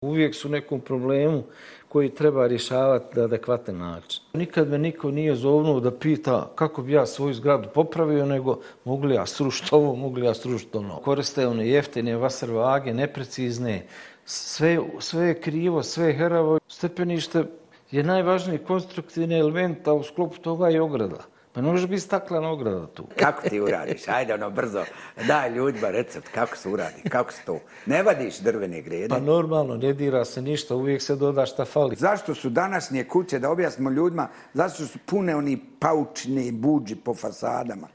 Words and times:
Uvijek 0.00 0.34
su 0.34 0.48
nekom 0.48 0.80
problemu 0.80 1.42
koji 1.88 2.14
treba 2.14 2.46
rješavati 2.46 3.18
na 3.18 3.24
adekvatan 3.24 3.76
način. 3.78 4.22
Nikad 4.32 4.68
me 4.68 4.78
niko 4.78 5.10
nije 5.10 5.34
zovnuo 5.34 5.80
da 5.80 5.90
pita 5.90 6.52
kako 6.54 6.82
bi 6.82 6.92
ja 6.92 7.06
svoju 7.06 7.34
zgradu 7.34 7.68
popravio, 7.74 8.26
nego 8.26 8.60
mogu 8.84 9.06
li 9.06 9.14
ja 9.14 9.26
srušiti 9.26 9.74
ovo, 9.74 9.94
mogu 9.94 10.16
li 10.16 10.26
ja 10.26 10.34
srušiti 10.34 10.76
ono. 10.76 10.96
Koriste 10.96 11.46
one 11.46 11.68
jeftine 11.68 12.16
vasar 12.16 12.50
vage, 12.50 12.94
neprecizne, 12.94 13.86
sve, 14.24 14.78
sve 15.00 15.26
je 15.26 15.40
krivo, 15.40 15.82
sve 15.82 16.06
je 16.06 16.14
heravo. 16.14 16.58
Stepenište 16.68 17.44
je 17.90 18.02
najvažniji 18.02 18.58
konstruktivni 18.58 19.38
element, 19.38 19.88
a 19.88 19.94
u 19.94 20.02
sklopu 20.02 20.38
toga 20.38 20.68
je 20.68 20.82
ograda. 20.82 21.24
Pa 21.58 21.62
ne 21.62 21.70
može 21.70 21.86
biti 21.86 22.00
staklena 22.00 22.50
ograda 22.50 22.86
tu. 22.86 23.06
Kako 23.16 23.48
ti 23.48 23.60
uradiš? 23.60 24.08
Ajde 24.08 24.34
ono 24.34 24.50
brzo. 24.50 24.84
Daj 25.26 25.50
ljudima 25.50 25.90
recept 25.90 26.28
kako 26.28 26.56
se 26.56 26.68
uradi. 26.68 27.02
Kako 27.10 27.32
se 27.32 27.42
to? 27.46 27.58
Ne 27.86 28.02
vadiš 28.02 28.38
drvene 28.38 28.82
grede? 28.82 29.08
Pa 29.08 29.20
normalno, 29.20 29.76
ne 29.76 29.92
dira 29.92 30.24
se 30.24 30.42
ništa. 30.42 30.74
Uvijek 30.74 31.02
se 31.02 31.16
doda 31.16 31.46
šta 31.46 31.64
fali. 31.64 31.96
Zašto 31.96 32.34
su 32.34 32.50
današnje 32.50 33.04
kuće, 33.04 33.38
da 33.38 33.50
objasnimo 33.50 33.90
ljudima, 33.90 34.28
zašto 34.54 34.86
su 34.86 34.98
pune 35.06 35.36
oni 35.36 35.60
paučne 35.80 36.52
buđi 36.52 36.96
po 36.96 37.14
fasadama? 37.14 37.88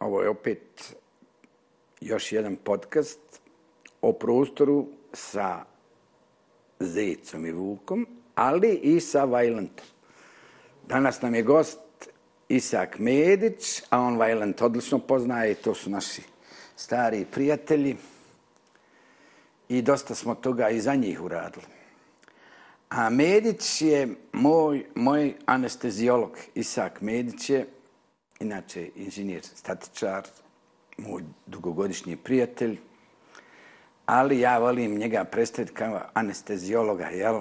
Ovo 0.00 0.22
je 0.22 0.28
opet 0.28 0.94
još 2.00 2.32
jedan 2.32 2.56
podcast 2.56 3.40
o 4.00 4.12
prostoru 4.12 4.86
sa 5.12 5.64
Zecom 6.80 7.46
i 7.46 7.52
Vukom, 7.52 8.06
ali 8.34 8.74
i 8.74 9.00
sa 9.00 9.24
Vajlantom. 9.24 9.86
Danas 10.88 11.22
nam 11.22 11.34
je 11.34 11.42
gost 11.42 11.78
Isak 12.48 12.98
Medić, 12.98 13.82
a 13.90 14.00
on 14.00 14.16
Vajlant 14.16 14.62
odlično 14.62 14.98
poznaje, 14.98 15.54
to 15.54 15.74
su 15.74 15.90
naši 15.90 16.22
stari 16.76 17.26
prijatelji 17.32 17.96
i 19.68 19.82
dosta 19.82 20.14
smo 20.14 20.34
toga 20.34 20.68
i 20.68 20.80
za 20.80 20.94
njih 20.94 21.22
uradili. 21.22 21.66
A 22.88 23.10
Medić 23.10 23.82
je 23.82 24.08
moj, 24.32 24.86
moj 24.94 25.34
anestezijolog. 25.46 26.38
Isak 26.54 27.00
Medić 27.00 27.50
je, 27.50 27.66
inače 28.40 28.90
inženjer 28.96 29.42
statičar, 29.44 30.26
moj 30.98 31.22
dugogodišnji 31.46 32.16
prijatelj, 32.16 32.78
ali 34.06 34.40
ja 34.40 34.58
volim 34.58 34.98
njega 34.98 35.24
predstaviti 35.24 35.74
kao 35.74 36.00
anestezijologa, 36.14 37.06
jel? 37.06 37.40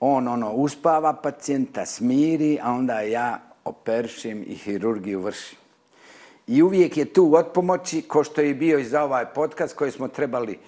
On 0.00 0.28
ono 0.28 0.52
uspava 0.52 1.12
pacijenta, 1.12 1.86
smiri, 1.86 2.58
a 2.62 2.72
onda 2.72 3.00
ja 3.00 3.40
operšim 3.64 4.44
i 4.46 4.54
hirurgiju 4.54 5.20
vršim. 5.20 5.58
I 6.46 6.62
uvijek 6.62 6.96
je 6.96 7.12
tu 7.12 7.34
od 7.34 7.46
pomoći, 7.54 8.02
ko 8.02 8.24
što 8.24 8.40
je 8.40 8.54
bio 8.54 8.78
i 8.78 8.84
za 8.84 9.02
ovaj 9.02 9.26
podcast 9.34 9.76
koji 9.76 9.90
smo 9.90 10.08
trebali 10.08 10.58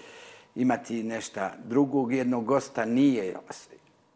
imati 0.55 1.03
nešto 1.03 1.41
drugog. 1.65 2.13
Jednog 2.13 2.45
gosta 2.45 2.85
nije 2.85 3.35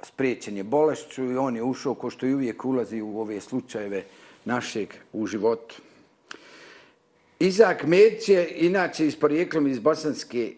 spriječen 0.02 0.56
je 0.56 0.64
bolešću 0.64 1.24
i 1.24 1.36
on 1.36 1.56
je 1.56 1.62
ušao 1.62 1.94
ko 1.94 2.10
što 2.10 2.26
i 2.26 2.34
uvijek 2.34 2.64
ulazi 2.64 3.00
u 3.00 3.20
ove 3.20 3.40
slučajeve 3.40 4.04
našeg 4.44 4.94
u 5.12 5.26
životu. 5.26 5.82
Izak 7.42 7.86
Medić 7.86 8.28
je 8.28 8.48
inače 8.56 9.06
iz 9.06 9.16
porijeklom 9.16 9.66
iz 9.66 9.78
bosanske 9.78 10.52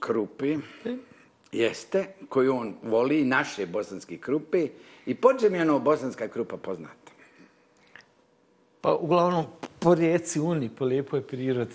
krupe. 0.00 0.56
Jeste, 1.52 2.06
koju 2.28 2.56
on 2.56 2.74
voli, 2.82 3.24
naše 3.24 3.66
bosanske 3.66 4.18
krupe. 4.18 4.68
I 5.06 5.14
pođe 5.14 5.50
mi 5.50 5.60
ono 5.60 5.78
bosanska 5.78 6.28
krupa 6.28 6.56
poznata. 6.56 7.12
Pa 8.80 8.94
uglavnom 8.94 9.44
po 9.78 9.94
rijeci 9.94 10.40
Uni, 10.40 10.70
po 10.78 10.84
lijepoj 10.84 11.22
prirodi. 11.22 11.74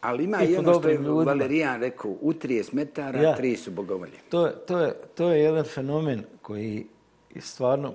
Ali 0.00 0.24
ima 0.24 0.42
i, 0.42 0.52
i 0.52 0.56
ono 0.56 0.78
što 0.78 0.88
je 0.88 0.94
ljudima. 0.94 1.32
Valerijan 1.32 1.80
rekao, 1.80 2.10
u 2.10 2.32
30 2.32 2.74
metara, 2.74 3.20
ja. 3.20 3.36
tri 3.36 3.56
su 3.56 3.70
bogovolje. 3.70 4.18
To, 4.28 4.48
to, 4.48 4.78
je, 4.78 4.94
to 5.14 5.30
je 5.30 5.42
jedan 5.42 5.64
fenomen 5.64 6.22
koji 6.42 6.86
je 7.34 7.40
stvarno 7.40 7.92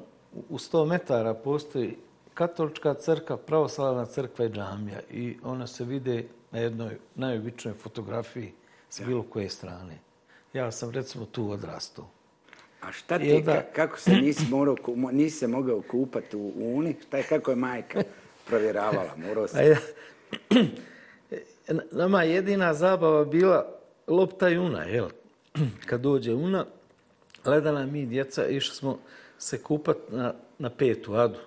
u 0.50 0.58
100 0.58 0.88
metara 0.88 1.34
postoji 1.34 1.98
katolička 2.34 2.94
crkva, 2.94 3.38
pravoslavna 3.38 4.06
crkva 4.06 4.46
i 4.46 4.50
džamija. 4.50 5.00
I 5.10 5.38
ona 5.44 5.68
se 5.68 5.84
vide 5.84 6.24
na 6.52 6.60
jednoj 6.60 6.98
najobičnoj 7.16 7.74
fotografiji 7.74 8.54
s 8.90 9.02
bilo 9.02 9.24
koje 9.24 9.50
strane. 9.50 9.98
Ja 10.54 10.72
sam 10.72 10.92
recimo 10.92 11.26
tu 11.26 11.52
odrastao. 11.52 12.08
A 12.82 12.92
šta 12.92 13.20
ti, 13.20 13.34
onda... 13.34 13.62
kako 13.76 14.00
se 14.00 14.12
nisi, 14.12 14.46
morao, 14.50 14.76
nisi 15.12 15.38
se 15.38 15.48
mogao 15.48 15.82
kupati 15.82 16.38
u 16.38 16.52
Uni? 16.56 16.96
Šta 17.08 17.18
je, 17.18 17.24
kako 17.24 17.52
je 17.52 17.56
majka 17.56 18.04
provjeravala? 18.48 19.16
Morao 19.18 19.48
se... 19.48 19.66
Ja, 19.66 19.78
nama 22.02 22.24
jedina 22.24 22.74
zabava 22.74 23.26
bila 23.26 23.66
lopta 24.08 24.50
i 24.50 24.58
una, 24.58 24.84
jel? 24.84 25.10
Kad 25.90 26.02
dođe 26.02 26.34
una, 26.34 26.66
gledala 27.44 27.86
mi 27.86 28.06
djeca, 28.06 28.48
išli 28.48 28.76
smo 28.76 29.00
se 29.38 29.64
kupati 29.64 30.16
na, 30.16 30.34
na 30.60 30.70
petu 30.70 31.14
adu 31.14 31.40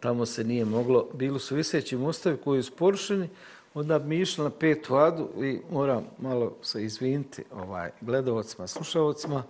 tamo 0.00 0.26
se 0.26 0.44
nije 0.44 0.64
moglo, 0.64 1.08
bili 1.14 1.40
su 1.40 1.54
viseći 1.54 1.96
mostavi 1.96 2.36
koji 2.36 2.62
su 2.62 2.72
porušeni, 2.72 3.28
onda 3.74 3.98
bi 3.98 4.08
mi 4.08 4.20
išli 4.20 4.44
na 4.44 4.50
petu 4.50 4.96
adu 4.96 5.28
i 5.44 5.60
moram 5.70 6.04
malo 6.18 6.56
se 6.62 6.84
izviniti 6.84 7.44
ovaj, 7.52 7.90
gledovacima, 8.00 8.66
slušavacima, 8.66 9.42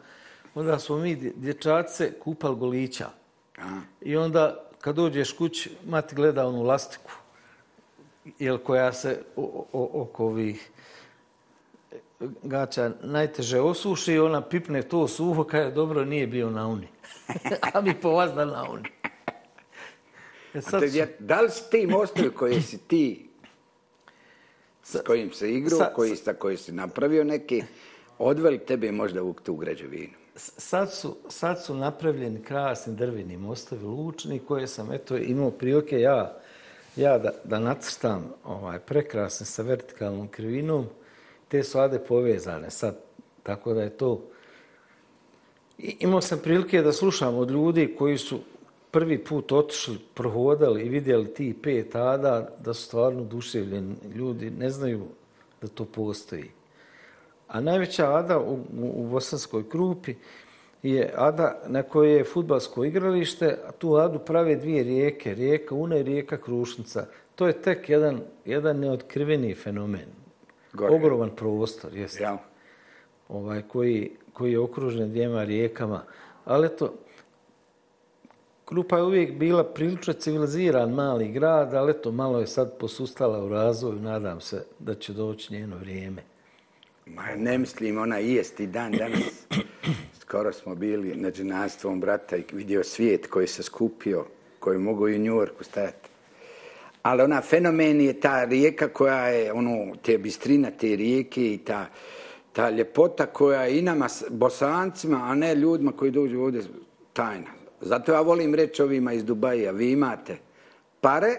onda 0.55 0.79
smo 0.79 0.97
mi 0.97 1.17
dječace 1.17 2.13
kupali 2.21 2.57
golića. 2.57 3.09
I 4.01 4.17
onda 4.17 4.65
kad 4.81 4.97
dođeš 4.97 5.33
kući, 5.33 5.71
mati 5.87 6.15
gleda 6.15 6.47
onu 6.47 6.63
lastiku, 6.63 7.13
jel, 8.39 8.59
koja 8.59 8.93
se 8.93 9.23
oko 9.73 10.25
ovih 10.25 10.71
gača 12.43 12.91
najteže 13.03 13.61
osuši 13.61 14.13
i 14.13 14.19
ona 14.19 14.41
pipne 14.41 14.83
to 14.83 15.09
suho, 15.09 15.45
kada 15.45 15.71
dobro 15.71 16.05
nije 16.05 16.27
bio 16.27 16.51
na 16.51 16.67
uni. 16.67 16.89
A 17.75 17.81
mi 17.81 17.95
povazda 17.95 18.45
na 18.45 18.65
uni. 18.71 18.89
E 20.55 20.61
sad 20.61 20.83
su... 20.91 20.99
Da 21.19 21.41
li 21.41 21.51
si 21.51 21.71
ti 21.71 21.87
mostovi 21.87 22.31
koji 22.31 22.63
si 22.63 22.79
ti 22.79 23.29
s 24.89 24.97
kojim 25.07 25.33
se 25.33 25.53
igrao, 25.53 25.79
sa, 25.79 25.85
koji, 25.95 26.17
sa 26.17 26.33
koji 26.33 26.57
si 26.57 26.73
napravio 26.73 27.25
neki, 27.25 27.63
odveli 28.19 28.59
tebe 28.59 28.93
možda 28.93 29.23
u 29.23 29.33
tu 29.33 29.57
građevinu? 29.57 30.13
Sad 30.37 30.93
su, 30.93 31.17
sad 31.29 31.65
su 31.65 31.75
napravljeni 31.75 32.43
krasni 32.43 32.95
drveni 32.95 33.37
mostovi, 33.37 33.85
lučni, 33.85 34.39
koje 34.39 34.67
sam 34.67 34.93
eto, 34.93 35.17
imao 35.17 35.51
prilike 35.51 36.01
ja, 36.01 36.41
ja 36.97 37.19
da, 37.19 37.33
da 37.45 37.59
nacrtam 37.59 38.33
ovaj, 38.45 38.79
prekrasne 38.79 39.47
sa 39.47 39.63
vertikalnom 39.63 40.29
krivinom. 40.29 40.87
Te 41.49 41.63
su 41.63 41.79
ade 41.79 41.99
povezane 41.99 42.71
sad, 42.71 42.99
tako 43.43 43.75
da 43.75 43.83
je 43.83 43.91
to... 43.91 44.25
I, 45.79 45.97
imao 46.01 46.21
sam 46.21 46.39
prilike 46.39 46.83
da 46.83 46.93
slušam 46.93 47.35
od 47.35 47.51
ljudi 47.51 47.95
koji 47.99 48.19
su 48.19 48.41
prvi 48.91 49.25
put 49.25 49.53
otišli, 49.53 49.99
prohodali 50.15 50.83
i 50.83 50.89
vidjeli 50.89 51.35
ti 51.35 51.57
pet 51.63 51.95
ada, 51.95 52.49
da 52.65 52.75
su 52.75 52.83
stvarno 52.83 53.25
duševljeni 53.25 53.95
ljudi, 54.15 54.51
ne 54.51 54.71
znaju 54.71 55.05
da 55.63 55.69
to 55.69 55.85
postoji. 55.85 56.51
A 57.49 57.61
najveća 57.61 58.15
ada 58.15 58.39
u, 58.39 58.59
u 58.81 59.07
Bosanskoj 59.11 59.69
krupi 59.69 60.15
je 60.83 61.13
ada 61.17 61.63
na 61.67 61.83
kojoj 61.83 62.17
je 62.17 62.25
futbalsko 62.25 62.85
igralište, 62.85 63.59
a 63.69 63.73
tu 63.73 63.95
adu 63.95 64.19
prave 64.19 64.57
dvije 64.57 64.83
rijeke, 64.83 65.35
rijeka 65.35 65.75
Una 65.75 65.97
i 65.97 66.03
rijeka 66.03 66.37
Krušnica. 66.37 67.07
To 67.35 67.47
je 67.47 67.63
tek 67.63 67.89
jedan, 67.89 68.21
jedan 68.45 68.79
neotkriveni 68.79 69.55
fenomen. 69.55 70.09
Gore. 70.73 70.95
Ogroman 70.95 71.31
prostor, 71.37 71.97
jeste. 71.97 72.23
Ja. 72.23 72.39
Ovaj, 73.29 73.63
koji, 73.63 74.11
koji 74.33 74.53
je 74.53 74.59
okružen 74.59 75.11
dvijema 75.11 75.45
rijekama. 75.45 76.03
Ali 76.45 76.69
to, 76.69 76.95
Krupa 78.69 78.97
je 78.97 79.03
uvijek 79.03 79.33
bila 79.33 79.65
prilično 79.65 80.13
civiliziran 80.13 80.91
mali 80.91 81.29
grad, 81.29 81.75
ali 81.75 81.91
eto, 81.91 82.13
malo 82.13 82.41
je 82.41 82.47
sad 82.47 82.79
posustala 82.79 83.45
u 83.45 83.49
razvoju. 83.49 84.01
Nadam 84.01 84.41
se 84.41 84.65
da 84.79 84.95
će 84.95 85.13
doći 85.13 85.53
njeno 85.53 85.77
vrijeme. 85.77 86.23
Ma 87.07 87.23
ne 87.37 87.59
mislim, 87.59 87.99
ona 87.99 88.21
i 88.21 88.35
jest 88.35 88.61
i 88.61 88.67
dan 88.67 88.93
danas. 88.93 89.47
Skoro 90.21 90.53
smo 90.53 90.75
bili 90.75 91.17
na 91.17 91.31
dženastvom 91.31 92.01
brata 92.01 92.37
i 92.37 92.45
vidio 92.53 92.85
svijet 92.85 93.27
koji 93.27 93.47
se 93.47 93.63
skupio, 93.63 94.25
koji 94.59 94.79
mogu 94.79 95.09
i 95.09 95.17
u 95.17 95.19
Njorku 95.19 95.65
stajati. 95.65 96.09
Ali 97.03 97.23
ona 97.23 97.41
fenomen 97.41 98.01
je 98.01 98.21
ta 98.21 98.45
rijeka 98.45 98.89
koja 98.89 99.29
je, 99.29 99.53
ono, 99.53 99.95
te 100.03 100.19
bistrina 100.19 100.71
te 100.71 100.97
rijeke 100.97 101.55
i 101.55 101.59
ta, 101.59 101.87
ta 102.53 102.71
ljepota 102.71 103.27
koja 103.27 103.63
je 103.63 103.79
i 103.79 103.83
nama 103.83 104.09
bosancima, 104.31 105.25
a 105.25 105.35
ne 105.35 105.55
ljudima 105.55 105.93
koji 105.93 106.11
dođu 106.11 106.41
ovdje 106.41 106.63
tajna. 107.13 107.58
Zato 107.81 108.13
ja 108.13 108.21
volim 108.21 108.55
reći 108.55 108.83
ovima 108.83 109.13
iz 109.13 109.25
Dubaja, 109.25 109.71
vi 109.71 109.93
imate 109.93 110.37
pare, 111.01 111.37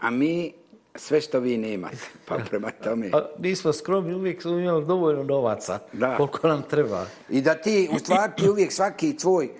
a 0.00 0.10
mi 0.10 0.52
sve 0.94 1.20
što 1.20 1.40
vi 1.40 1.56
nemate. 1.58 2.06
Pa 2.28 2.38
prema 2.50 2.70
tome. 2.70 3.10
A, 3.12 3.26
mi 3.38 3.56
smo 3.56 3.72
skromni, 3.72 4.14
uvijek 4.14 4.42
smo 4.42 4.58
imali 4.58 4.86
dovoljno 4.86 5.22
novaca, 5.22 5.78
da. 5.92 6.16
koliko 6.16 6.48
nam 6.48 6.62
treba. 6.62 7.06
I 7.30 7.40
da 7.40 7.54
ti, 7.54 7.88
u 7.92 7.98
stvari, 7.98 8.32
ti 8.36 8.48
uvijek 8.48 8.72
svaki 8.72 9.16
tvoj 9.16 9.50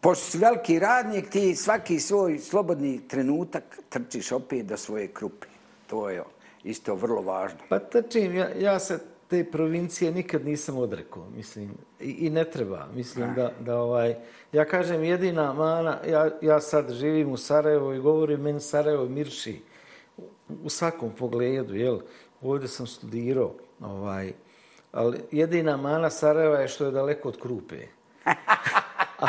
pošto 0.00 0.24
si 0.24 0.38
veliki 0.38 0.78
radnik, 0.78 1.30
ti 1.30 1.56
svaki 1.56 2.00
svoj 2.00 2.38
slobodni 2.38 3.08
trenutak 3.08 3.78
trčiš 3.88 4.32
opet 4.32 4.66
do 4.66 4.76
svoje 4.76 5.08
krupe. 5.08 5.46
To 5.86 6.10
je 6.10 6.22
isto 6.64 6.94
vrlo 6.94 7.22
važno. 7.22 7.58
Pa 7.68 7.78
trčim, 7.78 8.34
ja, 8.34 8.48
ja 8.58 8.78
se 8.78 8.98
te 9.28 9.44
provincije 9.44 10.12
nikad 10.12 10.44
nisam 10.44 10.78
odrekao, 10.78 11.26
mislim, 11.36 11.70
i, 12.00 12.10
i 12.10 12.30
ne 12.30 12.44
treba. 12.44 12.86
Mislim 12.94 13.34
da, 13.34 13.52
da 13.60 13.78
ovaj, 13.78 14.14
ja 14.52 14.64
kažem 14.64 15.04
jedina 15.04 15.52
mana, 15.52 15.98
ja, 16.08 16.30
ja 16.42 16.60
sad 16.60 16.92
živim 16.92 17.32
u 17.32 17.36
Sarajevo 17.36 17.92
i 17.92 17.98
govorim, 17.98 18.40
meni 18.40 18.60
Sarajevo 18.60 19.08
mirši 19.08 19.60
u 20.64 20.68
svakom 20.68 21.10
pogledu, 21.18 21.74
jel? 21.74 21.98
Ovdje 22.42 22.68
sam 22.68 22.86
studirao, 22.86 23.54
ovaj, 23.80 24.32
ali 24.92 25.18
jedina 25.32 25.76
mana 25.76 26.10
Sarajeva 26.10 26.58
je 26.58 26.68
što 26.68 26.84
je 26.84 26.90
daleko 26.90 27.28
od 27.28 27.40
Krupe. 27.40 27.76
a, 29.18 29.28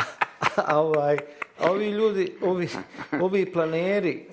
a, 0.56 0.80
ovaj, 0.80 1.16
a 1.58 1.70
ovi 1.70 1.90
ljudi, 1.90 2.34
ovi, 2.42 2.68
ovi 3.20 3.52
planeri 3.52 4.26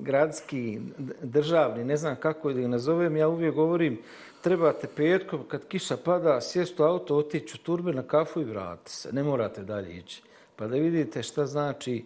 gradski, 0.00 0.80
državni, 1.22 1.84
ne 1.84 1.96
znam 1.96 2.16
kako 2.16 2.52
da 2.52 2.60
ih 2.60 2.68
nazovem, 2.68 3.16
ja 3.16 3.28
uvijek 3.28 3.54
govorim, 3.54 3.98
trebate 4.40 4.88
petkom, 4.96 5.44
kad 5.48 5.68
kiša 5.68 5.96
pada, 5.96 6.40
sjest 6.40 6.80
u 6.80 6.82
auto, 6.82 7.16
otići 7.16 7.58
u 7.60 7.64
turbe 7.64 7.92
na 7.92 8.02
kafu 8.02 8.40
i 8.40 8.44
vratiti 8.44 8.90
se. 8.90 9.12
Ne 9.12 9.22
morate 9.22 9.62
dalje 9.62 9.96
ići. 9.96 10.22
Pa 10.56 10.66
da 10.66 10.76
vidite 10.76 11.22
šta 11.22 11.46
znači, 11.46 12.04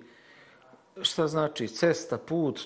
šta 1.03 1.27
znači 1.27 1.69
cesta, 1.69 2.19
put. 2.19 2.61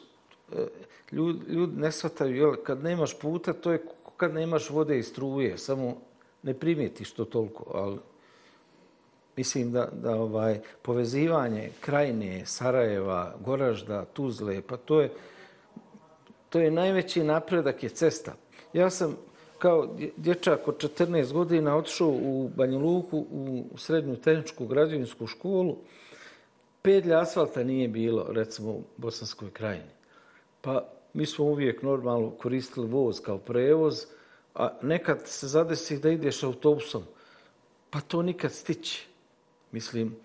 E, 0.53 0.67
ljudi, 1.13 1.53
ljudi 1.53 1.81
ne 1.81 1.93
shvataju, 1.93 2.37
jel, 2.37 2.57
kad 2.57 2.83
nemaš 2.83 3.19
puta, 3.19 3.53
to 3.53 3.73
je 3.73 3.85
kad 4.17 4.35
nemaš 4.35 4.71
vode 4.71 4.99
i 4.99 5.03
struje, 5.03 5.59
samo 5.59 5.97
ne 6.43 6.55
primijetiš 6.55 7.13
to 7.13 7.25
toliko, 7.25 7.65
ali 7.75 7.99
mislim 9.37 9.73
da, 9.73 9.89
da 9.93 10.15
ovaj 10.15 10.61
povezivanje 10.83 11.71
krajine, 11.81 12.47
Sarajeva, 12.47 13.35
Goražda, 13.45 14.05
Tuzle, 14.05 14.63
pa 14.63 14.77
to 14.77 15.01
je, 15.01 15.11
to 16.49 16.61
je 16.61 16.71
najveći 16.71 17.25
napredak 17.25 17.83
je 17.83 17.89
cesta. 17.89 18.35
Ja 18.73 18.91
sam 18.91 19.17
kao 19.59 19.97
dječak 20.17 20.69
od 20.69 20.77
14 20.77 21.33
godina 21.33 21.77
otišao 21.77 22.09
u 22.09 22.51
Banja 22.57 22.79
Luku 22.79 23.27
u 23.73 23.79
srednju 23.79 24.17
tehničku 24.17 24.67
građevinsku 24.67 25.27
školu. 25.27 25.77
Pedlja 26.83 27.21
asfalta 27.21 27.65
nije 27.65 27.89
bilo, 27.89 28.27
recimo, 28.31 28.71
u 28.71 28.83
Bosanskoj 28.97 29.51
krajini. 29.51 29.91
Pa 30.61 30.89
mi 31.15 31.27
smo 31.27 31.45
uvijek 31.45 31.83
normalno 31.83 32.31
koristili 32.31 32.87
voz 32.87 33.21
kao 33.21 33.39
prevoz, 33.39 34.05
a 34.55 34.69
nekad 34.83 35.19
se 35.25 35.47
zadesi 35.47 35.99
da 35.99 36.11
ideš 36.11 36.43
autobusom, 36.43 37.03
pa 37.91 38.01
to 38.01 38.23
nikad 38.23 38.53
stići. 38.53 39.07
Mislim, 39.73 40.17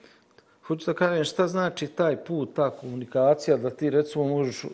hoću 0.64 0.86
da 0.86 0.94
kažem 0.94 1.24
šta 1.24 1.48
znači 1.48 1.88
taj 1.88 2.24
put, 2.26 2.50
ta 2.56 2.70
komunikacija, 2.70 3.58
da 3.58 3.70
ti 3.70 3.90
recimo 3.90 4.28
možeš 4.28 4.66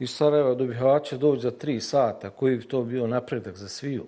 iz 0.00 0.10
Sarajeva 0.10 0.54
do 0.54 0.64
Bihaća 0.64 1.16
doći 1.16 1.42
za 1.42 1.50
tri 1.50 1.80
sata, 1.80 2.30
koji 2.30 2.56
bi 2.56 2.68
to 2.68 2.82
bio 2.82 3.06
napredak 3.06 3.56
za 3.56 3.68
sviju, 3.68 4.06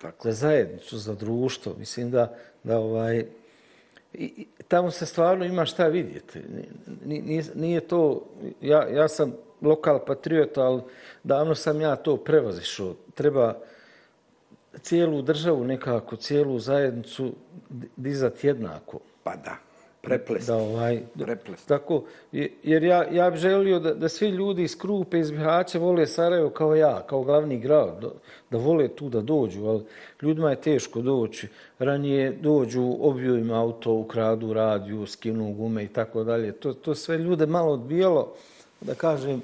Tako. 0.00 0.28
za 0.28 0.32
zajednicu, 0.32 0.98
za 0.98 1.14
društvo. 1.14 1.74
Mislim 1.78 2.10
da, 2.10 2.36
da 2.64 2.78
ovaj, 2.78 3.24
i, 4.14 4.46
tamo 4.68 4.90
se 4.90 5.06
stvarno 5.06 5.44
ima 5.44 5.66
šta 5.66 5.86
vidjeti. 5.86 6.40
Nije, 7.04 7.44
nije 7.54 7.80
to, 7.80 8.22
ja, 8.60 8.88
ja 8.88 9.08
sam 9.08 9.32
lokal 9.62 10.04
patriot, 10.04 10.58
ali 10.58 10.82
davno 11.24 11.54
sam 11.54 11.80
ja 11.80 11.96
to 11.96 12.16
prevazišao. 12.16 12.94
Treba 13.14 13.54
cijelu 14.80 15.22
državu 15.22 15.64
nekako, 15.64 16.16
cijelu 16.16 16.58
zajednicu 16.58 17.32
dizati 17.96 18.46
jednako. 18.46 18.98
Pa 19.24 19.36
da 19.36 19.67
preplest. 20.08 20.46
Da, 20.46 20.56
ovaj, 20.56 21.00
preplest. 21.18 21.68
Tako, 21.68 22.02
jer 22.62 22.82
ja, 22.82 23.04
ja 23.12 23.30
bih 23.30 23.40
želio 23.40 23.78
da, 23.78 23.94
da 23.94 24.08
svi 24.08 24.28
ljudi 24.28 24.62
iz 24.62 24.78
Krupe, 24.78 25.18
iz 25.18 25.30
Bihaća 25.30 25.78
vole 25.78 26.06
Sarajevo 26.06 26.50
kao 26.50 26.74
ja, 26.74 27.02
kao 27.06 27.22
glavni 27.22 27.58
grad, 27.58 27.98
da, 28.00 28.08
da 28.50 28.58
vole 28.58 28.88
tu 28.88 29.08
da 29.08 29.20
dođu, 29.20 29.66
ali 29.66 29.84
ljudima 30.22 30.50
je 30.50 30.60
teško 30.60 31.00
doći. 31.00 31.48
Ranije 31.78 32.32
dođu, 32.32 32.96
obiju 33.00 33.38
im 33.38 33.50
auto, 33.50 33.92
ukradu 33.92 34.52
radiju, 34.52 35.06
skinu 35.06 35.52
gume 35.52 35.84
i 35.84 35.88
tako 35.88 36.24
dalje. 36.24 36.52
To, 36.52 36.72
to 36.72 36.94
sve 36.94 37.18
ljude 37.18 37.46
malo 37.46 37.72
odbijalo, 37.72 38.34
da 38.80 38.94
kažem, 38.94 39.42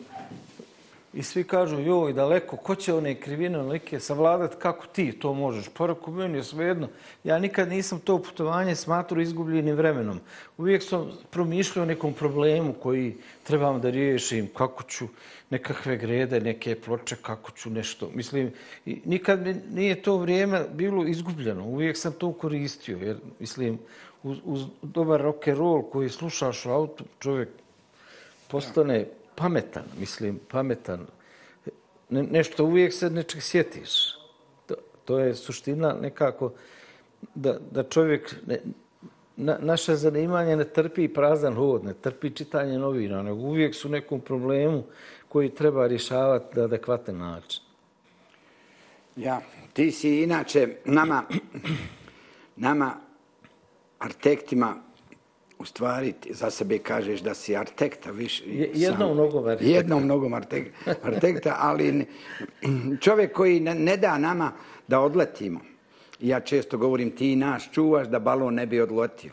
I 1.14 1.22
svi 1.22 1.44
kažu, 1.44 1.80
joj, 1.80 2.12
daleko, 2.12 2.56
ko 2.56 2.74
će 2.74 2.94
one 2.94 3.14
krivine 3.14 3.58
like 3.62 4.00
savladati, 4.00 4.56
kako 4.58 4.86
ti 4.86 5.12
to 5.12 5.34
možeš? 5.34 5.68
Pa 5.74 5.94
meni 6.10 6.38
je 6.38 6.44
svejedno. 6.44 6.88
Ja 7.24 7.38
nikad 7.38 7.68
nisam 7.68 8.00
to 8.00 8.18
putovanje 8.22 8.74
smatru 8.74 9.20
izgubljenim 9.20 9.76
vremenom. 9.76 10.20
Uvijek 10.58 10.82
sam 10.82 11.10
promišljao 11.30 11.82
o 11.82 11.86
nekom 11.86 12.12
problemu 12.12 12.72
koji 12.72 13.14
trebam 13.42 13.80
da 13.80 13.90
riješim, 13.90 14.48
kako 14.56 14.82
ću 14.82 15.08
nekakve 15.50 15.96
grede, 15.96 16.40
neke 16.40 16.80
ploče, 16.80 17.16
kako 17.22 17.50
ću 17.50 17.70
nešto. 17.70 18.10
Mislim, 18.14 18.52
nikad 18.84 19.46
mi 19.46 19.54
nije 19.70 20.02
to 20.02 20.16
vrijeme 20.16 20.64
bilo 20.72 21.06
izgubljeno. 21.06 21.64
Uvijek 21.64 21.96
sam 21.96 22.12
to 22.12 22.32
koristio, 22.32 22.98
jer, 22.98 23.16
mislim, 23.40 23.78
uz, 24.22 24.38
uz 24.44 24.64
dobar 24.82 25.20
rock 25.20 25.48
and 25.48 25.58
roll 25.58 25.82
koji 25.82 26.08
slušaš 26.08 26.66
u 26.66 26.70
autu, 26.70 27.04
čovjek 27.18 27.48
postane 28.48 29.06
pametan, 29.36 29.84
mislim, 29.98 30.40
pametan. 30.50 31.06
Ne, 32.10 32.22
nešto 32.22 32.64
uvijek 32.64 32.92
se 32.92 33.10
nečeg 33.10 33.42
sjetiš. 33.42 34.14
To, 34.66 34.74
to 35.04 35.18
je 35.18 35.34
suština 35.34 35.96
nekako 36.02 36.52
da, 37.34 37.58
da 37.70 37.82
čovjek, 37.82 38.34
ne, 38.46 38.58
na, 39.36 39.58
naše 39.60 39.96
zanimanje 39.96 40.56
ne 40.56 40.64
trpi 40.64 41.08
prazan 41.08 41.54
hod, 41.54 41.84
ne 41.84 41.94
trpi 41.94 42.30
čitanje 42.30 42.78
novina, 42.78 43.22
nego 43.22 43.38
uvijek 43.38 43.74
su 43.74 43.88
nekom 43.88 44.20
problemu 44.20 44.82
koji 45.28 45.54
treba 45.54 45.86
rješavati 45.86 46.58
na 46.58 46.64
adekvatan 46.64 47.18
način. 47.18 47.62
Ja, 49.16 49.40
ti 49.72 49.90
si 49.90 50.22
inače 50.22 50.76
nama, 50.84 51.22
nama 52.56 52.94
arhitektima 53.98 54.76
u 55.58 55.64
stvari 55.64 56.14
za 56.30 56.50
sebe 56.50 56.78
kažeš 56.78 57.20
da 57.20 57.34
si 57.34 57.56
artekta 57.56 58.10
više. 58.10 58.44
Jednom 58.46 59.08
sam, 59.08 59.14
mnogom 59.14 59.46
artekta. 59.46 59.72
Jednom 59.72 60.04
mnogom 60.04 60.34
artekta, 60.34 60.94
artekta 61.02 61.56
ali 61.58 62.06
čovjek 63.00 63.32
koji 63.32 63.60
ne, 63.60 63.74
ne 63.74 63.96
da 63.96 64.18
nama 64.18 64.52
da 64.88 65.00
odletimo. 65.00 65.60
Ja 66.20 66.40
često 66.40 66.78
govorim 66.78 67.10
ti 67.10 67.36
naš 67.36 67.72
čuvaš 67.72 68.08
da 68.08 68.18
balon 68.18 68.54
ne 68.54 68.66
bi 68.66 68.80
odletio. 68.80 69.30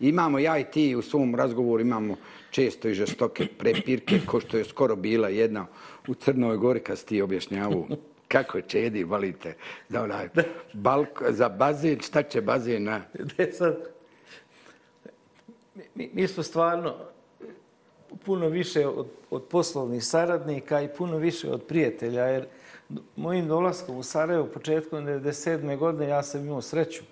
Imamo 0.00 0.38
ja 0.38 0.58
i 0.58 0.64
ti 0.64 0.96
u 0.96 1.02
svom 1.02 1.34
razgovoru 1.34 1.80
imamo 1.80 2.16
često 2.50 2.88
i 2.88 2.94
žestoke 2.94 3.46
prepirke 3.58 4.20
ko 4.26 4.40
što 4.40 4.56
je 4.56 4.64
skoro 4.64 4.96
bila 4.96 5.28
jedna 5.28 5.66
u 6.08 6.14
Crnoj 6.14 6.56
Gori 6.56 6.80
kad 6.80 6.98
si 6.98 7.06
ti 7.06 7.22
objašnjavu 7.22 7.86
kako 8.32 8.58
je 8.58 8.64
čedi, 8.66 9.04
valite, 9.04 9.54
za, 9.88 10.02
onaj, 10.02 10.28
balko, 10.72 11.24
za 11.28 11.48
bazen, 11.48 12.00
šta 12.00 12.22
će 12.22 12.40
bazen 12.40 12.84
na... 12.84 13.00
sad, 13.58 13.91
mi, 15.94 16.10
mi 16.12 16.28
smo 16.28 16.42
stvarno 16.42 16.94
puno 18.24 18.48
više 18.48 18.86
od, 18.86 19.06
od 19.30 19.42
poslovnih 19.44 20.04
saradnika 20.04 20.80
i 20.80 20.88
puno 20.88 21.16
više 21.16 21.50
od 21.50 21.62
prijatelja, 21.62 22.24
jer 22.24 22.46
mojim 23.16 23.48
dolaskom 23.48 23.96
u 23.96 24.02
Sarajevo 24.02 24.46
početkom 24.46 25.06
1997. 25.06 25.76
godine 25.76 26.08
ja 26.08 26.22
sam 26.22 26.46
imao 26.46 26.62
sreću 26.62 27.02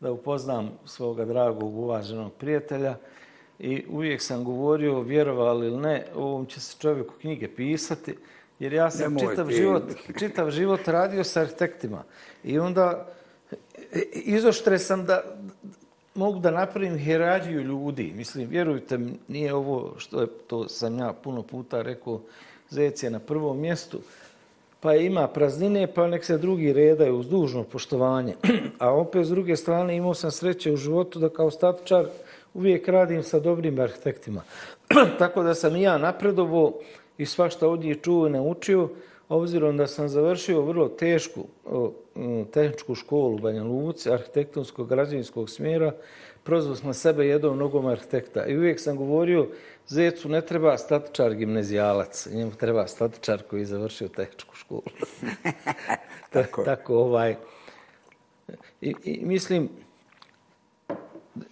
da 0.00 0.12
upoznam 0.12 0.70
svoga 0.84 1.24
dragog 1.24 1.78
uvaženog 1.78 2.32
prijatelja 2.32 2.96
i 3.58 3.84
uvijek 3.90 4.22
sam 4.22 4.44
govorio, 4.44 5.00
vjerovali 5.00 5.66
ili 5.66 5.80
ne, 5.80 6.06
ovom 6.14 6.46
će 6.46 6.60
se 6.60 6.76
čovjeku 6.78 7.14
knjige 7.20 7.48
pisati, 7.48 8.16
jer 8.58 8.72
ja 8.72 8.90
sam 8.90 9.18
čitav 9.18 9.50
život, 9.50 9.82
čitav 10.18 10.50
život 10.50 10.88
radio 10.88 11.24
sa 11.24 11.40
arhitektima. 11.40 12.02
I 12.44 12.58
onda 12.58 13.06
izoštre 14.12 14.78
sam 14.78 15.04
da, 15.04 15.22
mogu 16.14 16.38
da 16.38 16.50
napravim 16.50 16.98
hierarhiju 16.98 17.60
ljudi. 17.60 18.12
Mislim, 18.16 18.48
vjerujte, 18.48 18.98
nije 19.28 19.54
ovo 19.54 19.94
što 19.98 20.20
je, 20.20 20.26
to 20.46 20.68
sam 20.68 20.98
ja 20.98 21.12
puno 21.12 21.42
puta 21.42 21.82
rekao, 21.82 22.20
zec 22.70 23.02
je 23.02 23.10
na 23.10 23.18
prvom 23.18 23.60
mjestu, 23.60 23.98
pa 24.80 24.94
ima 24.94 25.28
praznine, 25.28 25.86
pa 25.94 26.06
nek 26.06 26.24
se 26.24 26.38
drugi 26.38 26.72
redaju 26.72 27.18
uz 27.18 27.28
dužno 27.28 27.64
poštovanje. 27.64 28.34
A 28.78 28.90
opet, 28.90 29.26
s 29.26 29.28
druge 29.28 29.56
strane, 29.56 29.96
imao 29.96 30.14
sam 30.14 30.30
sreće 30.30 30.72
u 30.72 30.76
životu 30.76 31.18
da 31.18 31.28
kao 31.28 31.50
statičar 31.50 32.06
uvijek 32.54 32.88
radim 32.88 33.22
sa 33.22 33.40
dobrim 33.40 33.80
arhitektima. 33.80 34.42
Tako 35.18 35.42
da 35.42 35.54
sam 35.54 35.76
i 35.76 35.82
ja 35.82 35.98
napredovo 35.98 36.80
i 37.18 37.26
svašta 37.26 37.68
ovdje 37.68 37.94
čuo 37.94 38.26
i 38.26 38.30
naučio, 38.30 38.88
obzirom 39.30 39.76
da 39.76 39.86
sam 39.86 40.08
završio 40.08 40.62
vrlo 40.62 40.88
tešku 40.88 41.44
tehničku 42.52 42.94
školu 42.94 43.34
u 43.34 43.38
Banja 43.38 43.64
Luci, 43.64 44.10
arhitektonskog 44.10 44.88
građevinskog 44.88 45.50
smjera, 45.50 45.92
prozvao 46.42 46.76
smo 46.76 46.92
sebe 46.92 47.26
jednom 47.26 47.58
nogom 47.58 47.86
arhitekta. 47.86 48.46
I 48.46 48.56
uvijek 48.56 48.80
sam 48.80 48.96
govorio, 48.96 49.48
Zecu 49.86 50.28
ne 50.28 50.40
treba 50.40 50.78
statičar 50.78 51.34
gimnezijalac, 51.34 52.26
njemu 52.32 52.50
treba 52.50 52.86
statičar 52.86 53.42
koji 53.42 53.60
je 53.60 53.66
završio 53.66 54.08
tehničku 54.08 54.54
školu. 54.54 54.82
tako. 56.32 56.62
tako 56.64 56.96
ovaj. 56.96 57.36
I, 58.80 58.94
I 59.04 59.20
mislim, 59.24 59.68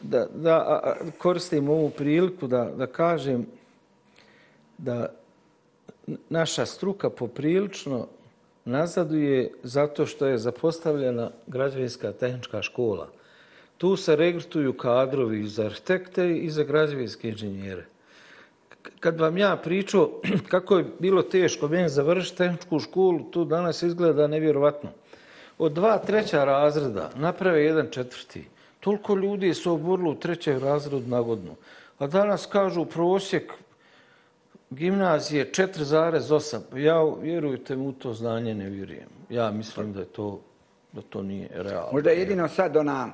da, 0.02 0.26
da 0.34 0.96
koristim 1.18 1.68
ovu 1.68 1.90
priliku 1.90 2.46
da, 2.46 2.64
da 2.64 2.86
kažem 2.86 3.46
da 4.78 5.17
naša 6.28 6.66
struka 6.66 7.10
poprilično 7.10 8.06
nazaduje 8.64 9.50
zato 9.62 10.06
što 10.06 10.26
je 10.26 10.38
zapostavljena 10.38 11.30
građevinska 11.46 12.12
tehnička 12.12 12.62
škola. 12.62 13.08
Tu 13.78 13.96
se 13.96 14.16
regrutuju 14.16 14.72
kadrovi 14.72 15.46
za 15.46 15.64
arhitekte 15.64 16.36
i 16.36 16.50
za 16.50 16.64
građevinske 16.64 17.28
inženjere. 17.28 17.84
Kad 19.00 19.20
vam 19.20 19.38
ja 19.38 19.56
pričao 19.56 20.10
kako 20.52 20.78
je 20.78 20.86
bilo 20.98 21.22
teško 21.22 21.68
meni 21.68 21.88
završiti 21.88 22.38
tehničku 22.38 22.78
školu, 22.78 23.30
tu 23.30 23.44
danas 23.44 23.82
izgleda 23.82 24.26
nevjerovatno. 24.26 24.90
Od 25.58 25.72
dva 25.72 25.98
treća 25.98 26.44
razreda 26.44 27.10
naprave 27.16 27.64
jedan 27.64 27.86
četvrti. 27.90 28.44
Toliko 28.80 29.14
ljudi 29.14 29.54
su 29.54 29.72
oborilo 29.72 30.10
u 30.10 30.14
trećem 30.14 30.58
razredu 30.58 31.06
na 31.06 31.20
godinu. 31.20 31.56
A 31.98 32.06
danas 32.06 32.46
kažu 32.46 32.84
prosjek 32.84 33.52
gimnazije 34.70 35.50
4,8. 35.52 36.76
Ja, 36.76 37.04
vjerujte 37.22 37.76
mu, 37.76 37.92
to 37.92 38.14
znanje 38.14 38.54
ne 38.54 38.68
vjerujem. 38.68 39.08
Ja 39.30 39.50
mislim 39.50 39.92
da 39.92 40.00
je 40.00 40.06
to, 40.06 40.40
da 40.92 41.02
to 41.02 41.22
nije 41.22 41.48
realno. 41.54 41.92
Možda 41.92 42.10
jedino 42.10 42.48
sad 42.48 42.76
ona 42.76 43.12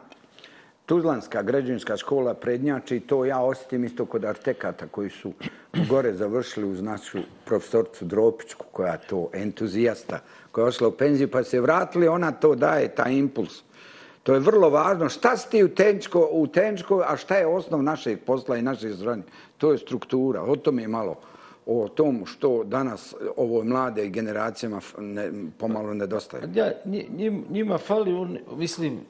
Tuzlanska 0.86 1.42
građevinska 1.42 1.96
škola 1.96 2.34
prednjači, 2.34 3.00
to 3.00 3.24
ja 3.24 3.40
osjetim 3.40 3.84
isto 3.84 4.06
kod 4.06 4.24
artekata 4.24 4.86
koji 4.86 5.10
su 5.10 5.32
gore 5.88 6.14
završili 6.14 6.68
uz 6.68 6.82
našu 6.82 7.18
profesorcu 7.44 8.04
Dropićku, 8.04 8.66
koja 8.72 8.96
to 8.96 9.30
entuzijasta, 9.32 10.18
koja 10.52 10.62
je 10.62 10.68
ošla 10.68 10.88
u 10.88 10.90
penziju 10.90 11.30
pa 11.30 11.42
se 11.44 11.60
vratili, 11.60 12.08
ona 12.08 12.32
to 12.32 12.54
daje, 12.54 12.88
taj 12.88 13.12
impuls. 13.12 13.62
To 14.22 14.34
je 14.34 14.40
vrlo 14.40 14.70
važno. 14.70 15.08
Šta 15.08 15.36
si 15.36 15.50
ti 15.50 15.64
u 15.64 15.68
tenčko, 15.68 16.28
u 16.32 16.46
tenčko, 16.46 17.04
a 17.06 17.16
šta 17.16 17.36
je 17.36 17.46
osnov 17.46 17.82
našeg 17.82 18.20
posla 18.26 18.56
i 18.56 18.62
našeg 18.62 18.92
zranja? 18.92 19.22
To 19.58 19.72
je 19.72 19.78
struktura. 19.78 20.42
O 20.42 20.56
tome 20.56 20.82
je 20.82 20.88
malo 20.88 21.16
o 21.66 21.88
tom 21.88 22.26
što 22.26 22.64
danas 22.64 23.14
ovoj 23.36 23.64
mlade 23.64 24.08
generacijama 24.08 24.80
ne, 24.98 25.30
pomalo 25.58 25.94
nedostaje. 25.94 26.42
Ja, 26.54 26.72
njima 27.50 27.78
fali, 27.78 28.40
mislim, 28.56 29.00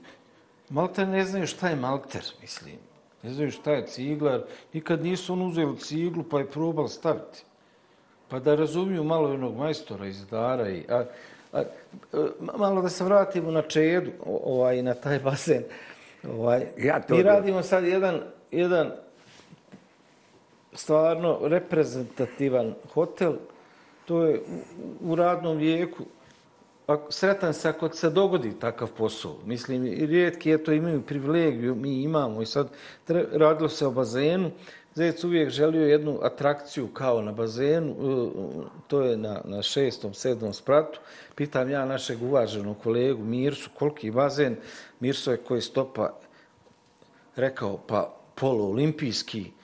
Malter 0.69 1.09
ne 1.09 1.25
znaju 1.25 1.47
šta 1.47 1.69
je 1.69 1.77
malter, 1.77 2.23
mislim. 2.41 2.77
Ne 3.23 3.31
znaju 3.31 3.51
šta 3.51 3.73
je 3.73 3.87
ciglar. 3.87 4.43
Nikad 4.73 5.03
nisu 5.03 5.33
on 5.33 5.43
uzeli 5.43 5.79
ciglu 5.79 6.25
pa 6.31 6.39
je 6.39 6.51
probal 6.51 6.89
staviti. 6.89 7.45
Pa 8.29 8.39
da 8.39 8.55
razumiju 8.55 9.05
malo 9.05 9.31
jednog 9.31 9.57
majstora 9.57 10.07
iz 10.07 10.27
Dara. 10.27 10.69
I, 10.69 10.85
a, 10.89 11.05
a, 11.53 11.63
malo 12.59 12.83
da 12.83 12.89
se 12.89 13.05
vratimo 13.05 13.51
na 13.51 13.63
čedu, 13.63 14.11
ovaj, 14.27 14.83
na 14.83 14.95
taj 14.95 15.19
bazen. 15.19 15.63
Ovaj, 16.29 16.67
ja 16.79 17.01
to 17.01 17.15
mi 17.15 17.23
radimo 17.23 17.63
sad 17.63 17.85
jedan, 17.85 18.21
jedan 18.51 18.93
stvarno 20.75 21.39
reprezentativan 21.43 22.75
hotel. 22.95 23.33
To 24.05 24.25
je 24.25 24.43
u, 25.01 25.15
radnom 25.15 25.57
vijeku 25.57 26.05
Ako, 26.87 27.13
sretan 27.13 27.55
se 27.55 27.69
ako 27.69 27.89
se 27.89 28.11
dogodi 28.11 28.53
takav 28.61 28.89
posao. 28.97 29.37
Mislim, 29.47 29.85
rijetki 29.85 30.51
je 30.51 30.65
to 30.65 30.73
imaju 30.73 31.03
privilegiju, 31.03 31.75
mi 31.75 32.03
imamo 32.03 32.43
i 32.43 32.47
sad 32.47 32.69
radilo 33.33 33.69
se 33.69 33.87
o 33.87 33.91
bazenu. 33.91 34.51
Zec 34.95 35.25
uvijek 35.25 35.51
želio 35.51 35.87
jednu 35.87 36.19
atrakciju 36.23 36.89
kao 36.89 37.23
na 37.23 37.33
bazenu, 37.33 37.91
e, 37.91 38.31
to 38.89 39.01
je 39.03 39.17
na, 39.17 39.41
na 39.45 39.63
šestom, 39.63 40.15
sedmom 40.15 40.53
spratu. 40.53 41.01
Pitam 41.35 41.71
ja 41.71 41.85
našeg 41.85 42.23
uvaženog 42.23 42.77
kolegu 42.83 43.25
Mirsu, 43.25 43.71
koliki 43.79 44.11
bazen, 44.11 44.57
Mirso 45.01 45.31
je 45.31 45.37
koji 45.37 45.61
stopa 45.61 46.13
rekao, 47.37 47.79
pa 47.87 48.15
poloolimpijski, 48.35 49.39
olimpijski 49.39 49.64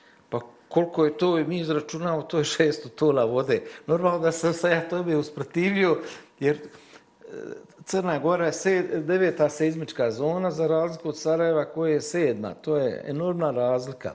koliko 0.70 1.04
je 1.04 1.18
to, 1.18 1.36
mi 1.36 1.60
izračunamo, 1.60 2.22
to 2.22 2.38
je 2.38 2.44
šesto 2.44 2.88
tona 2.88 3.24
vode. 3.24 3.62
Normalno 3.86 4.18
da 4.18 4.32
sam 4.32 4.52
se 4.52 4.70
ja 4.70 4.88
tome 4.88 5.16
usprotivio, 5.16 5.98
jer 6.40 6.58
Crna 7.84 8.18
Gora 8.18 8.46
je 8.46 8.52
sed, 8.52 9.04
deveta 9.06 9.48
seizmička 9.48 10.10
zona 10.10 10.50
za 10.50 10.66
razliku 10.66 11.08
od 11.08 11.18
Sarajeva 11.18 11.64
koja 11.64 11.92
je 11.92 12.00
sedma. 12.00 12.54
To 12.54 12.76
je 12.76 13.04
enormna 13.06 13.50
razlika. 13.50 14.14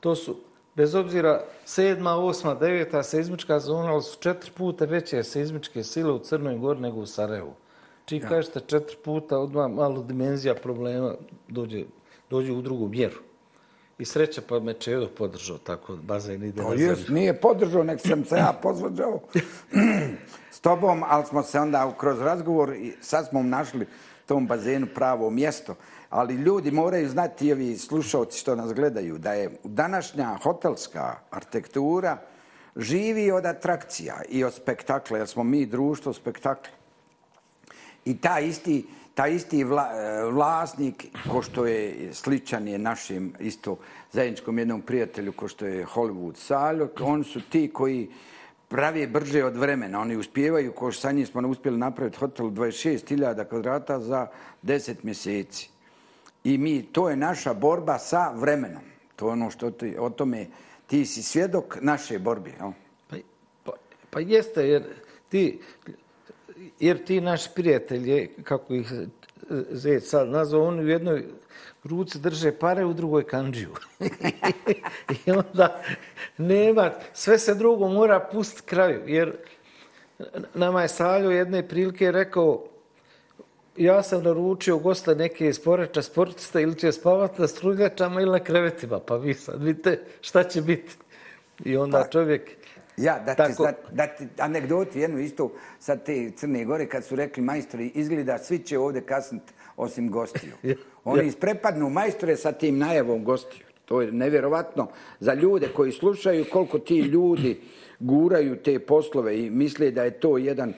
To 0.00 0.14
su, 0.14 0.36
bez 0.74 0.94
obzira, 0.94 1.40
sedma, 1.64 2.14
osma, 2.14 2.54
deveta 2.54 3.02
seizmička 3.02 3.58
zona, 3.58 3.92
ali 3.92 4.02
su 4.02 4.18
četiri 4.20 4.50
puta 4.56 4.84
veće 4.84 5.22
seizmičke 5.22 5.84
sile 5.84 6.12
u 6.12 6.18
Crnoj 6.18 6.58
Gori 6.58 6.80
nego 6.80 7.00
u 7.00 7.06
Sarajevu. 7.06 7.54
Čiji 8.04 8.20
ja. 8.20 8.28
kažete 8.28 8.60
četiri 8.66 8.96
puta, 9.04 9.38
odmah 9.38 9.70
malo 9.70 10.02
dimenzija 10.02 10.54
problema 10.54 11.14
dođe, 11.48 11.84
dođe 12.30 12.52
u 12.52 12.62
drugu 12.62 12.88
mjeru. 12.88 13.27
I 13.98 14.04
sreća 14.04 14.42
pa 14.48 14.60
me 14.60 14.74
Čedo 14.74 15.08
podržao, 15.18 15.58
tako 15.58 15.96
bazen 15.96 16.42
ide 16.44 16.62
na 16.62 16.76
zemlju. 16.76 16.96
Nije 17.08 17.40
podržao, 17.40 17.84
nek 17.84 18.00
sam 18.00 18.24
se 18.24 18.36
ja 18.36 18.58
pozvađao 18.62 19.20
s 20.50 20.60
tobom, 20.60 21.02
ali 21.06 21.26
smo 21.26 21.42
se 21.42 21.60
onda 21.60 21.94
kroz 21.98 22.20
razgovor, 22.20 22.76
sad 23.00 23.28
smo 23.28 23.42
našli 23.42 23.86
tom 24.26 24.46
bazenu 24.46 24.86
pravo 24.94 25.30
mjesto. 25.30 25.74
Ali 26.10 26.34
ljudi 26.34 26.70
moraju 26.70 27.08
znati, 27.08 27.46
i 27.46 27.52
ovi 27.52 27.76
slušalci 27.76 28.38
što 28.38 28.54
nas 28.54 28.72
gledaju, 28.72 29.18
da 29.18 29.32
je 29.32 29.50
današnja 29.64 30.38
hotelska 30.42 31.16
arhitektura 31.30 32.18
živi 32.76 33.30
od 33.30 33.46
atrakcija 33.46 34.22
i 34.28 34.44
od 34.44 34.54
spektakla, 34.54 35.18
jer 35.18 35.28
smo 35.28 35.44
mi 35.44 35.66
društvo 35.66 36.12
spektakla. 36.12 36.72
I 38.04 38.18
ta 38.18 38.40
isti, 38.40 38.86
ta 39.18 39.26
isti 39.26 39.64
vla, 39.64 39.90
e, 39.94 40.24
vlasnik, 40.30 41.06
ko 41.30 41.42
što 41.42 41.66
je 41.66 42.14
sličan 42.14 42.68
je 42.68 42.78
našim 42.78 43.32
isto 43.40 43.76
zajedničkom 44.12 44.58
jednom 44.58 44.82
prijatelju, 44.82 45.32
ko 45.32 45.48
što 45.48 45.66
je 45.66 45.86
Hollywood 45.86 46.36
Saljok, 46.36 47.00
oni 47.00 47.24
su 47.24 47.40
ti 47.40 47.70
koji 47.72 48.08
pravi 48.68 49.06
brže 49.06 49.44
od 49.44 49.56
vremena. 49.56 50.00
Oni 50.00 50.16
uspijevaju, 50.16 50.72
ko 50.72 50.92
što 50.92 51.00
sa 51.00 51.12
njim 51.12 51.26
smo 51.26 51.48
uspjeli 51.48 51.78
napraviti 51.78 52.18
hotel 52.18 52.46
26.000 52.46 53.44
kvadrata 53.48 54.00
za 54.00 54.26
10 54.62 54.94
mjeseci. 55.02 55.70
I 56.44 56.58
mi, 56.58 56.82
to 56.82 57.10
je 57.10 57.16
naša 57.16 57.54
borba 57.54 57.98
sa 57.98 58.30
vremenom. 58.34 58.82
To 59.16 59.26
je 59.26 59.32
ono 59.32 59.50
što 59.50 59.70
ti, 59.70 59.96
o 59.98 60.10
tome 60.10 60.46
ti 60.86 61.06
si 61.06 61.22
svjedok 61.22 61.78
naše 61.80 62.18
borbe. 62.18 62.50
Ja? 62.60 62.72
Pa, 63.10 63.16
pa, 63.64 63.72
pa 64.10 64.20
jeste, 64.20 64.68
jer 64.68 64.82
ti, 65.28 65.60
jer 66.80 67.04
ti 67.04 67.20
naši 67.20 67.48
prijatelji, 67.54 68.30
kako 68.44 68.74
ih 68.74 68.92
Zec 69.70 70.08
sad 70.08 70.28
nazvao, 70.28 70.64
oni 70.64 70.84
u 70.84 70.88
jednoj 70.88 71.24
ruci 71.84 72.18
drže 72.18 72.52
pare, 72.52 72.84
u 72.84 72.92
drugoj 72.92 73.26
kanđiju. 73.26 73.74
I 75.26 75.30
onda 75.30 75.82
nema, 76.38 76.90
sve 77.12 77.38
se 77.38 77.54
drugo 77.54 77.88
mora 77.88 78.28
pustiti 78.32 78.66
kraju, 78.66 79.02
jer 79.06 79.32
nama 80.54 80.82
je 80.82 80.88
Saljo 80.88 81.30
jedne 81.30 81.68
prilike 81.68 82.12
rekao, 82.12 82.64
ja 83.76 84.02
sam 84.02 84.22
naručio 84.22 84.78
gosta 84.78 85.14
neke 85.14 85.48
iz 85.48 85.60
Poreča 85.60 86.02
sportista 86.02 86.60
ili 86.60 86.78
će 86.78 86.92
spavati 86.92 87.40
na 87.40 87.48
struljačama 87.48 88.20
ili 88.20 88.30
na 88.30 88.44
krevetima, 88.44 89.00
pa 89.00 89.16
vi 89.16 89.34
sad 89.34 89.62
vidite 89.62 90.00
šta 90.20 90.44
će 90.44 90.62
biti. 90.62 90.96
I 91.64 91.76
onda 91.76 91.98
pa, 91.98 92.10
čovjek... 92.10 92.57
Ja, 92.98 93.18
da 93.26 93.34
ti, 93.34 93.36
tako... 93.36 93.62
da, 93.62 93.72
da 93.92 94.06
ti 94.06 94.26
anegdoti 94.38 95.00
jednu 95.00 95.18
isto 95.18 95.52
sa 95.78 95.96
te 95.96 96.30
Crne 96.36 96.64
Gore, 96.64 96.86
kad 96.86 97.04
su 97.04 97.16
rekli 97.16 97.42
majstori, 97.42 97.92
izgleda 97.94 98.38
svi 98.38 98.58
će 98.58 98.78
ovdje 98.78 99.00
kasniti 99.00 99.52
osim 99.76 100.10
gostiju. 100.10 100.52
Oni 101.04 101.26
isprepadnu 101.26 101.90
majstore 101.90 102.36
sa 102.36 102.52
tim 102.52 102.78
najavom 102.78 103.24
gostiju. 103.24 103.66
To 103.84 104.00
je 104.02 104.12
nevjerovatno 104.12 104.88
za 105.20 105.34
ljude 105.34 105.68
koji 105.68 105.92
slušaju 105.92 106.44
koliko 106.52 106.78
ti 106.78 106.98
ljudi 106.98 107.60
guraju 107.98 108.56
te 108.56 108.78
poslove 108.78 109.38
i 109.38 109.50
misle 109.50 109.90
da 109.90 110.04
je 110.04 110.10
to 110.10 110.38
jedan, 110.38 110.72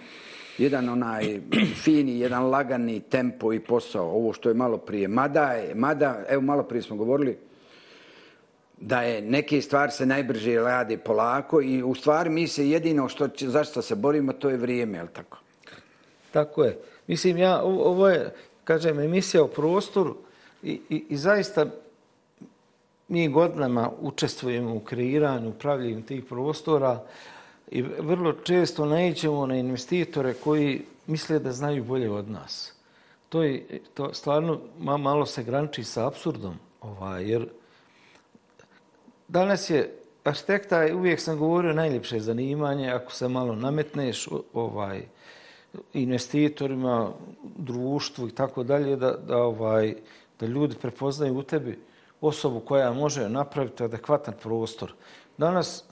jedan 0.58 0.88
onaj 0.88 1.40
fini, 1.84 2.20
jedan 2.20 2.50
lagani 2.50 3.00
tempo 3.00 3.52
i 3.52 3.60
posao. 3.60 4.06
Ovo 4.06 4.32
što 4.32 4.48
je 4.48 4.54
malo 4.54 4.78
prije. 4.78 5.08
Mada, 5.08 5.52
je, 5.52 5.74
mada 5.74 6.24
evo 6.28 6.42
malo 6.42 6.62
prije 6.62 6.82
smo 6.82 6.96
govorili, 6.96 7.38
da 8.80 9.02
je 9.02 9.22
neke 9.22 9.62
stvari 9.62 9.92
se 9.92 10.06
najbrže 10.06 10.54
rade 10.54 10.98
polako 10.98 11.62
i 11.62 11.82
u 11.82 11.94
stvari 11.94 12.30
mi 12.30 12.48
se 12.48 12.70
jedino 12.70 13.08
što 13.08 13.28
će, 13.28 13.48
zašto 13.48 13.82
se 13.82 13.94
borimo, 13.94 14.32
to 14.32 14.50
je 14.50 14.56
vrijeme, 14.56 14.98
je 14.98 15.02
li 15.02 15.08
tako? 15.12 15.38
Tako 16.30 16.64
je. 16.64 16.78
Mislim, 17.06 17.38
ja, 17.38 17.62
ovo 17.62 18.08
je, 18.08 18.34
kažem, 18.64 19.00
emisija 19.00 19.42
o 19.42 19.48
prostoru 19.48 20.16
i, 20.62 20.80
i, 20.88 21.04
i 21.08 21.16
zaista 21.16 21.66
mi 23.08 23.28
godinama 23.28 23.90
učestvujemo 24.00 24.74
u 24.74 24.80
kreiranju, 24.80 25.48
upravljanju 25.48 26.02
tih 26.02 26.24
prostora 26.24 27.02
i 27.70 27.82
vrlo 27.82 28.32
često 28.32 28.84
naićemo 28.84 29.46
na 29.46 29.56
investitore 29.56 30.34
koji 30.34 30.82
misle 31.06 31.38
da 31.38 31.52
znaju 31.52 31.84
bolje 31.84 32.10
od 32.10 32.30
nas. 32.30 32.72
To 33.28 33.42
je 33.42 33.80
to 33.94 34.14
stvarno 34.14 34.60
malo 34.78 35.26
se 35.26 35.42
granči 35.42 35.84
sa 35.84 36.06
absurdom, 36.06 36.54
ovaj, 36.80 37.30
jer 37.30 37.48
danas 39.30 39.70
je 39.70 39.94
arhitekta, 40.24 40.86
uvijek 40.94 41.20
sam 41.20 41.38
govorio, 41.38 41.72
najljepše 41.72 42.20
zanimanje, 42.20 42.90
ako 42.90 43.12
se 43.12 43.28
malo 43.28 43.54
nametneš 43.54 44.28
ovaj, 44.52 45.02
investitorima, 45.92 47.12
društvu 47.56 48.28
i 48.28 48.34
tako 48.34 48.62
dalje, 48.62 48.96
da, 48.96 49.12
da, 49.12 49.36
ovaj, 49.36 49.94
da 50.40 50.46
ljudi 50.46 50.76
prepoznaju 50.80 51.38
u 51.38 51.42
tebi 51.42 51.78
osobu 52.20 52.60
koja 52.60 52.92
može 52.92 53.28
napraviti 53.28 53.84
adekvatan 53.84 54.34
prostor. 54.42 54.92
Danas, 55.38 55.84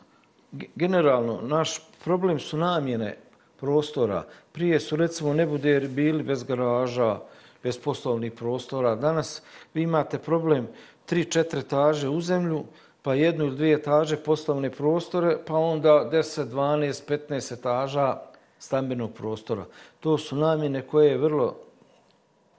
generalno, 0.52 1.40
naš 1.42 1.88
problem 2.04 2.38
su 2.38 2.56
namjene 2.56 3.16
prostora. 3.60 4.24
Prije 4.52 4.80
su, 4.80 4.96
recimo, 4.96 5.34
ne 5.34 5.46
bili 5.88 6.22
bez 6.22 6.42
garaža, 6.42 7.20
bez 7.62 7.78
poslovnih 7.78 8.32
prostora. 8.32 8.94
Danas 8.94 9.42
vi 9.74 9.82
imate 9.82 10.18
problem 10.18 10.68
tri, 11.06 11.24
četiri 11.24 11.60
etaže 11.60 12.08
u 12.08 12.20
zemlju, 12.20 12.64
pa 13.02 13.14
jednu 13.14 13.44
ili 13.44 13.56
dvije 13.56 13.74
etaže 13.74 14.16
poslovne 14.16 14.70
prostore, 14.70 15.36
pa 15.46 15.54
onda 15.54 16.10
10, 16.12 16.44
12, 16.44 17.18
15 17.28 17.52
etaža 17.52 18.18
stambenog 18.58 19.12
prostora. 19.12 19.64
To 20.00 20.18
su 20.18 20.36
namjene 20.36 20.82
koje 20.82 21.10
je 21.10 21.18
vrlo 21.18 21.56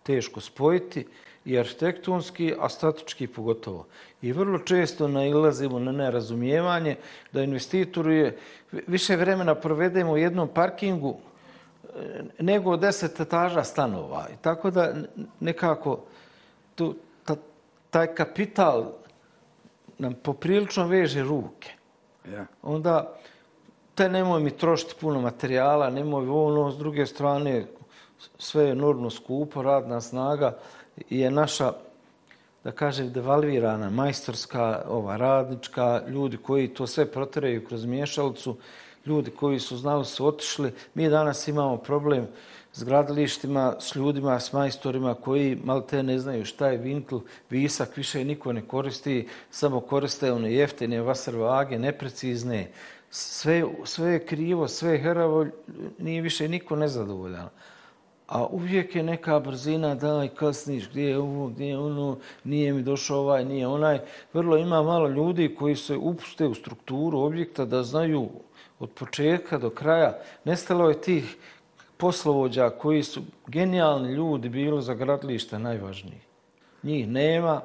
teško 0.04 0.42
spojiti 0.42 1.08
i 1.46 1.60
arhitektonski, 1.60 2.54
a 2.60 2.70
statički 2.70 3.28
pogotovo. 3.28 3.86
I 4.22 4.32
vrlo 4.32 4.60
često 4.60 5.08
nailazimo 5.08 5.80
na 5.80 5.92
nerazumijevanje 5.92 6.96
da 7.32 7.44
investitoru 7.44 8.12
je 8.12 8.38
više 8.72 9.16
vremena 9.16 9.56
provedemo 9.56 10.12
u 10.12 10.18
jednom 10.18 10.48
parkingu 10.48 11.18
e, 11.18 12.24
nego 12.40 12.78
deset 12.78 13.20
etaža 13.20 13.64
stanova. 13.64 14.28
I 14.34 14.38
tako 14.42 14.72
da 14.72 14.94
nekako 15.40 16.00
tu, 16.76 16.96
ta, 17.26 17.36
taj 17.90 18.16
kapital 18.16 18.99
nam 20.00 20.14
poprilično 20.14 20.88
veže 20.88 21.24
ruke. 21.24 21.72
Ja. 22.32 22.46
Onda 22.62 23.16
te 23.96 24.10
nemoj 24.10 24.40
mi 24.40 24.52
trošiti 24.58 24.96
puno 25.02 25.22
materijala, 25.22 25.90
nemoj 25.90 26.30
ono, 26.30 26.72
s 26.72 26.78
druge 26.78 27.06
strane, 27.06 27.66
sve 28.38 28.64
je 28.64 28.72
enormno 28.72 29.10
skupo, 29.10 29.62
radna 29.62 30.02
snaga 30.02 30.58
je 31.10 31.32
naša, 31.32 31.74
da 32.64 32.72
kažem, 32.72 33.12
devalvirana, 33.14 33.90
majstorska, 33.90 34.82
ova, 34.88 35.18
radnička, 35.18 36.02
ljudi 36.08 36.38
koji 36.38 36.74
to 36.74 36.88
sve 36.88 37.12
protiraju 37.12 37.66
kroz 37.66 37.86
miješalcu, 37.86 38.58
ljudi 39.06 39.32
koji 39.32 39.60
su 39.60 39.78
znali 39.78 40.06
su 40.06 40.28
otišli. 40.28 40.74
Mi 40.94 41.10
danas 41.10 41.48
imamo 41.48 41.78
problem 41.78 42.28
s 42.74 42.84
gradilištima, 42.84 43.76
s 43.80 43.96
ljudima, 43.96 44.40
s 44.40 44.54
majstorima 44.54 45.14
koji 45.14 45.58
malo 45.64 45.82
te 45.82 46.04
ne 46.04 46.20
znaju 46.20 46.46
šta 46.46 46.68
je 46.68 46.78
vinkl, 46.78 47.18
visak, 47.50 47.98
više 47.98 48.26
niko 48.26 48.54
ne 48.54 48.62
koristi, 48.62 49.28
samo 49.52 49.80
koriste 49.80 50.32
one 50.32 50.54
jeftine 50.54 51.02
vasrvage, 51.02 51.80
neprecizne. 51.80 52.72
Sve, 53.10 53.64
sve 53.86 54.12
je 54.12 54.26
krivo, 54.26 54.68
sve 54.68 54.92
je 54.92 55.00
heravo, 55.00 55.46
nije 55.98 56.22
više 56.22 56.48
niko 56.48 56.76
nezadovoljan 56.76 57.50
a 58.30 58.46
uvijek 58.46 58.96
je 58.96 59.04
neka 59.04 59.40
brzina, 59.40 59.96
daj, 59.96 60.28
kasniš, 60.28 60.90
gdje 60.90 61.04
je 61.04 61.18
ovo, 61.18 61.48
gdje 61.48 61.66
je 61.66 61.78
ono, 61.78 62.18
nije 62.44 62.74
mi 62.74 62.84
došao 62.84 63.20
ovaj, 63.20 63.46
nije 63.46 63.68
onaj. 63.68 64.00
Vrlo 64.34 64.58
ima 64.58 64.84
malo 64.84 65.08
ljudi 65.08 65.56
koji 65.60 65.76
se 65.76 65.98
upuste 65.98 66.48
u 66.48 66.54
strukturu 66.54 67.20
objekta 67.20 67.66
da 67.66 67.84
znaju 67.84 68.30
od 68.80 68.90
početka 68.90 69.58
do 69.58 69.70
kraja. 69.70 70.20
Nestalo 70.44 70.90
je 70.90 71.02
tih 71.02 71.38
poslovođa 72.00 72.70
koji 72.70 73.04
su 73.04 73.22
genijalni 73.48 74.14
ljudi 74.14 74.50
bilo 74.50 74.82
za 74.82 74.94
gradilišta 74.94 75.58
najvažniji. 75.60 76.22
Njih 76.84 77.08
nema, 77.08 77.62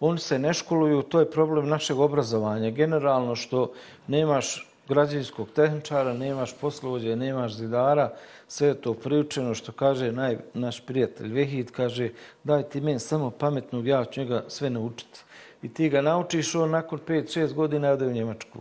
oni 0.00 0.18
se 0.18 0.38
ne 0.38 0.54
školuju, 0.54 1.02
to 1.02 1.20
je 1.20 1.30
problem 1.30 1.68
našeg 1.68 1.98
obrazovanja. 1.98 2.70
Generalno 2.70 3.36
što 3.36 3.72
nemaš 4.06 4.66
građevinskog 4.88 5.48
tehničara, 5.54 6.14
nemaš 6.14 6.54
poslovođa, 6.60 7.16
nemaš 7.16 7.54
zidara, 7.54 8.12
sve 8.48 8.68
je 8.68 8.80
to 8.80 8.94
priučeno 8.94 9.54
što 9.54 9.72
kaže 9.72 10.12
naj, 10.12 10.38
naš 10.54 10.80
prijatelj 10.86 11.32
Vehid, 11.32 11.70
kaže 11.70 12.10
daj 12.44 12.62
ti 12.62 12.80
meni 12.80 12.98
samo 12.98 13.30
pametnog, 13.30 13.86
ja 13.86 14.04
ću 14.04 14.20
njega 14.20 14.44
sve 14.48 14.70
naučiti. 14.70 15.20
I 15.62 15.68
ti 15.74 15.88
ga 15.88 16.02
naučiš, 16.02 16.54
on 16.54 16.70
nakon 16.70 17.00
5-6 17.06 17.52
godina 17.52 17.90
ode 17.90 18.06
u 18.06 18.12
Njemačku. 18.12 18.58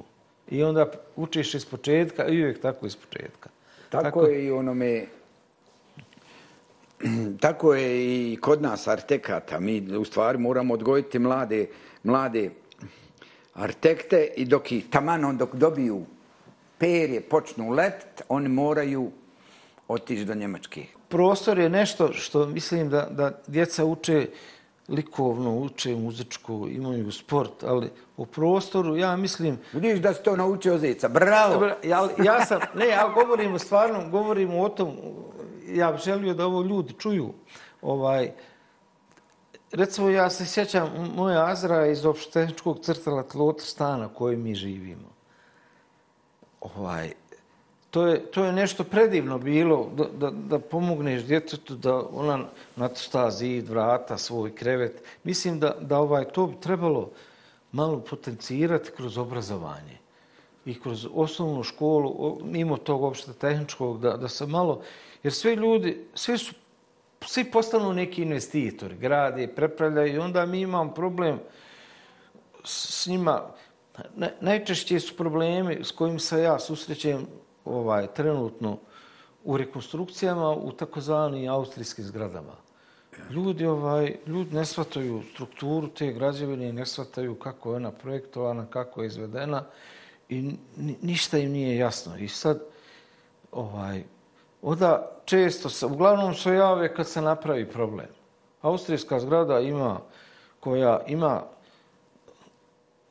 I 0.50 0.64
onda 0.64 0.86
učiš 1.16 1.54
iz 1.54 1.66
početka 1.66 2.28
i 2.28 2.42
uvijek 2.42 2.62
tako 2.62 2.86
iz 2.86 2.96
početka. 2.96 3.50
Tako, 3.90 4.04
tako 4.04 4.26
je 4.26 4.46
i 4.46 4.52
onome 4.52 5.06
tako 7.42 7.74
je 7.74 8.06
i 8.32 8.38
kod 8.42 8.62
nas 8.62 8.88
artekata. 8.88 9.60
Mi 9.60 9.98
u 9.98 10.06
stvari 10.06 10.38
moramo 10.38 10.74
odgojiti 10.74 11.20
mlade, 11.20 11.68
mlade 12.04 12.50
artekte 13.54 14.28
i 14.38 14.46
dok 14.46 14.72
i 14.72 14.82
tamano 14.82 15.34
dok 15.34 15.56
dobiju 15.56 16.06
perje 16.78 17.22
počnu 17.22 17.70
letiti, 17.70 18.24
oni 18.30 18.50
moraju 18.50 19.12
otići 19.88 20.26
do 20.26 20.34
Njemačke. 20.34 20.86
Prostor 21.10 21.60
je 21.60 21.70
nešto 21.70 22.14
što 22.14 22.46
mislim 22.46 22.90
da, 22.90 23.08
da 23.12 23.42
djeca 23.48 23.86
uče 23.86 24.28
likovno, 24.90 25.58
uče 25.58 25.96
muzičku, 25.96 26.68
imaju 26.70 27.12
sport, 27.12 27.64
ali 27.64 27.90
u 28.18 28.26
prostoru 28.26 28.96
ja 28.98 29.16
mislim... 29.16 29.60
Vidiš 29.74 30.00
da 30.00 30.14
si 30.14 30.24
to 30.24 30.36
naučio 30.36 30.78
Zeca, 30.78 31.10
bravo! 31.10 31.66
Ja, 31.84 32.10
ja 32.24 32.46
sam, 32.46 32.60
ne, 32.76 32.88
ja 32.88 33.12
govorim 33.16 33.60
stvarno, 33.60 34.10
govorim 34.10 34.60
o 34.60 34.70
tom, 34.70 34.98
ja 35.68 35.92
bih 35.92 36.02
želio 36.02 36.34
da 36.34 36.46
ovo 36.46 36.62
ljudi 36.62 36.94
čuju. 36.94 37.34
Ovaj, 37.82 38.32
recimo, 39.72 40.10
ja 40.10 40.30
se 40.30 40.46
sjećam 40.46 41.12
moja 41.16 41.46
Azra 41.46 41.88
iz 41.88 42.06
opšteničkog 42.06 42.80
crtala 42.80 43.24
tlota 43.24 43.64
stana 43.64 44.10
koji 44.14 44.38
mi 44.38 44.56
živimo 44.56 45.18
ovaj, 46.62 47.14
to, 47.92 48.08
je, 48.08 48.20
to 48.32 48.46
je 48.46 48.52
nešto 48.52 48.84
predivno 48.84 49.40
bilo 49.40 49.90
da, 49.96 50.06
da, 50.06 50.32
da 50.32 50.60
pomogneš 50.60 51.24
djetetu 51.24 51.76
da 51.76 52.04
ona 52.12 52.46
natšta 52.76 53.32
zid, 53.32 53.70
vrata, 53.70 54.18
svoj 54.18 54.56
krevet. 54.56 55.04
Mislim 55.24 55.60
da, 55.60 55.76
da 55.82 56.00
ovaj 56.00 56.26
to 56.26 56.48
bi 56.48 56.56
trebalo 56.62 57.12
malo 57.72 58.00
potencirati 58.00 58.92
kroz 58.98 59.18
obrazovanje 59.18 59.98
i 60.66 60.80
kroz 60.80 61.08
osnovnu 61.14 61.64
školu, 61.64 62.40
mimo 62.44 62.78
tog 62.78 63.04
opšte 63.04 63.34
tehničkog, 63.34 64.00
da, 64.02 64.18
da 64.18 64.28
se 64.28 64.46
malo, 64.46 64.82
jer 65.24 65.34
svi 65.34 65.54
ljudi, 65.54 66.06
svi 66.14 66.38
su, 66.38 66.54
svi 67.26 67.52
postanu 67.52 67.94
neki 67.94 68.22
investitori, 68.22 68.96
grade, 68.96 69.48
prepravljaju 69.48 70.16
i 70.16 70.20
onda 70.20 70.46
mi 70.46 70.62
imamo 70.62 70.94
problem 70.94 71.40
s 72.64 73.08
njima, 73.08 73.42
najčešće 74.42 75.00
su 75.00 75.18
problemi 75.18 75.80
s 75.84 75.92
kojim 75.92 76.20
se 76.20 76.42
ja 76.42 76.60
susrećem 76.60 77.28
ovaj, 77.70 78.08
trenutno 78.14 78.78
u 79.44 79.58
rekonstrukcijama 79.58 80.50
u 80.50 80.72
takozvanim 80.72 81.52
austrijskim 81.52 82.06
zgradama. 82.06 82.54
Ljudi, 83.30 83.66
ovaj, 83.66 84.16
ljudi 84.26 84.56
ne 84.56 84.66
shvataju 84.66 85.24
strukturu 85.34 85.88
te 85.88 86.14
građevine, 86.14 86.74
ne 86.74 86.86
shvataju 86.86 87.36
kako 87.36 87.70
je 87.70 87.76
ona 87.76 87.92
projektovana, 87.92 88.66
kako 88.66 89.02
je 89.02 89.08
izvedena 89.08 89.64
i 90.30 90.56
ništa 91.02 91.38
im 91.38 91.52
nije 91.52 91.78
jasno. 91.78 92.18
I 92.18 92.28
sad, 92.28 92.64
ovaj, 93.52 94.04
onda 94.62 95.12
često 95.26 95.70
se, 95.70 95.86
uglavnom 95.86 96.34
se 96.34 96.54
jave 96.54 96.94
kad 96.94 97.08
se 97.08 97.22
napravi 97.22 97.70
problem. 97.70 98.08
Austrijska 98.62 99.20
zgrada 99.20 99.60
ima, 99.60 100.00
koja 100.60 101.00
ima 101.08 101.44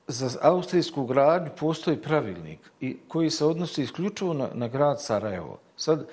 za 0.09 0.31
austrijsku 0.43 1.07
gradnju 1.07 1.51
postoji 1.59 1.97
pravilnik 1.97 2.59
i 2.81 2.97
koji 3.09 3.31
se 3.31 3.45
odnosi 3.45 3.83
isključivo 3.83 4.35
na, 4.35 4.49
na 4.55 4.69
grad 4.69 5.03
Sarajevo. 5.03 5.59
Sad, 5.77 6.09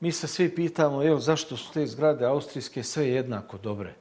mi 0.00 0.12
se 0.12 0.26
svi 0.26 0.54
pitamo, 0.54 1.02
evo, 1.02 1.18
zašto 1.18 1.56
su 1.56 1.72
te 1.72 1.86
zgrade 1.86 2.26
austrijske 2.26 2.82
sve 2.82 3.08
jednako 3.08 3.58
dobre? 3.58 3.94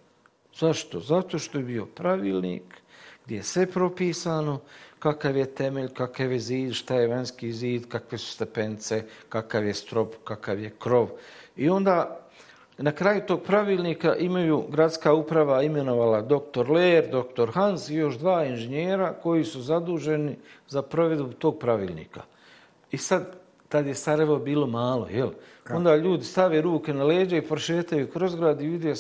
Zašto? 0.60 1.00
Zato 1.00 1.40
što 1.40 1.58
je 1.58 1.64
bio 1.64 1.86
pravilnik 1.86 2.64
gdje 3.26 3.36
je 3.36 3.44
sve 3.44 3.66
propisano, 3.66 4.60
kakav 5.00 5.38
je 5.38 5.56
temelj, 5.56 5.94
kakav 5.94 6.32
je 6.32 6.40
zid, 6.40 6.74
šta 6.74 6.96
je 6.96 7.08
vanjski 7.08 7.54
zid, 7.54 7.88
kakve 7.88 8.18
su 8.18 8.34
stepence, 8.34 9.04
kakav 9.30 9.66
je 9.66 9.74
strop, 9.74 10.16
kakav 10.24 10.60
je 10.60 10.70
krov. 10.80 11.10
I 11.56 11.70
onda 11.70 12.21
Na 12.82 12.92
kraju 12.92 13.22
tog 13.28 13.42
pravilnika 13.44 14.16
imaju 14.16 14.64
gradska 14.70 15.14
uprava 15.14 15.64
imenovala 15.64 16.22
dr. 16.22 16.72
Leer, 16.72 17.08
dr. 17.08 17.50
Hans 17.54 17.90
i 17.90 17.96
još 17.96 18.18
dva 18.18 18.46
inženjera 18.46 19.14
koji 19.14 19.44
su 19.44 19.62
zaduženi 19.62 20.36
za 20.68 20.82
provedbu 20.82 21.34
tog 21.34 21.60
pravilnika. 21.60 22.22
I 22.92 22.98
sad, 22.98 23.36
tad 23.70 23.88
je 23.88 23.96
Sarajevo 23.96 24.38
bilo 24.38 24.68
malo, 24.68 25.08
jel? 25.12 25.30
Onda 25.70 25.96
ljudi 25.96 26.26
stave 26.26 26.62
ruke 26.62 26.94
na 26.94 27.04
leđe 27.04 27.38
i 27.38 27.48
prošetaju 27.48 28.12
kroz 28.12 28.36
grad 28.36 28.62
i 28.62 28.68
vide 28.68 28.94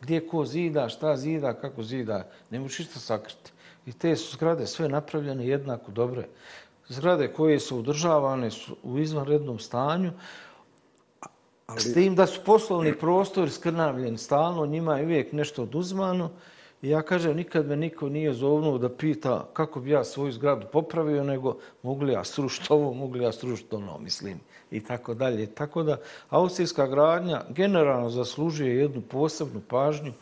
gdje 0.00 0.28
ko 0.28 0.44
zida, 0.44 0.88
šta 0.88 1.16
zida, 1.16 1.54
kako 1.54 1.82
zida. 1.82 2.26
Ne 2.50 2.60
možeš 2.60 2.80
isto 2.80 3.00
sakriti. 3.00 3.52
I 3.86 3.92
te 3.92 4.16
su 4.16 4.36
zgrade 4.36 4.66
sve 4.66 4.88
napravljene 4.88 5.46
jednako 5.46 5.90
dobre. 5.90 6.26
Zgrade 6.88 7.28
koje 7.28 7.60
su 7.60 7.78
udržavane 7.78 8.50
su 8.50 8.76
u 8.82 8.98
izvanrednom 8.98 9.58
stanju, 9.58 10.12
Ali... 11.66 11.80
S 11.80 11.94
tim 11.94 12.14
da 12.14 12.26
su 12.26 12.40
poslovni 12.44 12.98
prostori 12.98 13.50
skrnavljeni 13.50 14.18
stalno, 14.18 14.66
njima 14.66 14.98
je 14.98 15.04
uvijek 15.04 15.32
nešto 15.32 15.62
oduzmano. 15.62 16.30
I 16.82 16.88
ja 16.88 17.02
kažem, 17.02 17.36
nikad 17.36 17.66
me 17.66 17.76
niko 17.76 18.08
nije 18.08 18.32
zovnuo 18.34 18.78
da 18.78 18.88
pita 18.88 19.48
kako 19.52 19.80
bi 19.80 19.90
ja 19.90 20.04
svoju 20.04 20.32
zgradu 20.32 20.66
popravio, 20.72 21.24
nego 21.24 21.56
mogu 21.82 22.04
li 22.04 22.12
ja 22.12 22.24
srušiti 22.24 22.72
ovo, 22.72 22.92
mogu 22.92 23.14
li 23.14 23.24
ja 23.24 23.32
srušiti 23.32 23.74
ono, 23.74 23.98
mislim. 23.98 24.40
I 24.70 24.84
tako 24.84 25.14
dalje. 25.14 25.46
Tako 25.46 25.82
da, 25.82 25.96
austrijska 26.28 26.86
gradnja 26.86 27.42
generalno 27.48 28.10
zaslužuje 28.10 28.76
jednu 28.76 29.02
posebnu 29.02 29.60
pažnju 29.68 30.12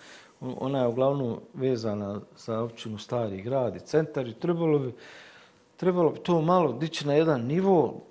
ona 0.41 0.81
je 0.81 0.89
uglavnom 0.89 1.41
vezana 1.55 2.21
za 2.37 2.61
općinu 2.61 2.99
Stari 2.99 3.43
grad 3.43 3.77
i 3.77 3.81
centar 3.81 4.29
i 4.29 4.35
trebalo 4.35 4.79
bi, 4.79 4.93
trebalo 5.77 6.11
bi 6.11 6.19
to 6.19 6.41
malo 6.41 6.73
dići 6.73 7.07
na 7.07 7.15
jedan 7.15 7.41
nivo 7.41 8.03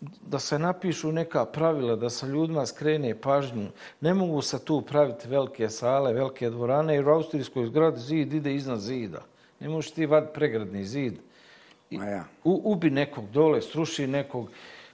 da 0.00 0.38
se 0.38 0.58
napišu 0.58 1.12
neka 1.12 1.44
pravila, 1.44 1.96
da 1.96 2.10
se 2.10 2.26
ljudima 2.26 2.66
skrene 2.66 3.20
pažnju. 3.20 3.68
Ne 4.00 4.14
mogu 4.14 4.42
se 4.42 4.64
tu 4.64 4.80
praviti 4.82 5.28
velike 5.28 5.68
sale, 5.68 6.12
velike 6.12 6.50
dvorane, 6.50 6.94
jer 6.94 7.08
u 7.08 7.12
austrijskoj 7.12 7.66
zgradi 7.66 8.00
zid 8.00 8.32
ide 8.32 8.54
iznad 8.54 8.80
zida. 8.80 9.22
Ne 9.60 9.68
možeš 9.68 9.90
ti 9.90 10.06
vad 10.06 10.32
pregradni 10.34 10.84
zid. 10.84 11.14
ja. 11.90 12.24
U, 12.44 12.60
ubi 12.64 12.90
nekog 12.90 13.30
dole, 13.30 13.62
sruši 13.62 14.06
nekog, 14.06 14.48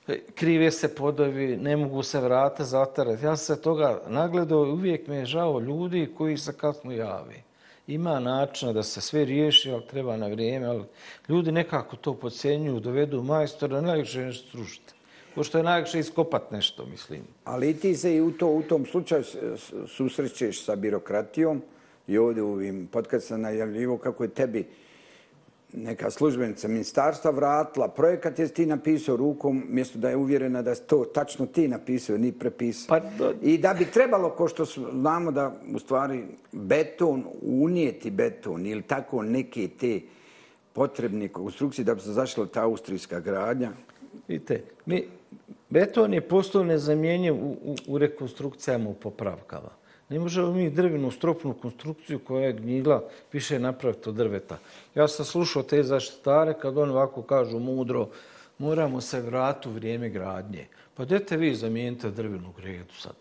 e, 0.09 0.19
krive 0.35 0.71
se 0.71 0.95
podovi, 0.95 1.57
ne 1.57 1.77
mogu 1.77 2.03
se 2.03 2.21
vrata 2.21 2.65
zatarati. 2.65 3.25
Ja 3.25 3.37
se 3.37 3.63
toga 3.63 4.01
nagledao 4.09 4.67
i 4.67 4.71
uvijek 4.71 5.07
me 5.07 5.17
je 5.17 5.25
žao 5.27 5.61
ljudi 5.61 6.09
koji 6.19 6.37
se 6.37 6.53
kasno 6.53 6.93
javi. 6.93 7.43
Ima 7.87 8.21
načina 8.21 8.73
da 8.73 8.83
se 8.83 9.01
sve 9.01 9.25
riješi, 9.25 9.71
ali 9.71 9.87
treba 9.87 10.17
na 10.17 10.27
vrijeme, 10.27 10.67
ali 10.67 10.85
ljudi 11.29 11.53
nekako 11.53 11.97
to 11.97 12.15
pocenjuju, 12.15 12.81
dovedu 12.81 13.23
majstora, 13.23 13.81
najviše 13.81 14.21
nešto 14.21 14.51
srušiti. 14.51 14.96
Pošto 15.37 15.59
je 15.59 15.65
najviše 15.65 15.99
iskopat 15.99 16.51
nešto, 16.51 16.87
mislim. 16.87 17.21
Ali 17.45 17.75
ti 17.75 17.97
se 17.97 18.17
i 18.17 18.21
u, 18.21 18.33
to, 18.33 18.49
u 18.49 18.63
tom 18.63 18.87
slučaju 18.87 19.25
susrećeš 19.87 20.65
sa 20.65 20.77
birokratijom 20.77 21.63
i 22.07 22.19
ovdje 22.19 22.43
u 22.43 22.53
ovim 22.53 22.89
podcastima 22.93 23.39
najavljivo 23.39 23.99
kako 23.99 24.25
je 24.25 24.29
tebi 24.29 24.67
neka 25.73 26.11
službenica 26.11 26.69
ministarstva 26.69 27.31
vratila 27.31 27.89
projekat 27.89 28.39
je 28.39 28.49
ti 28.49 28.67
napisao 28.67 29.17
rukom, 29.17 29.65
mjesto 29.69 29.99
da 29.99 30.09
je 30.09 30.17
uvjerena 30.17 30.63
da 30.63 30.75
to 30.75 31.05
tačno 31.05 31.47
ti 31.47 31.69
napisao, 31.69 32.19
ni 32.19 32.33
prepisao. 32.33 32.89
Pa, 32.89 33.01
do... 33.19 33.35
I 33.43 33.59
da 33.59 33.75
bi 33.75 33.85
trebalo, 33.85 34.31
ko 34.31 34.49
što 34.49 34.65
znamo 34.93 35.33
da 35.33 35.55
u 35.75 35.79
stvari 35.79 36.25
beton, 36.53 37.25
unijeti 37.43 38.11
beton 38.11 38.67
ili 38.67 38.83
tako 38.83 39.23
neke 39.23 39.69
te 39.81 40.01
potrebne 40.73 41.29
konstrukcije 41.29 41.85
da 41.85 41.95
bi 41.95 42.01
se 42.01 42.13
zašla 42.13 42.47
ta 42.47 42.63
austrijska 42.63 43.21
gradnja. 43.21 43.73
Vidite, 44.29 44.63
mi, 44.87 45.09
beton 45.71 46.15
je 46.15 46.21
postao 46.21 46.65
nezamjenjiv 46.65 47.35
u, 47.35 47.57
u, 47.63 47.77
u 47.87 47.99
rekonstrukcijama, 47.99 48.91
u 48.91 48.95
popravkama. 48.95 49.71
Ne 50.09 50.19
možemo 50.19 50.53
mi 50.53 50.71
drvenu 50.71 51.11
stropnu 51.11 51.55
konstrukciju 51.55 52.19
koja 52.19 52.47
je 52.47 52.53
gnjigla 52.53 53.05
više 53.33 53.59
napraviti 53.59 54.09
od 54.09 54.15
drveta. 54.15 54.59
Ja 54.95 55.09
sam 55.09 55.25
slušao 55.25 55.63
te 55.63 55.83
zaštitare 55.83 56.55
kad 56.55 56.79
oni 56.79 56.93
ovako 56.93 57.23
kažu 57.23 57.59
mudro, 57.59 58.09
moramo 58.59 59.01
se 59.01 59.21
vrati 59.21 59.69
u 59.69 59.73
vrijeme 59.73 60.09
gradnje. 60.09 60.67
Pa 60.95 61.05
dete 61.05 61.37
vi 61.37 61.55
zamijenite 61.55 62.11
drvenu 62.11 62.53
gredu 62.57 62.95
sad? 62.95 63.15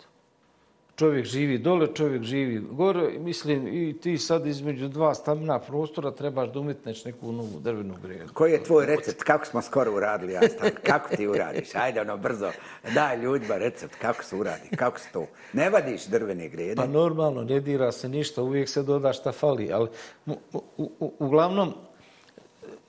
Čovjek 0.96 1.26
živi 1.26 1.58
dole, 1.58 1.88
čovjek 1.94 2.24
živi 2.24 2.60
gore. 2.72 3.20
Mislim, 3.20 3.68
i 3.68 4.00
ti 4.02 4.18
sad 4.18 4.48
između 4.48 4.88
dva 4.88 5.14
stamina 5.14 5.60
prostora 5.60 6.12
trebaš 6.12 6.54
da 6.54 6.60
umetneš 6.60 7.06
neku 7.06 7.32
novu 7.32 7.60
drvenu 7.60 7.96
gredu. 8.04 8.34
Koji 8.34 8.52
je 8.52 8.64
tvoj 8.64 8.86
recept? 8.86 9.24
Kako 9.24 9.46
smo 9.46 9.62
skoro 9.62 9.96
uradili? 9.96 10.34
Ja 10.34 10.42
kako 10.84 11.16
ti 11.16 11.28
uradiš? 11.28 11.76
Ajde, 11.76 12.02
ono, 12.02 12.18
brzo. 12.18 12.52
Daj 12.94 13.18
ljudima 13.18 13.58
recept. 13.58 13.96
Kako 13.96 14.24
se 14.24 14.36
uradi? 14.36 14.70
Kako 14.76 15.00
se 15.00 15.10
to? 15.14 15.26
Ne 15.54 15.70
vadiš 15.70 16.06
drvene 16.06 16.50
grede? 16.50 16.76
Pa 16.76 16.88
normalno, 16.88 17.44
ne 17.44 17.60
dira 17.60 17.92
se 17.92 18.10
ništa. 18.10 18.44
Uvijek 18.44 18.70
se 18.70 18.84
doda 18.84 19.14
šta 19.14 19.32
fali. 19.32 19.72
Ali, 19.74 19.90
u, 20.26 20.36
u, 20.78 21.12
uglavnom, 21.20 21.74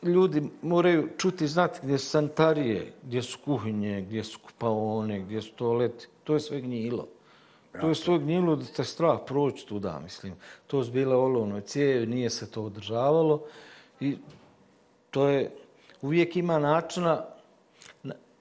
ljudi 0.02 0.42
moraju 0.62 1.08
čuti 1.18 1.46
znati 1.46 1.80
gdje 1.82 1.98
su 1.98 2.06
sanitarije, 2.06 2.92
gdje 3.02 3.22
su 3.22 3.38
kuhinje, 3.44 4.00
gdje 4.00 4.24
su 4.24 4.38
kupaone, 4.46 5.20
gdje 5.20 5.42
su 5.42 5.52
toaleti. 5.52 6.06
To 6.24 6.34
je 6.34 6.40
sve 6.40 6.60
gnjilo. 6.60 7.08
To 7.80 7.88
je 7.88 7.94
svoj 7.94 8.18
gnjilo 8.18 8.56
da 8.56 8.64
te 8.64 8.84
strah 8.84 9.18
proći 9.26 9.66
tuda, 9.66 10.00
mislim. 10.02 10.34
To 10.66 10.80
je 10.80 10.90
bile 10.90 11.16
olovnoj 11.16 11.60
cijevi, 11.60 12.06
nije 12.06 12.30
se 12.30 12.50
to 12.50 12.62
održavalo. 12.62 13.42
I 14.00 14.16
to 15.10 15.28
je, 15.28 15.50
uvijek 16.02 16.36
ima 16.36 16.58
načina, 16.58 17.24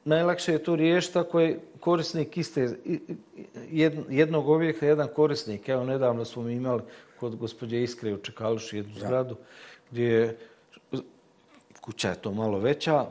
najlakše 0.06 0.52
je 0.52 0.64
to 0.64 0.76
riješiti 0.76 1.20
ako 1.20 1.40
je 1.40 1.60
korisnik 1.80 2.38
iste, 2.38 2.78
jednog 4.10 4.50
objekta, 4.50 4.86
jedan 4.86 5.08
korisnik. 5.16 5.70
Evo, 5.70 5.84
nedavno 5.84 6.26
smo 6.26 6.44
mi 6.44 6.54
imali 6.54 6.82
kod 7.20 7.36
gospođe 7.36 7.84
Iskre 7.84 8.14
u 8.14 8.18
Čekaluši 8.18 8.78
jednu 8.78 8.94
zgradu, 9.00 9.36
gdje 9.92 10.06
je, 10.06 10.38
kuća 11.82 12.10
je 12.10 12.22
to 12.22 12.32
malo 12.32 12.60
veća, 12.60 13.06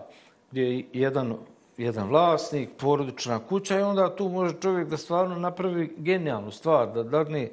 gdje 0.50 0.62
je 0.62 0.84
jedan 0.92 1.36
jedan 1.76 2.08
vlasnik, 2.08 2.68
porodična 2.78 3.38
kuća 3.38 3.78
i 3.78 3.82
onda 3.82 4.16
tu 4.16 4.28
može 4.28 4.54
čovjek 4.60 4.88
da 4.88 4.96
stvarno 4.96 5.38
napravi 5.38 5.94
genijalnu 5.96 6.50
stvar, 6.50 6.92
da 6.92 7.02
dadne 7.02 7.50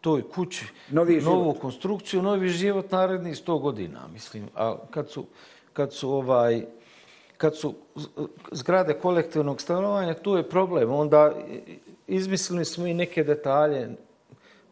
toj 0.00 0.22
kući 0.28 0.66
novi 0.90 1.20
novu 1.20 1.42
život. 1.44 1.60
konstrukciju, 1.60 2.22
novi 2.22 2.48
život 2.48 2.90
naredni 2.90 3.34
sto 3.34 3.58
godina, 3.58 4.00
mislim. 4.12 4.48
A 4.54 4.76
kad 4.90 5.10
su, 5.10 5.26
kad 5.72 5.92
su 5.92 6.10
ovaj 6.10 6.64
kad 7.36 7.56
su 7.56 7.74
zgrade 8.52 8.94
kolektivnog 8.94 9.60
stanovanja, 9.60 10.14
tu 10.14 10.36
je 10.36 10.48
problem. 10.48 10.92
Onda 10.92 11.32
izmislili 12.06 12.64
smo 12.64 12.86
i 12.86 12.94
neke 12.94 13.24
detalje, 13.24 13.88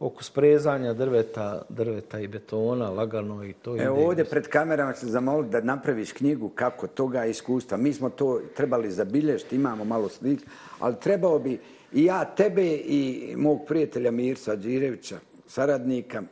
oko 0.02 0.24
sprezanja 0.24 0.92
drveta, 0.94 1.62
drveta 1.68 2.20
i 2.20 2.28
betona, 2.28 2.90
lagano 2.90 3.44
i 3.44 3.52
to. 3.52 3.76
Evo 3.82 4.06
ovdje 4.06 4.24
pred 4.24 4.48
kamerama 4.48 4.94
se 4.94 5.06
zamoliti 5.06 5.52
da 5.52 5.60
napraviš 5.60 6.12
knjigu 6.12 6.48
kako 6.48 6.86
toga 6.86 7.24
iskustva. 7.24 7.76
Mi 7.76 7.92
smo 7.92 8.10
to 8.10 8.40
trebali 8.56 8.90
zabilješiti, 8.90 9.56
imamo 9.56 9.84
malo 9.84 10.08
slik, 10.08 10.40
ali 10.78 10.94
trebao 11.00 11.38
bi 11.38 11.60
i 11.92 12.04
ja 12.04 12.24
tebe 12.24 12.64
i 12.66 13.34
mog 13.36 13.60
prijatelja 13.68 14.10
Mirsa 14.10 14.56
Đirevića, 14.56 15.18
saradnika, 15.46 16.22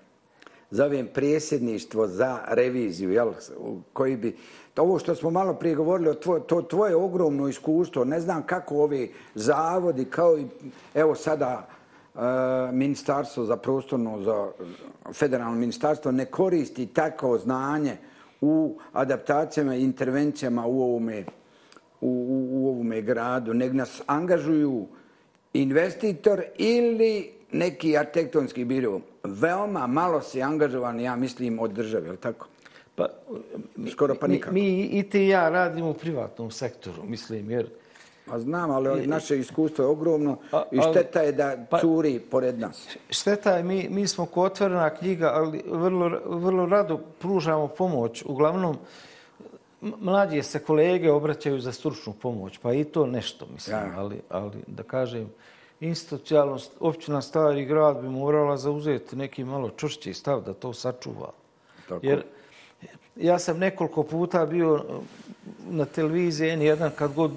zovem 0.70 1.08
prijesjedništvo 1.14 2.06
za 2.06 2.38
reviziju, 2.48 3.12
jel, 3.12 3.32
koji 3.92 4.16
bi, 4.16 4.36
ovo 4.76 4.98
što 4.98 5.14
smo 5.14 5.30
malo 5.30 5.54
prije 5.54 5.74
govorili, 5.74 6.20
tvoj, 6.20 6.40
to 6.46 6.62
tvoje 6.62 6.96
ogromno 6.96 7.48
iskustvo, 7.48 8.04
ne 8.04 8.20
znam 8.20 8.42
kako 8.42 8.76
ovi 8.76 9.12
zavodi, 9.34 10.04
kao 10.04 10.38
i, 10.38 10.46
evo 10.94 11.14
sada, 11.14 11.68
ministarstvo 12.72 13.44
za 13.44 13.56
prostorno, 13.56 14.20
za 14.20 14.50
federalno 15.12 15.56
ministarstvo 15.56 16.12
ne 16.12 16.24
koristi 16.24 16.86
tako 16.86 17.38
znanje 17.38 17.96
u 18.40 18.78
adaptacijama 18.92 19.74
i 19.74 19.84
intervencijama 19.84 20.66
u 20.66 20.82
ovome, 20.82 21.24
u, 22.00 22.08
u, 22.08 22.48
u 22.50 22.68
ovome 22.68 23.02
gradu, 23.02 23.54
nego 23.54 23.74
nas 23.74 24.02
angažuju 24.06 24.86
investitor 25.52 26.42
ili 26.56 27.30
neki 27.52 27.96
arhitektonski 27.96 28.64
biro. 28.64 29.00
Veoma 29.24 29.86
malo 29.86 30.20
se 30.20 30.42
angažovan, 30.42 31.00
ja 31.00 31.16
mislim, 31.16 31.58
od 31.58 31.72
države, 31.72 32.06
je 32.06 32.12
li 32.12 32.18
tako? 32.18 32.46
Pa, 32.94 33.08
Skoro 33.90 34.14
pa 34.14 34.26
nikako. 34.26 34.54
Mi, 34.54 34.60
mi 34.60 34.82
i 34.82 35.02
ti 35.02 35.26
ja 35.26 35.48
radimo 35.48 35.90
u 35.90 35.94
privatnom 35.94 36.50
sektoru, 36.50 37.02
mislim, 37.04 37.50
jer 37.50 37.66
Pa 38.30 38.38
znam, 38.38 38.70
ali 38.70 39.06
naše 39.06 39.38
iskustvo 39.38 39.84
je 39.84 39.88
ogromno 39.88 40.36
i 40.70 40.80
šteta 40.90 41.20
je 41.20 41.32
da 41.32 41.56
pa, 41.70 41.78
curi 41.78 42.20
pored 42.20 42.58
nas. 42.58 42.88
Šteta 43.10 43.56
je, 43.56 43.62
mi, 43.62 43.88
mi 43.90 44.08
smo 44.08 44.26
ko 44.26 44.42
otvorena 44.42 44.90
knjiga, 44.90 45.32
ali 45.34 45.62
vrlo, 45.66 46.20
vrlo 46.26 46.66
rado 46.66 47.00
pružamo 47.18 47.68
pomoć. 47.68 48.22
Uglavnom, 48.26 48.76
mlađe 49.80 50.42
se 50.42 50.58
kolege 50.58 51.10
obraćaju 51.10 51.60
za 51.60 51.72
stručnu 51.72 52.12
pomoć, 52.12 52.58
pa 52.58 52.72
i 52.72 52.84
to 52.84 53.06
nešto, 53.06 53.46
mislim. 53.52 53.76
Ja. 53.76 53.92
Ali, 53.96 54.20
ali 54.28 54.56
da 54.66 54.82
kažem, 54.82 55.30
institucijalno, 55.80 56.58
općina 56.80 57.22
Stari 57.22 57.64
grad 57.64 58.00
bi 58.00 58.08
morala 58.08 58.56
zauzeti 58.56 59.16
neki 59.16 59.44
malo 59.44 59.70
čušći 59.70 60.14
stav 60.14 60.40
da 60.40 60.54
to 60.54 60.72
sačuva. 60.72 61.32
Tako. 61.88 62.06
Jer 62.06 62.24
ja 63.16 63.38
sam 63.38 63.58
nekoliko 63.58 64.02
puta 64.02 64.46
bio 64.46 64.76
eh, 64.76 64.92
na 65.68 65.84
televiziji, 65.84 66.50
N1 66.50 66.90
kad 66.90 67.14
god 67.14 67.30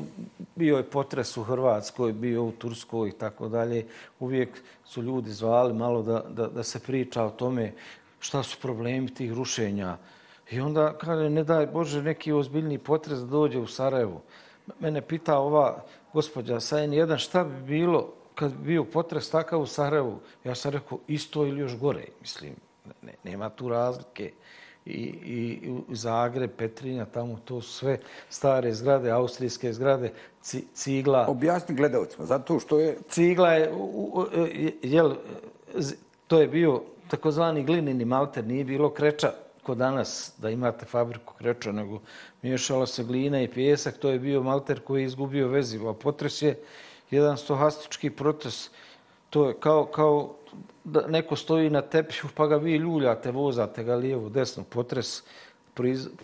bio 0.56 0.78
je 0.78 0.84
potres 0.84 1.38
u 1.38 1.44
Hrvatskoj, 1.44 2.14
bio 2.14 2.44
u 2.44 2.52
Turskoj 2.52 3.10
i 3.10 3.12
tako 3.12 3.48
dalje, 3.48 3.86
uvijek 4.20 4.50
su 4.86 5.02
ljudi 5.02 5.32
zvali 5.32 5.74
malo 5.74 6.02
da, 6.02 6.24
da, 6.30 6.48
da 6.48 6.64
se 6.64 6.80
priča 6.80 7.24
o 7.24 7.30
tome 7.30 7.74
šta 8.20 8.44
su 8.44 8.58
problemi 8.62 9.14
tih 9.14 9.34
rušenja. 9.34 9.98
I 10.52 10.60
onda 10.60 10.98
kaže, 10.98 11.30
ne 11.30 11.44
daj 11.44 11.68
Bože, 11.68 12.02
neki 12.02 12.32
ozbiljni 12.32 12.78
potres 12.78 13.20
da 13.20 13.26
dođe 13.26 13.60
u 13.60 13.68
Sarajevo. 13.68 14.22
Mene 14.80 15.02
pita 15.02 15.38
ova 15.38 15.84
gospođa 16.14 16.60
sa 16.60 16.78
N1 16.78 17.18
šta 17.18 17.44
bi 17.44 17.62
bilo 17.62 18.14
kad 18.36 18.52
bi 18.52 18.66
bio 18.66 18.84
potres 18.84 19.30
takav 19.30 19.62
u 19.62 19.66
Sarajevu? 19.66 20.20
Ja 20.44 20.56
sam 20.56 20.72
rekao, 20.72 21.00
isto 21.08 21.46
ili 21.46 21.62
još 21.62 21.78
gore, 21.78 22.06
mislim, 22.22 22.56
ne, 23.02 23.14
nema 23.24 23.50
tu 23.50 23.70
razlike 23.70 24.32
i, 24.86 25.60
Zagreb, 25.90 26.52
Petrinja, 26.58 27.06
tamo 27.06 27.40
to 27.46 27.62
su 27.62 27.74
sve 27.74 28.00
stare 28.30 28.74
zgrade, 28.74 29.12
austrijske 29.12 29.74
zgrade, 29.74 30.12
cigla. 30.74 31.26
Objasni 31.28 31.76
gledalcima, 31.76 32.26
zato 32.26 32.60
što 32.60 32.80
je... 32.80 32.98
Cigla 33.10 33.54
je, 33.54 33.72
jel, 34.82 35.14
to 36.28 36.42
je 36.42 36.48
bio 36.48 36.82
takozvani 37.08 37.64
glinini 37.64 38.06
malter, 38.06 38.46
nije 38.46 38.64
bilo 38.64 38.90
kreča 38.90 39.34
kod 39.64 39.78
danas 39.78 40.34
da 40.38 40.50
imate 40.50 40.86
fabriku 40.86 41.34
kreča, 41.34 41.72
nego 41.72 42.02
miješala 42.42 42.86
se 42.86 43.04
glina 43.04 43.42
i 43.42 43.48
pjesak, 43.48 43.98
to 43.98 44.10
je 44.10 44.20
bio 44.20 44.44
malter 44.44 44.80
koji 44.80 45.02
je 45.02 45.06
izgubio 45.06 45.48
vezivo, 45.48 45.90
a 45.90 45.94
potres 45.94 46.42
je 46.42 46.60
jedan 47.12 47.38
stohastički 47.38 48.10
proces 48.10 48.70
To 49.34 49.48
je 49.48 49.54
kao, 49.60 49.86
kao 49.86 50.36
da 50.84 51.08
neko 51.08 51.36
stoji 51.36 51.70
na 51.70 51.82
tepihu 51.82 52.28
pa 52.36 52.48
ga 52.48 52.56
vi 52.56 52.76
ljuljate, 52.76 53.32
vozate 53.32 53.84
ga 53.84 53.96
lijevo, 53.96 54.30
desno, 54.30 54.64
potres 54.64 55.24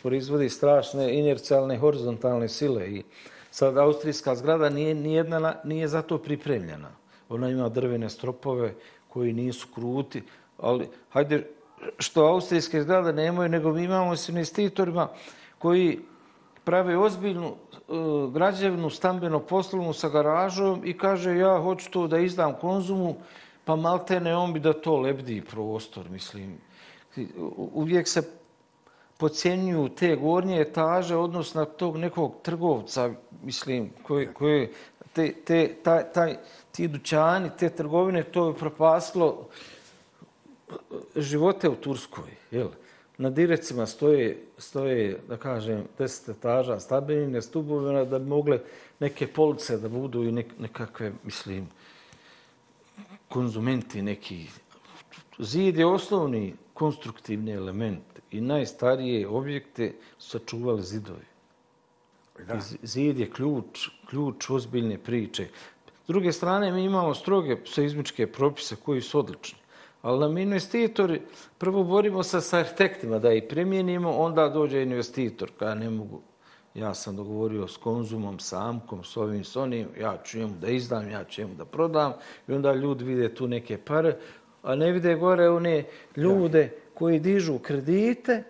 proizvodi 0.02 0.50
strašne 0.50 1.20
inercijalne 1.20 1.78
horizontalne 1.78 2.48
sile 2.48 2.90
i 2.90 3.04
sad 3.52 3.78
austrijska 3.78 4.36
zgrada 4.36 4.70
nije, 4.70 4.96
nijedna, 4.96 5.56
nije 5.64 5.88
za 5.88 6.02
to 6.02 6.18
pripremljena. 6.18 6.92
Ona 7.30 7.50
ima 7.50 7.70
drvene 7.70 8.10
stropove 8.10 8.74
koji 9.08 9.34
nisu 9.34 9.68
kruti, 9.76 10.24
ali 10.58 10.88
hajde, 11.10 11.48
što 11.98 12.26
austrijske 12.26 12.82
zgrade 12.82 13.14
nemaju, 13.14 13.50
nego 13.50 13.72
mi 13.72 13.84
imamo 13.84 14.16
s 14.16 14.30
investitorima 14.30 15.08
koji 15.60 16.00
prave 16.64 16.98
ozbiljnu 16.98 17.48
e, 17.48 17.52
građevnu 18.32 18.90
stambeno 18.90 19.40
poslovnu 19.40 19.94
sa 19.94 20.10
garažom 20.10 20.82
i 20.86 20.98
kaže 20.98 21.38
ja 21.38 21.62
hoću 21.62 21.92
to 21.92 22.08
da 22.08 22.20
izdam 22.20 22.54
konzumu, 22.62 23.16
pa 23.66 23.76
maltene 23.76 24.36
on 24.36 24.54
bi 24.54 24.60
da 24.60 24.74
to 24.74 24.98
lebdi 24.98 25.42
prostor, 25.42 26.10
mislim. 26.10 26.58
Uvijek 27.58 28.08
se 28.08 28.22
pocijenjuju 29.18 29.90
te 29.90 30.16
gornje 30.16 30.62
etaže 30.62 31.16
odnosno 31.16 31.62
na 31.62 31.66
tog 31.66 31.98
nekog 31.98 32.36
trgovca, 32.42 33.10
mislim, 33.44 33.90
koji, 34.04 34.28
koji 34.34 34.70
te, 35.14 35.34
te, 35.46 35.76
taj, 35.84 36.04
taj, 36.14 36.38
ti 36.72 36.88
dućani, 36.88 37.50
te 37.58 37.70
trgovine, 37.70 38.24
to 38.24 38.48
je 38.48 38.56
propaslo 38.56 39.48
živote 41.16 41.70
u 41.70 41.76
Turskoj. 41.76 42.30
Jel? 42.52 42.70
Na 43.20 43.30
direcima 43.30 43.86
stoje, 43.86 44.38
stoje, 44.58 45.20
da 45.28 45.38
kažem, 45.38 45.84
deset 45.98 46.30
etaža 46.30 46.80
stabilne 46.80 47.42
stubove 47.42 48.06
da 48.06 48.20
bi 48.20 48.30
mogle 48.30 48.62
neke 49.00 49.28
police 49.28 49.78
da 49.78 49.90
budu 49.90 50.24
i 50.24 50.32
nekakve, 50.32 51.12
mislim, 51.24 51.68
konzumenti 53.28 54.02
neki. 54.02 54.46
Zid 55.40 55.78
je 55.78 55.86
osnovni 55.86 56.54
konstruktivni 56.74 57.52
element 57.52 58.22
i 58.32 58.42
najstarije 58.42 59.28
objekte 59.28 59.94
sačuvali 60.20 60.84
zidovi. 60.84 61.28
Da. 62.48 62.60
Zid 62.84 63.20
je 63.20 63.30
ključ, 63.32 63.90
ključ 64.10 64.50
ozbiljne 64.50 64.98
priče. 64.98 65.48
S 66.04 66.08
druge 66.08 66.32
strane, 66.32 66.72
mi 66.72 66.84
imamo 66.84 67.14
stroge 67.14 67.58
seizmičke 67.66 68.32
propise 68.32 68.76
koji 68.76 69.02
su 69.02 69.20
odlični. 69.20 69.59
Ali 70.02 70.20
nam 70.20 70.38
investitori, 70.38 71.22
prvo 71.58 71.84
borimo 71.84 72.24
se 72.24 72.42
sa 72.42 72.58
arhitektima 72.58 73.20
da 73.20 73.34
ih 73.34 73.44
primjenimo, 73.50 74.12
onda 74.12 74.50
dođe 74.50 74.82
investitor, 74.82 75.52
kada 75.60 75.76
ne 75.76 75.90
mogu. 75.90 76.22
Ja 76.74 76.94
sam 76.94 77.16
dogovorio 77.16 77.68
s 77.68 77.78
konzumom, 77.78 78.40
s 78.40 78.54
Amkom, 78.54 79.04
s 79.04 79.18
ovim, 79.18 79.44
s 79.44 79.56
onim, 79.56 79.88
ja 80.00 80.18
ću 80.24 80.38
njemu 80.38 80.54
da 80.62 80.68
izdam, 80.68 81.10
ja 81.10 81.24
ću 81.24 81.42
njemu 81.42 81.54
da 81.56 81.66
prodam. 81.66 82.14
I 82.48 82.54
onda 82.54 82.74
ljudi 82.74 83.04
vide 83.04 83.36
tu 83.36 83.48
neke 83.48 83.78
pare, 83.78 84.16
a 84.64 84.76
ne 84.76 84.92
vide 84.92 85.16
gore 85.16 85.50
one 85.50 85.84
ljude 86.16 86.72
koji 86.94 87.20
dižu 87.20 87.60
kredite 87.60 88.44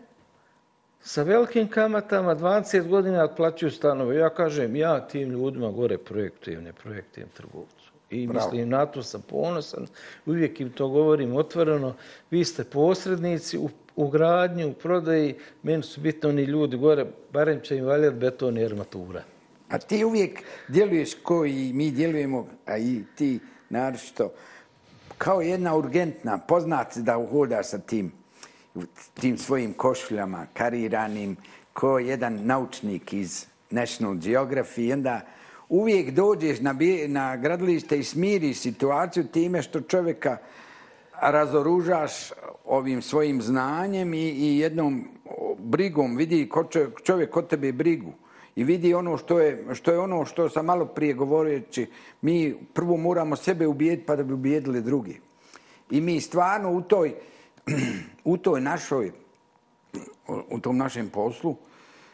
sa 0.99 1.23
velikim 1.23 1.67
kamatama, 1.67 2.35
20 2.35 2.87
godina 2.87 3.23
otplaćuju 3.23 3.71
stanove. 3.71 4.15
Ja 4.15 4.29
kažem, 4.29 4.75
ja 4.75 5.07
tim 5.07 5.29
ljudima 5.29 5.71
gore 5.71 5.97
projektujem, 5.97 6.63
ne 6.63 6.73
projektujem 6.73 7.29
trgovcu. 7.29 7.91
I 8.09 8.27
Bravo. 8.27 8.45
mislim, 8.45 8.69
na 8.69 8.85
to 8.85 9.03
sam 9.03 9.21
ponosan. 9.21 9.87
Uvijek 10.25 10.61
im 10.61 10.71
to 10.71 10.87
govorim 10.87 11.35
otvoreno. 11.35 11.95
Vi 12.31 12.45
ste 12.45 12.63
posrednici 12.63 13.57
u, 13.57 13.69
u 13.95 14.09
gradnju, 14.09 14.69
u 14.69 14.73
prodaji. 14.73 15.35
Meni 15.63 15.83
su 15.83 16.01
bitno 16.01 16.29
oni 16.29 16.43
ljudi 16.43 16.77
gore, 16.77 17.05
barem 17.33 17.61
će 17.61 17.77
im 17.77 17.85
valjati 17.85 18.15
beton 18.15 18.57
i 18.57 18.65
armatura. 18.65 19.23
A 19.69 19.77
ti 19.77 20.05
uvijek 20.05 20.43
djeluješ 20.67 21.13
koji 21.23 21.71
mi 21.73 21.91
djelujemo, 21.91 22.47
a 22.65 22.77
i 22.77 23.03
ti 23.15 23.39
naročito, 23.69 24.31
kao 25.17 25.41
jedna 25.41 25.75
urgentna, 25.75 26.37
poznat 26.37 26.97
da 26.97 27.17
uhodaš 27.17 27.67
sa 27.67 27.77
tim 27.77 28.11
tim 29.13 29.37
svojim 29.37 29.73
košuljama 29.73 30.45
kariranim 30.53 31.37
ko 31.73 31.99
jedan 31.99 32.45
naučnik 32.45 33.13
iz 33.13 33.45
National 33.69 34.15
Geography 34.15 34.81
i 34.81 34.93
onda 34.93 35.21
uvijek 35.69 36.11
dođeš 36.11 36.59
na, 36.59 36.75
na 37.07 37.37
gradilište 37.37 37.99
i 37.99 38.03
smiriš 38.03 38.57
situaciju 38.57 39.27
time 39.27 39.61
što 39.61 39.81
čovjeka 39.81 40.37
razoružaš 41.21 42.31
ovim 42.65 43.01
svojim 43.01 43.41
znanjem 43.41 44.13
i, 44.13 44.29
i 44.29 44.57
jednom 44.57 45.07
brigom 45.57 46.15
vidi 46.15 46.49
ko 46.49 46.63
čovjek, 46.63 47.01
čovjek 47.03 47.29
kod 47.29 47.47
tebe 47.47 47.71
brigu 47.71 48.13
i 48.55 48.63
vidi 48.63 48.93
ono 48.93 49.17
što 49.17 49.39
je, 49.39 49.65
što 49.73 49.91
je 49.91 49.99
ono 49.99 50.25
što 50.25 50.49
sam 50.49 50.65
malo 50.65 50.85
prije 50.85 51.13
govoreći, 51.13 51.87
mi 52.21 52.55
prvo 52.73 52.97
moramo 52.97 53.35
sebe 53.35 53.67
ubijediti 53.67 54.05
pa 54.05 54.15
da 54.15 54.23
bi 54.23 54.33
ubijedili 54.33 54.81
drugi. 54.81 55.19
I 55.91 56.01
mi 56.01 56.21
stvarno 56.21 56.71
u 56.71 56.81
toj, 56.81 57.13
u 58.23 58.37
toj 58.37 58.61
našoj, 58.61 59.11
u 60.49 60.59
tom 60.59 60.77
našem 60.77 61.09
poslu, 61.09 61.55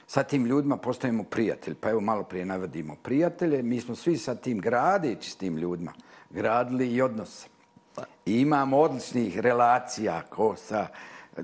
sa 0.08 0.24
tim 0.24 0.46
ljudima 0.46 0.78
postajemo 0.78 1.24
prijatelji. 1.24 1.76
Pa 1.76 1.90
evo 1.90 2.02
malo 2.02 2.24
prije 2.24 2.46
navedimo 2.46 2.96
prijatelje. 3.04 3.64
Mi 3.64 3.82
smo 3.82 3.96
svi 3.96 4.18
sa 4.18 4.36
tim 4.36 4.60
gradeći 4.60 5.30
s 5.30 5.36
tim 5.36 5.58
ljudima 5.58 5.94
gradili 6.30 6.88
i 6.88 7.02
odnose. 7.02 7.48
I 8.26 8.42
imamo 8.42 8.78
odličnih 8.78 9.40
relacija 9.40 10.22
ko 10.22 10.56
sa 10.56 10.88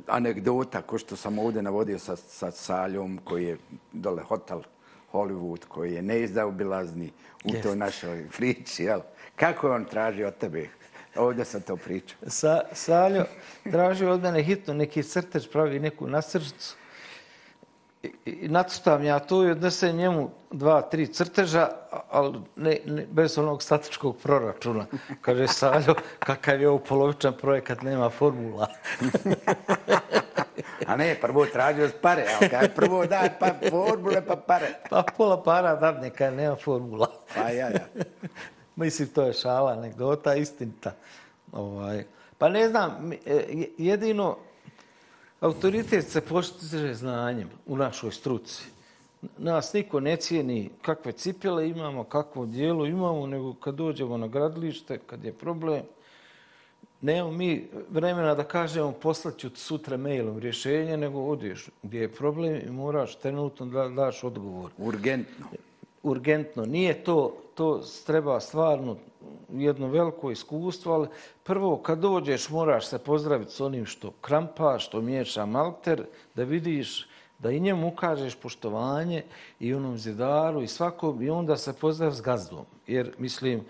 anegdota, 0.08 0.82
ko 0.82 0.98
što 0.98 1.16
sam 1.16 1.40
ovdje 1.40 1.62
navodio 1.62 2.00
sa, 2.00 2.16
sa 2.16 2.52
Saljom, 2.52 3.20
koji 3.24 3.46
je 3.46 3.58
dole 3.92 4.24
hotel 4.24 4.62
Hollywood, 5.14 5.66
koji 5.68 5.94
je 5.94 6.02
neizdaobilazni 6.02 7.12
u 7.44 7.50
yes. 7.50 7.64
toj 7.64 7.76
našoj 7.76 8.28
priči. 8.38 8.84
Jel? 8.84 9.02
Kako 9.36 9.68
je 9.68 9.74
on 9.74 9.86
tražio 9.86 10.28
od 10.28 10.38
tebe 10.38 10.70
Ovdje 11.16 11.46
sam 11.46 11.62
to 11.62 11.76
pričao. 11.76 12.20
Sa, 12.28 12.62
Saljo 12.74 13.26
traži 13.64 14.06
od 14.06 14.22
mene 14.22 14.44
hitno 14.44 14.74
neki 14.74 15.04
crtež, 15.04 15.48
pravi 15.52 15.80
neku 15.80 16.08
nasrčicu. 16.08 16.76
I, 18.26 18.48
nacrtam 18.48 19.04
ja 19.04 19.20
to 19.20 19.44
i 19.48 19.52
odnesem 19.52 19.96
njemu 19.96 20.30
dva, 20.52 20.82
tri 20.82 21.08
crteža, 21.08 21.70
ali 22.10 22.40
ne, 22.56 22.78
ne, 22.86 23.06
bez 23.12 23.38
onog 23.38 23.64
statičkog 23.64 24.18
proračuna. 24.18 24.86
Kaže 25.22 25.48
Saljo, 25.48 25.96
kakav 26.20 26.62
je 26.62 26.70
ovo 26.70 26.80
polovičan 26.80 27.34
projekat, 27.34 27.82
nema 27.82 28.10
formula. 28.10 28.68
A 30.88 30.96
ne, 30.96 31.16
prvo 31.22 31.46
tražio 31.46 31.90
s 31.90 31.94
pare, 32.02 32.26
ali 32.36 32.50
kaj 32.50 32.70
prvo 32.76 33.06
daj 33.06 33.30
pa 33.40 33.54
formule 33.70 34.26
pa 34.26 34.36
pare. 34.36 34.74
Pa 34.90 35.04
pola 35.18 35.44
para 35.44 35.76
dadne, 35.76 36.10
kaj 36.10 36.32
nema 36.32 36.56
formula. 36.56 37.08
Pa 37.36 37.50
ja, 37.50 37.70
ja. 37.70 37.86
Mislim, 38.76 39.08
to 39.08 39.24
je 39.24 39.34
šala, 39.34 39.72
anegdota, 39.72 40.36
istinita. 40.36 40.92
Ovaj. 41.52 42.04
Pa 42.38 42.50
ne 42.50 42.70
znam, 42.70 43.12
e, 43.26 43.66
jedino 43.78 44.38
autoritet 45.42 46.08
se 46.08 46.22
postiže 46.22 46.94
znanjem 46.94 47.50
u 47.66 47.78
našoj 47.78 48.12
struci. 48.12 48.64
Nas 49.38 49.74
niko 49.74 50.00
ne 50.00 50.16
cijeni 50.18 50.70
kakve 50.82 51.12
cipele 51.12 51.70
imamo, 51.70 52.04
kakvo 52.04 52.46
dijelo 52.46 52.86
imamo, 52.86 53.28
nego 53.28 53.54
kad 53.54 53.76
dođemo 53.76 54.18
na 54.18 54.28
gradilište, 54.28 54.98
kad 54.98 55.24
je 55.24 55.34
problem, 55.34 55.82
nemamo 57.02 57.32
mi 57.32 57.70
vremena 57.90 58.36
da 58.36 58.44
kažemo 58.44 58.92
poslaću 58.92 59.50
sutra 59.56 59.98
mailom 59.98 60.40
rješenje, 60.40 60.98
nego 60.98 61.20
odeš 61.20 61.70
gdje 61.84 62.00
je 62.00 62.12
problem 62.12 62.62
i 62.68 62.72
moraš 62.72 63.16
trenutno 63.16 63.66
da 63.66 63.90
daš 63.90 64.24
odgovor. 64.24 64.72
Urgentno 64.78 65.46
urgentno. 66.04 66.66
Nije 66.66 67.04
to, 67.04 67.38
to 67.56 67.82
treba 68.06 68.40
stvarno 68.40 68.98
jedno 69.50 69.88
veliko 69.88 70.32
iskustvo, 70.32 70.94
ali 70.94 71.08
prvo 71.44 71.78
kad 71.78 72.00
dođeš 72.00 72.50
moraš 72.50 72.88
se 72.88 73.00
pozdraviti 73.00 73.52
s 73.52 73.62
onim 73.62 73.86
što 73.86 74.12
krampa, 74.22 74.80
što 74.80 75.02
miješa 75.02 75.46
malter, 75.46 76.06
da 76.36 76.44
vidiš 76.44 77.08
da 77.40 77.52
i 77.52 77.60
njemu 77.60 77.88
ukažeš 77.88 78.36
poštovanje 78.36 79.24
i 79.60 79.74
onom 79.74 79.98
zidaru 79.98 80.62
i 80.62 80.68
svakom 80.68 81.22
i 81.22 81.30
onda 81.30 81.58
se 81.58 81.74
pozdrav 81.74 82.12
s 82.12 82.22
gazdom. 82.22 82.66
Jer, 82.88 83.14
mislim, 83.18 83.62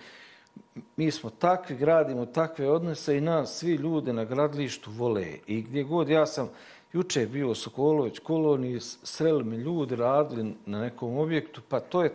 mi 0.98 1.12
smo 1.12 1.30
takvi, 1.30 1.76
gradimo 1.76 2.26
takve 2.26 2.70
odnose 2.70 3.18
i 3.18 3.22
nas 3.22 3.58
svi 3.58 3.76
ljudi 3.76 4.14
na 4.14 4.26
gradlištu 4.26 4.92
vole. 4.92 5.28
I 5.48 5.62
gdje 5.62 5.84
god 5.84 6.10
ja 6.10 6.26
sam, 6.26 6.50
juče 6.94 7.22
je 7.22 7.28
bio 7.28 7.56
Sokolović 7.56 8.20
koloniji, 8.20 8.80
sreli 9.04 9.44
mi 9.44 9.56
ljudi, 9.56 9.96
radili 9.96 10.56
na 10.66 10.82
nekom 10.82 11.18
objektu, 11.18 11.62
pa 11.70 11.80
to 11.80 12.04
je 12.04 12.14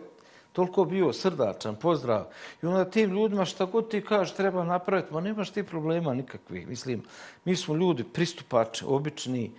toliko 0.57 0.85
bio 0.85 1.13
srdačan, 1.13 1.75
pozdrav. 1.75 2.25
I 2.63 2.65
onda 2.65 2.89
tim 2.89 3.11
ljudima 3.11 3.45
šta 3.45 3.65
god 3.65 3.89
ti 3.91 4.01
kažeš 4.01 4.35
treba 4.35 4.63
napraviti, 4.63 5.13
ma 5.13 5.21
nemaš 5.21 5.49
ti 5.49 5.63
problema 5.63 6.13
nikakvih. 6.13 6.67
Mislim, 6.67 7.03
mi 7.45 7.55
smo 7.55 7.75
ljudi 7.75 8.03
pristupači, 8.03 8.85
obični, 8.87 9.51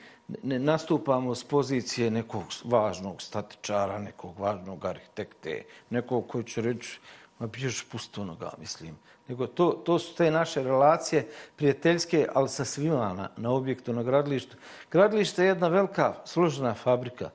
ne 0.42 0.58
nastupamo 0.58 1.34
s 1.34 1.44
pozicije 1.44 2.10
nekog 2.10 2.42
važnog 2.64 3.22
statičara, 3.22 3.98
nekog 3.98 4.38
važnog 4.38 4.84
arhitekte, 4.84 5.62
nekog 5.90 6.26
koji 6.26 6.44
će 6.44 6.62
reći, 6.62 6.98
ma 7.38 7.46
biješ 7.46 7.84
pusto 7.84 8.24
noga, 8.24 8.50
mislim. 8.58 8.98
Nego 9.28 9.46
to, 9.46 9.70
to 9.70 9.98
su 9.98 10.14
te 10.14 10.30
naše 10.30 10.62
relacije 10.62 11.28
prijateljske, 11.56 12.26
ali 12.34 12.48
sa 12.48 12.64
svima 12.64 13.12
na, 13.12 13.28
na 13.36 13.50
objektu, 13.50 13.92
na 13.92 14.02
gradilištu. 14.02 14.56
Gradilište 14.90 15.42
je 15.42 15.48
jedna 15.48 15.68
velika, 15.68 16.14
složena 16.24 16.74
fabrika. 16.74 17.30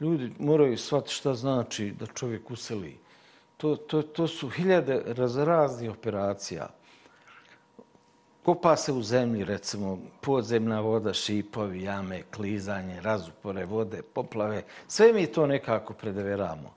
Ljudi 0.00 0.32
moraju 0.38 0.78
shvatiti 0.78 1.14
šta 1.14 1.34
znači 1.34 1.90
da 1.90 2.06
čovjek 2.06 2.50
useli. 2.50 2.98
To, 3.56 3.76
to, 3.76 4.02
to 4.02 4.28
su 4.28 4.48
hiljade 4.48 5.02
razraznih 5.06 5.90
operacija. 5.90 6.68
kopa 8.42 8.76
se 8.76 8.92
u 8.92 9.02
zemlji, 9.02 9.44
recimo, 9.44 9.98
podzemna 10.20 10.80
voda, 10.80 11.12
šipovi, 11.12 11.82
jame, 11.82 12.22
klizanje, 12.22 13.00
razupore 13.00 13.64
vode, 13.64 14.02
poplave, 14.02 14.62
sve 14.88 15.12
mi 15.12 15.26
to 15.26 15.46
nekako 15.46 15.94
predeveramo. 15.94 16.74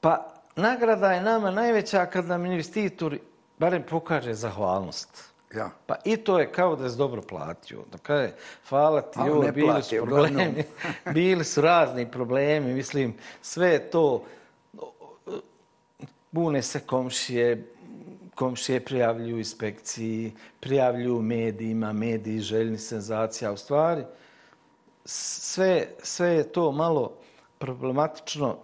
Pa 0.00 0.34
nagrada 0.56 1.12
je 1.12 1.22
nama 1.22 1.50
najveća 1.50 2.06
kad 2.06 2.26
nam 2.26 2.46
investitor 2.46 3.18
barem 3.58 3.82
pokaže 3.82 4.34
zahvalnost. 4.34 5.28
Ja. 5.54 5.70
Pa 5.86 5.96
i 6.04 6.16
to 6.16 6.38
je 6.38 6.52
kao 6.52 6.76
da 6.76 6.84
je 6.84 6.90
dobro 6.90 7.22
platio. 7.22 7.84
Da 7.92 7.98
kaže, 7.98 8.32
hvala 8.68 9.00
ti, 9.02 9.18
joj, 9.26 9.52
bili 9.52 9.66
plati, 9.66 9.82
su 9.82 9.96
problemi, 9.96 10.64
bili 11.14 11.44
su 11.44 11.60
razni 11.60 12.10
problemi, 12.10 12.74
mislim, 12.74 13.14
sve 13.42 13.90
to, 13.90 14.24
bune 16.30 16.62
se 16.62 16.80
komšije, 16.80 17.72
komšije 18.34 18.84
prijavljuju 18.84 19.38
inspekciji, 19.38 20.32
prijavljuju 20.60 21.22
medijima, 21.22 21.92
mediji 21.92 22.40
željni 22.40 22.78
senzacija. 22.78 23.52
U 23.52 23.56
stvari, 23.56 24.04
sve, 25.04 25.86
sve 26.02 26.28
je 26.28 26.52
to 26.52 26.72
malo 26.72 27.12
problematično 27.58 28.56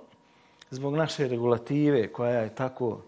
zbog 0.70 0.96
naše 0.96 1.28
regulative 1.28 2.12
koja 2.12 2.40
je 2.40 2.54
tako 2.54 3.00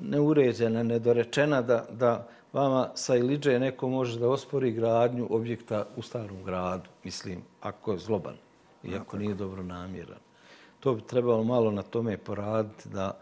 neuređena, 0.00 0.82
nedorečena 0.82 1.62
da, 1.62 1.86
da 1.90 2.28
vama 2.52 2.90
sa 2.94 3.16
Iliđe 3.16 3.58
neko 3.58 3.88
može 3.88 4.18
da 4.18 4.28
ospori 4.28 4.72
gradnju 4.72 5.26
objekta 5.30 5.86
u 5.96 6.02
starom 6.02 6.44
gradu, 6.44 6.90
mislim, 7.04 7.42
ako 7.60 7.92
je 7.92 7.98
zloban 7.98 8.36
i 8.84 8.94
ako 8.94 9.18
nije 9.18 9.34
dobro 9.34 9.62
namjeran. 9.62 10.18
To 10.80 10.94
bi 10.94 11.00
trebalo 11.00 11.44
malo 11.44 11.70
na 11.70 11.82
tome 11.82 12.16
poraditi 12.16 12.88
da, 12.88 13.18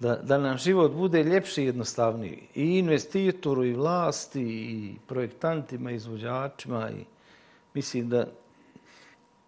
da, 0.00 0.16
da 0.16 0.38
nam 0.38 0.58
život 0.58 0.92
bude 0.92 1.22
ljepši 1.22 1.62
i 1.62 1.66
jednostavniji. 1.66 2.42
I 2.54 2.78
investitoru, 2.78 3.64
i 3.64 3.72
vlasti, 3.72 4.42
i 4.42 4.94
projektantima, 5.06 5.90
i 5.90 5.94
izvođačima. 5.94 6.90
I 6.90 7.04
mislim 7.74 8.08
da 8.08 8.26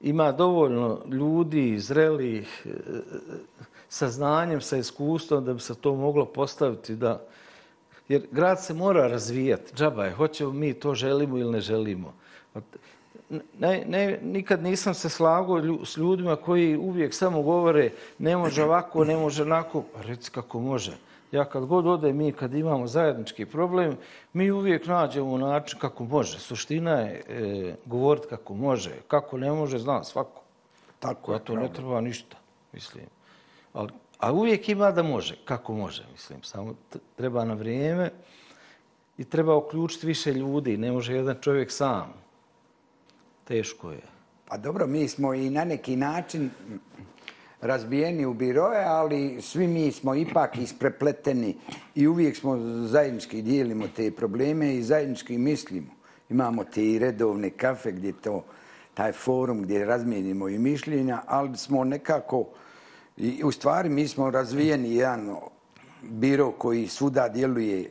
ima 0.00 0.32
dovoljno 0.32 1.00
ljudi, 1.10 1.78
zrelih, 1.78 2.66
e, 2.66 2.70
sa 3.90 4.08
znanjem, 4.08 4.60
sa 4.60 4.76
iskustvom 4.76 5.44
da 5.44 5.54
bi 5.54 5.60
se 5.60 5.74
to 5.74 5.94
moglo 5.94 6.24
postaviti 6.24 6.96
da... 6.96 7.20
Jer 8.08 8.22
grad 8.30 8.64
se 8.64 8.74
mora 8.74 9.06
razvijati. 9.06 9.74
Džaba 9.74 10.04
je, 10.04 10.12
hoćemo 10.12 10.52
mi 10.52 10.74
to 10.74 10.94
želimo 10.94 11.38
ili 11.38 11.50
ne 11.50 11.60
želimo. 11.60 12.14
Ne, 13.58 13.84
ne, 13.86 14.18
nikad 14.22 14.62
nisam 14.62 14.94
se 14.94 15.08
slagao 15.08 15.58
lju, 15.58 15.84
s 15.84 15.96
ljudima 15.96 16.36
koji 16.36 16.76
uvijek 16.76 17.14
samo 17.14 17.42
govore 17.42 17.90
ne 18.18 18.36
može 18.36 18.64
ovako, 18.64 19.04
ne 19.04 19.16
može 19.16 19.42
onako. 19.42 19.82
Pa 19.94 20.02
reci 20.02 20.30
kako 20.30 20.60
može. 20.60 20.96
Ja 21.32 21.44
kad 21.44 21.64
god 21.64 21.86
ode 21.86 22.12
mi, 22.12 22.32
kad 22.32 22.54
imamo 22.54 22.86
zajednički 22.86 23.46
problem, 23.46 23.96
mi 24.32 24.50
uvijek 24.50 24.86
nađemo 24.86 25.38
način 25.38 25.78
kako 25.78 26.04
može. 26.04 26.38
Suština 26.38 27.00
je 27.00 27.24
e, 27.28 27.74
govoriti 27.86 28.26
kako 28.28 28.54
može. 28.54 28.90
Kako 29.08 29.38
ne 29.38 29.52
može, 29.52 29.78
zna 29.78 30.04
svako. 30.04 30.42
Tako 31.00 31.32
Ja 31.32 31.38
to 31.38 31.54
ne 31.54 31.72
treba 31.72 32.00
ništa, 32.00 32.36
mislim. 32.72 33.19
Ali, 33.72 33.90
a 34.18 34.32
uvijek 34.32 34.68
ima 34.68 34.90
da 34.90 35.02
može, 35.02 35.36
kako 35.44 35.74
može, 35.74 36.06
mislim. 36.12 36.42
Samo 36.42 36.74
treba 37.16 37.44
na 37.44 37.54
vrijeme 37.54 38.10
i 39.18 39.24
treba 39.24 39.56
uključiti 39.56 40.06
više 40.06 40.32
ljudi. 40.34 40.76
Ne 40.76 40.92
može 40.92 41.14
jedan 41.14 41.36
čovjek 41.40 41.70
sam. 41.70 42.14
Teško 43.44 43.90
je. 43.90 44.02
Pa 44.48 44.56
dobro, 44.56 44.86
mi 44.86 45.08
smo 45.08 45.34
i 45.34 45.50
na 45.50 45.64
neki 45.64 45.96
način 45.96 46.50
razbijeni 47.60 48.26
u 48.26 48.34
biroje, 48.34 48.84
ali 48.84 49.42
svi 49.42 49.66
mi 49.66 49.92
smo 49.92 50.14
ipak 50.14 50.56
isprepleteni 50.56 51.56
i 51.94 52.06
uvijek 52.06 52.36
smo 52.36 52.58
zajednički 52.86 53.42
dijelimo 53.42 53.88
te 53.96 54.10
probleme 54.10 54.74
i 54.74 54.82
zajednički 54.82 55.38
mislimo. 55.38 55.90
Imamo 56.28 56.64
te 56.64 56.84
i 56.84 56.98
redovne 56.98 57.50
kafe 57.50 57.92
gdje 57.92 58.12
to, 58.12 58.44
taj 58.94 59.12
forum 59.12 59.62
gdje 59.62 59.84
razmijenimo 59.84 60.48
i 60.48 60.58
mišljenja, 60.58 61.22
ali 61.26 61.56
smo 61.56 61.84
nekako, 61.84 62.44
i 63.16 63.44
u 63.44 63.50
stvari 63.52 63.88
mi 63.88 64.08
smo 64.08 64.30
razvijeni 64.30 64.94
jedan 64.94 65.36
biro 66.02 66.52
koji 66.52 66.88
svuda 66.88 67.28
djeluje 67.28 67.90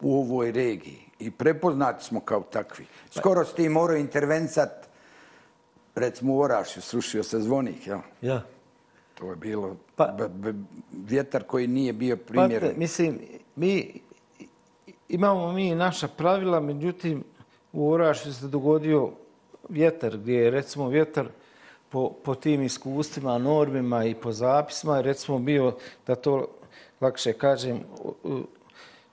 u 0.00 0.18
ovoj 0.20 0.52
regiji 0.52 0.98
i 1.18 1.30
prepoznati 1.30 2.04
smo 2.04 2.20
kao 2.20 2.40
takvi. 2.40 2.86
Skoro 3.10 3.44
s 3.44 3.54
tim 3.54 3.72
morao 3.72 3.96
intervencat, 3.96 4.88
recimo 5.94 6.34
u 6.34 6.40
Orašju, 6.40 6.82
srušio 6.82 7.22
se 7.22 7.40
zvonik, 7.40 7.86
jel? 7.86 7.98
Ja. 8.22 8.42
To 9.14 9.30
je 9.30 9.36
bilo 9.36 9.76
Pa- 9.96 10.16
vjetar 10.92 11.44
koji 11.44 11.66
nije 11.66 11.92
bio 11.92 12.16
Pa, 12.16 12.22
primjeren. 12.24 12.72
mislim, 12.76 13.18
mi 13.56 14.00
imamo 15.08 15.52
mi 15.52 15.74
naša 15.74 16.08
pravila, 16.08 16.60
međutim, 16.60 17.24
u 17.72 17.90
Orašju 17.90 18.34
se 18.34 18.46
dogodio 18.48 19.10
vjetar, 19.68 20.16
gdje 20.18 20.34
je, 20.34 20.50
recimo, 20.50 20.88
vjetar 20.88 21.28
po, 21.90 22.12
po 22.24 22.34
tim 22.34 22.62
iskustvima, 22.62 23.38
normima 23.38 24.04
i 24.04 24.14
po 24.14 24.32
zapisima, 24.32 25.00
recimo, 25.00 25.38
bio, 25.38 25.76
da 26.06 26.14
to 26.14 26.46
lakše 27.00 27.32
kažem, 27.32 27.80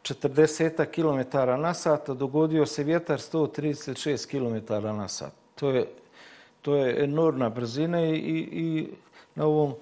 40 0.02 0.86
km 0.86 1.38
na 1.62 1.74
sat, 1.74 2.10
a 2.10 2.14
dogodio 2.14 2.66
se 2.66 2.84
vjetar 2.84 3.20
136 3.20 4.28
km 4.30 4.74
na 4.98 5.08
sat. 5.08 5.34
To 5.56 5.70
je, 5.70 5.86
to 6.62 6.76
je 6.76 7.04
enormna 7.04 7.50
brzina 7.50 8.06
i, 8.06 8.16
i, 8.16 8.38
i 8.52 8.88
na 9.36 9.46
ovom 9.46 9.74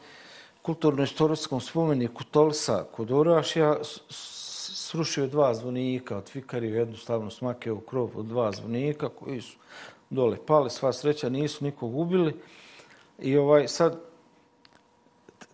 kulturno-istorijskom 0.61 1.61
spomeniku 1.61 2.23
Tolsa 2.23 2.85
kod 2.91 3.11
Orašja 3.11 3.77
srušio 4.09 5.27
dva 5.27 5.53
zvonika 5.53 6.17
od 6.17 6.29
Fikari 6.29 6.67
jednu 6.67 6.97
stavnu 6.97 7.31
smake 7.31 7.71
u 7.71 7.79
krov 7.79 8.09
od 8.15 8.25
dva 8.25 8.51
zvonika 8.51 9.09
koji 9.09 9.41
su 9.41 9.57
dole 10.09 10.37
pali, 10.45 10.69
sva 10.69 10.93
sreća 10.93 11.29
nisu 11.29 11.65
nikog 11.65 11.97
ubili. 11.97 12.33
I 13.19 13.37
ovaj 13.37 13.67
sad 13.67 13.99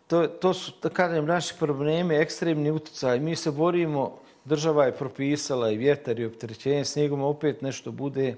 to, 0.08 0.28
to 0.28 0.54
su, 0.54 0.72
da 0.84 0.90
kažem, 0.90 1.26
naši 1.26 1.56
problemi, 1.60 2.16
ekstremni 2.16 2.72
utjecaj. 2.72 3.20
Mi 3.20 3.36
se 3.36 3.52
borimo, 3.52 4.18
država 4.46 4.86
je 4.86 4.92
propisala 4.92 5.72
i 5.72 5.78
vjetar 5.78 6.20
i 6.20 6.26
opterećenje 6.26 6.86
snijegom, 6.86 7.22
opet 7.22 7.62
nešto 7.62 7.92
bude 7.92 8.36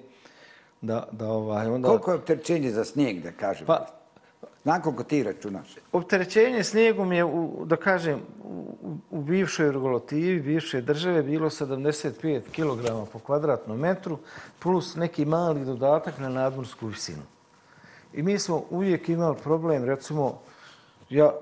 da, 0.82 1.08
da 1.12 1.28
ovaj, 1.28 1.68
onda... 1.68 1.88
Koliko 1.88 2.12
je 2.12 2.18
opterećenje 2.18 2.72
za 2.72 2.84
snijeg, 2.84 3.22
da 3.22 3.32
kažem? 3.32 3.68
Pa, 3.68 3.88
Znam 4.64 4.82
koliko 4.82 5.04
ti 5.04 5.24
računaš? 5.24 5.76
opterećenje 5.92 6.64
snijegom 6.64 7.14
je, 7.14 7.26
u, 7.26 7.66
da 7.66 7.76
kažem, 7.76 8.22
u, 8.44 8.96
u 9.12 9.22
bivšoj 9.22 9.72
regulativi, 9.72 10.42
bivše 10.42 10.82
države 10.82 11.24
bilo 11.24 11.50
75 11.50 12.42
kg 12.42 13.12
po 13.14 13.20
kvadratnom 13.20 13.80
metru 13.80 14.18
plus 14.60 14.96
neki 14.96 15.26
mali 15.26 15.66
dodatak 15.66 16.20
na 16.20 16.30
nadmorsku 16.30 16.88
visinu. 16.88 17.22
I 18.14 18.24
mi 18.24 18.40
smo 18.40 18.66
uvijek 18.70 19.10
imali 19.10 19.38
problem, 19.44 19.84
recimo, 19.84 20.40
ja, 21.10 21.34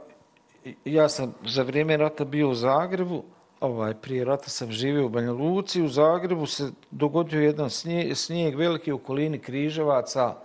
ja 0.86 1.10
sam 1.10 1.34
za 1.46 1.64
vrijeme 1.64 1.98
rata 1.98 2.26
bio 2.26 2.50
u 2.50 2.54
Zagrebu, 2.54 3.24
ovaj, 3.60 3.94
prije 3.94 4.26
rata 4.26 4.50
sam 4.50 4.72
živio 4.72 5.06
u 5.06 5.10
Banja 5.10 5.32
Luci, 5.32 5.82
u 5.82 5.88
Zagrebu 5.88 6.46
se 6.46 6.72
dogodio 6.92 7.42
jedan 7.42 7.70
snijeg, 7.70 8.16
snijeg 8.16 8.56
veliki 8.56 8.92
u 8.92 8.96
okolini 8.96 9.40
Križevaca 9.40 10.36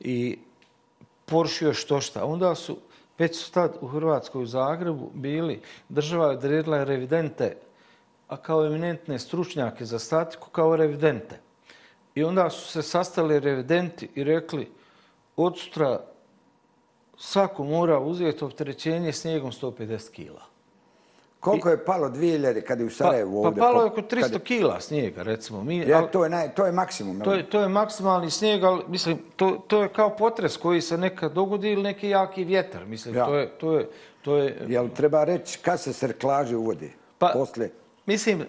i 0.00 0.38
poršio 1.24 1.68
je 1.68 1.74
što 1.74 2.00
šta. 2.00 2.24
Onda 2.24 2.54
su, 2.54 2.76
već 3.18 3.36
su 3.36 3.52
tad 3.52 3.76
u 3.80 3.86
Hrvatskoj 3.86 4.42
u 4.42 4.46
Zagrebu 4.46 5.10
bili, 5.14 5.60
država 5.88 6.26
je 6.26 6.36
odredila 6.36 6.84
revidente, 6.84 7.56
a 8.28 8.36
kao 8.36 8.66
eminentne 8.66 9.18
stručnjake 9.18 9.84
za 9.84 9.98
statiku, 9.98 10.50
kao 10.50 10.76
revidente. 10.76 11.40
I 12.14 12.24
onda 12.24 12.50
su 12.50 12.68
se 12.68 12.82
sastali 12.82 13.40
revidenti 13.40 14.08
i 14.14 14.24
rekli, 14.24 14.70
od 15.36 15.58
sutra 15.58 16.00
svako 17.16 17.64
mora 17.64 17.98
uzeti 18.00 18.44
opterećenje 18.44 19.12
snijegom 19.12 19.52
150 19.52 20.10
kila. 20.10 20.40
Koliko 21.40 21.68
je 21.68 21.84
palo 21.84 22.08
2000 22.08 22.60
kad 22.60 22.80
je 22.80 22.86
u 22.86 22.88
Pa, 22.88 22.94
Sarajevu 22.94 23.42
pa 23.42 23.48
ovdje? 23.48 23.60
palo 23.60 23.80
je 23.80 23.86
oko 23.86 24.00
300 24.00 24.38
kila 24.38 24.80
snijega, 24.80 25.22
recimo. 25.22 25.64
Mi, 25.64 25.78
Ja, 25.78 25.98
ali- 25.98 26.08
to, 26.10 26.24
je 26.24 26.30
naj, 26.30 26.54
to 26.54 26.66
je 26.66 26.72
maksimum. 26.72 27.20
To 27.20 27.32
je, 27.32 27.50
to 27.50 27.60
je 27.60 27.68
maksimalni 27.68 28.30
snijeg, 28.30 28.64
ali 28.64 28.82
mislim, 28.88 29.18
to, 29.36 29.64
to 29.68 29.82
je 29.82 29.88
kao 29.88 30.10
potres 30.10 30.56
koji 30.56 30.80
se 30.80 30.98
nekad 30.98 31.32
dogodi 31.32 31.70
ili 31.70 31.82
neki 31.82 32.08
jaki 32.08 32.44
vjetar. 32.44 32.86
Mislim, 32.86 33.14
Ja. 33.14 33.26
to 33.26 33.34
je, 33.34 33.48
to 33.50 33.72
je, 33.72 33.88
to 34.22 34.36
je, 34.36 34.66
Jel 34.68 34.88
treba 34.88 35.24
reći 35.24 35.58
kad 35.58 35.80
se 35.80 35.92
serklaže 35.92 36.56
uvode? 36.56 36.90
Pa- 37.18 37.28
Posle. 37.28 37.68
mislim, 38.06 38.44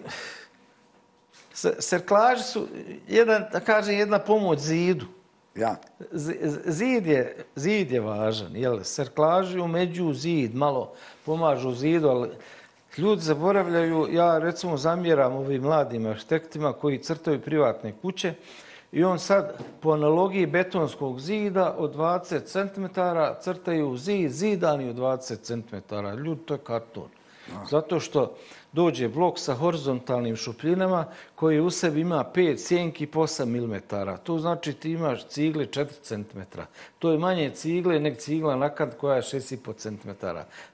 s- 1.54 1.76
serklaži 1.80 2.42
su 2.42 2.66
jedan, 3.08 3.44
da 3.52 3.60
kažem, 3.60 3.94
jedna 3.94 4.18
pomoć 4.18 4.58
zidu. 4.58 5.06
Ja. 5.56 5.76
Zid 6.64 7.06
je, 7.06 7.44
zid 7.56 7.92
je 7.92 8.00
važan, 8.00 8.56
jel? 8.56 8.80
Serklaži 8.82 9.58
umeđu 9.58 10.12
zid, 10.12 10.54
malo 10.54 10.92
pomažu 11.24 11.74
zidu, 11.74 12.08
ali 12.08 12.28
ljudi 12.98 13.22
zaboravljaju, 13.22 14.08
ja 14.12 14.38
recimo 14.38 14.76
zamjeram 14.76 15.36
ovim 15.36 15.62
mladim 15.62 16.06
arhitektima 16.06 16.72
koji 16.72 16.98
crtaju 16.98 17.40
privatne 17.40 17.92
kuće 18.02 18.34
i 18.92 19.04
on 19.04 19.18
sad 19.18 19.58
po 19.80 19.90
analogiji 19.90 20.46
betonskog 20.46 21.20
zida 21.20 21.74
od 21.78 21.94
20 21.94 22.44
cm 22.44 22.84
crtaju 23.40 23.96
zid, 23.96 24.30
zidani 24.30 24.90
od 24.90 24.96
20 24.96 25.40
cm. 25.40 25.94
Ljudi, 26.24 26.40
to 26.40 26.54
je 26.54 26.58
karton. 26.58 27.08
Zato 27.70 28.00
što 28.00 28.36
dođe 28.76 29.08
blok 29.08 29.38
sa 29.38 29.54
horizontalnim 29.54 30.36
šupljinama 30.36 31.04
koji 31.34 31.60
u 31.60 31.70
sebi 31.70 32.00
ima 32.00 32.24
5 32.34 32.58
sjenki 32.58 33.06
po 33.06 33.20
8 33.20 33.44
mm. 33.46 33.74
To 34.24 34.38
znači 34.38 34.72
ti 34.72 34.90
imaš 34.90 35.26
cigle 35.26 35.66
4 35.66 35.86
cm. 36.02 36.40
To 36.98 37.10
je 37.10 37.18
manje 37.18 37.50
cigle 37.50 38.00
nek 38.00 38.18
cigla 38.18 38.56
nakad 38.56 38.96
koja 38.96 39.16
je 39.16 39.22
6,5 39.22 39.74
cm. 39.76 40.26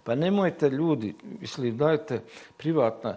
Pa 0.04 0.14
nemojte 0.14 0.70
ljudi, 0.70 1.14
mislim, 1.40 1.76
dajte 1.76 2.20
privatna. 2.56 3.16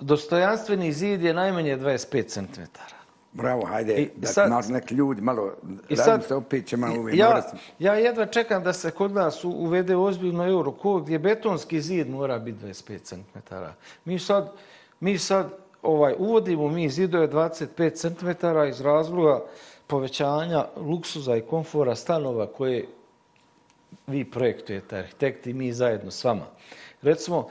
Dostojanstveni 0.00 0.92
zid 0.92 1.22
je 1.22 1.34
najmanje 1.34 1.76
25 1.76 2.26
cm. 2.26 2.62
Bravo, 3.32 3.66
hajde, 3.66 3.96
I 3.96 4.08
da 4.16 4.26
sad, 4.26 4.50
nas 4.50 4.68
neki 4.68 4.94
ljudi 4.94 5.20
malo 5.20 5.52
i 5.88 5.96
sad, 5.96 6.24
se 6.24 6.34
opet 6.34 6.66
će 6.66 6.76
malo 6.76 7.00
uvijek. 7.00 7.18
Ja, 7.18 7.42
ja 7.78 7.94
jedva 7.94 8.26
čekam 8.26 8.62
da 8.62 8.72
se 8.72 8.90
kod 8.90 9.12
nas 9.12 9.44
uvede 9.44 9.96
ozbiljno 9.96 10.46
Eurokod 10.46 11.02
gdje 11.02 11.18
betonski 11.18 11.80
zid 11.80 12.10
mora 12.10 12.38
biti 12.38 12.64
25 12.64 13.02
cm. 13.02 13.54
Mi 14.04 14.18
sad, 14.18 14.52
mi 15.00 15.18
sad 15.18 15.50
ovaj, 15.82 16.14
uvodimo 16.18 16.68
mi 16.68 16.88
zidove 16.90 17.28
25 17.28 17.94
cm 17.94 18.46
iz 18.68 18.80
razloga 18.80 19.44
povećanja 19.86 20.64
luksuza 20.76 21.36
i 21.36 21.40
komfora 21.40 21.94
stanova 21.94 22.46
koje 22.46 22.86
vi 24.06 24.24
projektujete, 24.24 24.98
arhitekti, 24.98 25.52
mi 25.52 25.72
zajedno 25.72 26.10
s 26.10 26.24
vama. 26.24 26.46
Recimo, 27.02 27.48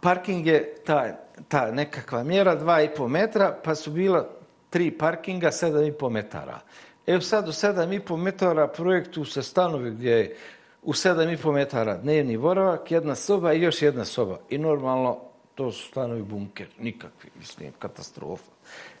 parking 0.00 0.46
je 0.46 0.74
ta, 0.86 1.18
ta 1.48 1.70
nekakva 1.70 2.22
mjera, 2.24 2.60
2,5 2.60 3.08
metra, 3.08 3.58
pa 3.64 3.74
su 3.74 3.90
bila 3.90 4.28
tri 4.72 4.90
parkinga, 4.90 5.50
7,5 5.50 6.10
metara. 6.10 6.60
Evo 7.06 7.20
sad 7.20 7.48
u 7.48 7.52
7,5 7.52 8.16
metara 8.16 8.68
projektu 8.68 9.24
se 9.24 9.42
stanovi 9.42 9.90
gdje 9.90 10.10
je 10.10 10.36
u 10.82 10.92
7,5 10.92 11.52
metara 11.52 11.96
dnevni 11.96 12.38
boravak, 12.38 12.90
jedna 12.90 13.14
soba 13.14 13.52
i 13.52 13.62
još 13.62 13.82
jedna 13.82 14.04
soba. 14.04 14.38
I 14.50 14.58
normalno 14.58 15.18
to 15.54 15.72
su 15.72 15.88
stanovi 15.88 16.22
bunker, 16.22 16.66
nikakvi, 16.78 17.30
mislim, 17.38 17.72
katastrofa. 17.78 18.50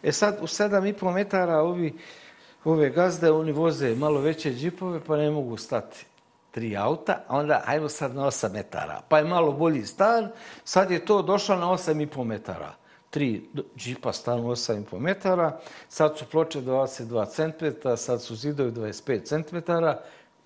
E 0.02 0.12
sad 0.12 0.38
u 0.40 0.46
7,5 0.46 1.14
metara 1.14 1.60
ovi, 1.60 1.94
ove 2.64 2.90
gazde, 2.90 3.30
oni 3.30 3.52
voze 3.52 3.94
malo 3.94 4.20
veće 4.20 4.52
džipove 4.52 5.00
pa 5.06 5.16
ne 5.16 5.30
mogu 5.30 5.56
stati 5.56 6.06
tri 6.50 6.76
auta, 6.76 7.24
a 7.28 7.36
onda 7.38 7.62
ajmo 7.66 7.88
sad 7.88 8.14
na 8.14 8.26
8 8.26 8.52
metara. 8.52 9.00
Pa 9.08 9.18
je 9.18 9.24
malo 9.24 9.52
bolji 9.52 9.86
stan, 9.86 10.28
sad 10.64 10.90
je 10.90 11.04
to 11.04 11.22
došlo 11.22 11.56
na 11.56 11.66
8,5 11.66 12.24
metara 12.24 12.81
tri 13.12 13.42
džipa 13.76 14.12
stanu 14.12 14.48
8,5 14.48 14.98
metara, 14.98 15.58
sad 15.88 16.18
su 16.18 16.24
ploče 16.30 16.60
22 16.60 17.26
cm, 17.28 17.88
sad 17.96 18.22
su 18.22 18.34
zidovi 18.34 18.70
25 18.70 19.24
cm. 19.24 19.72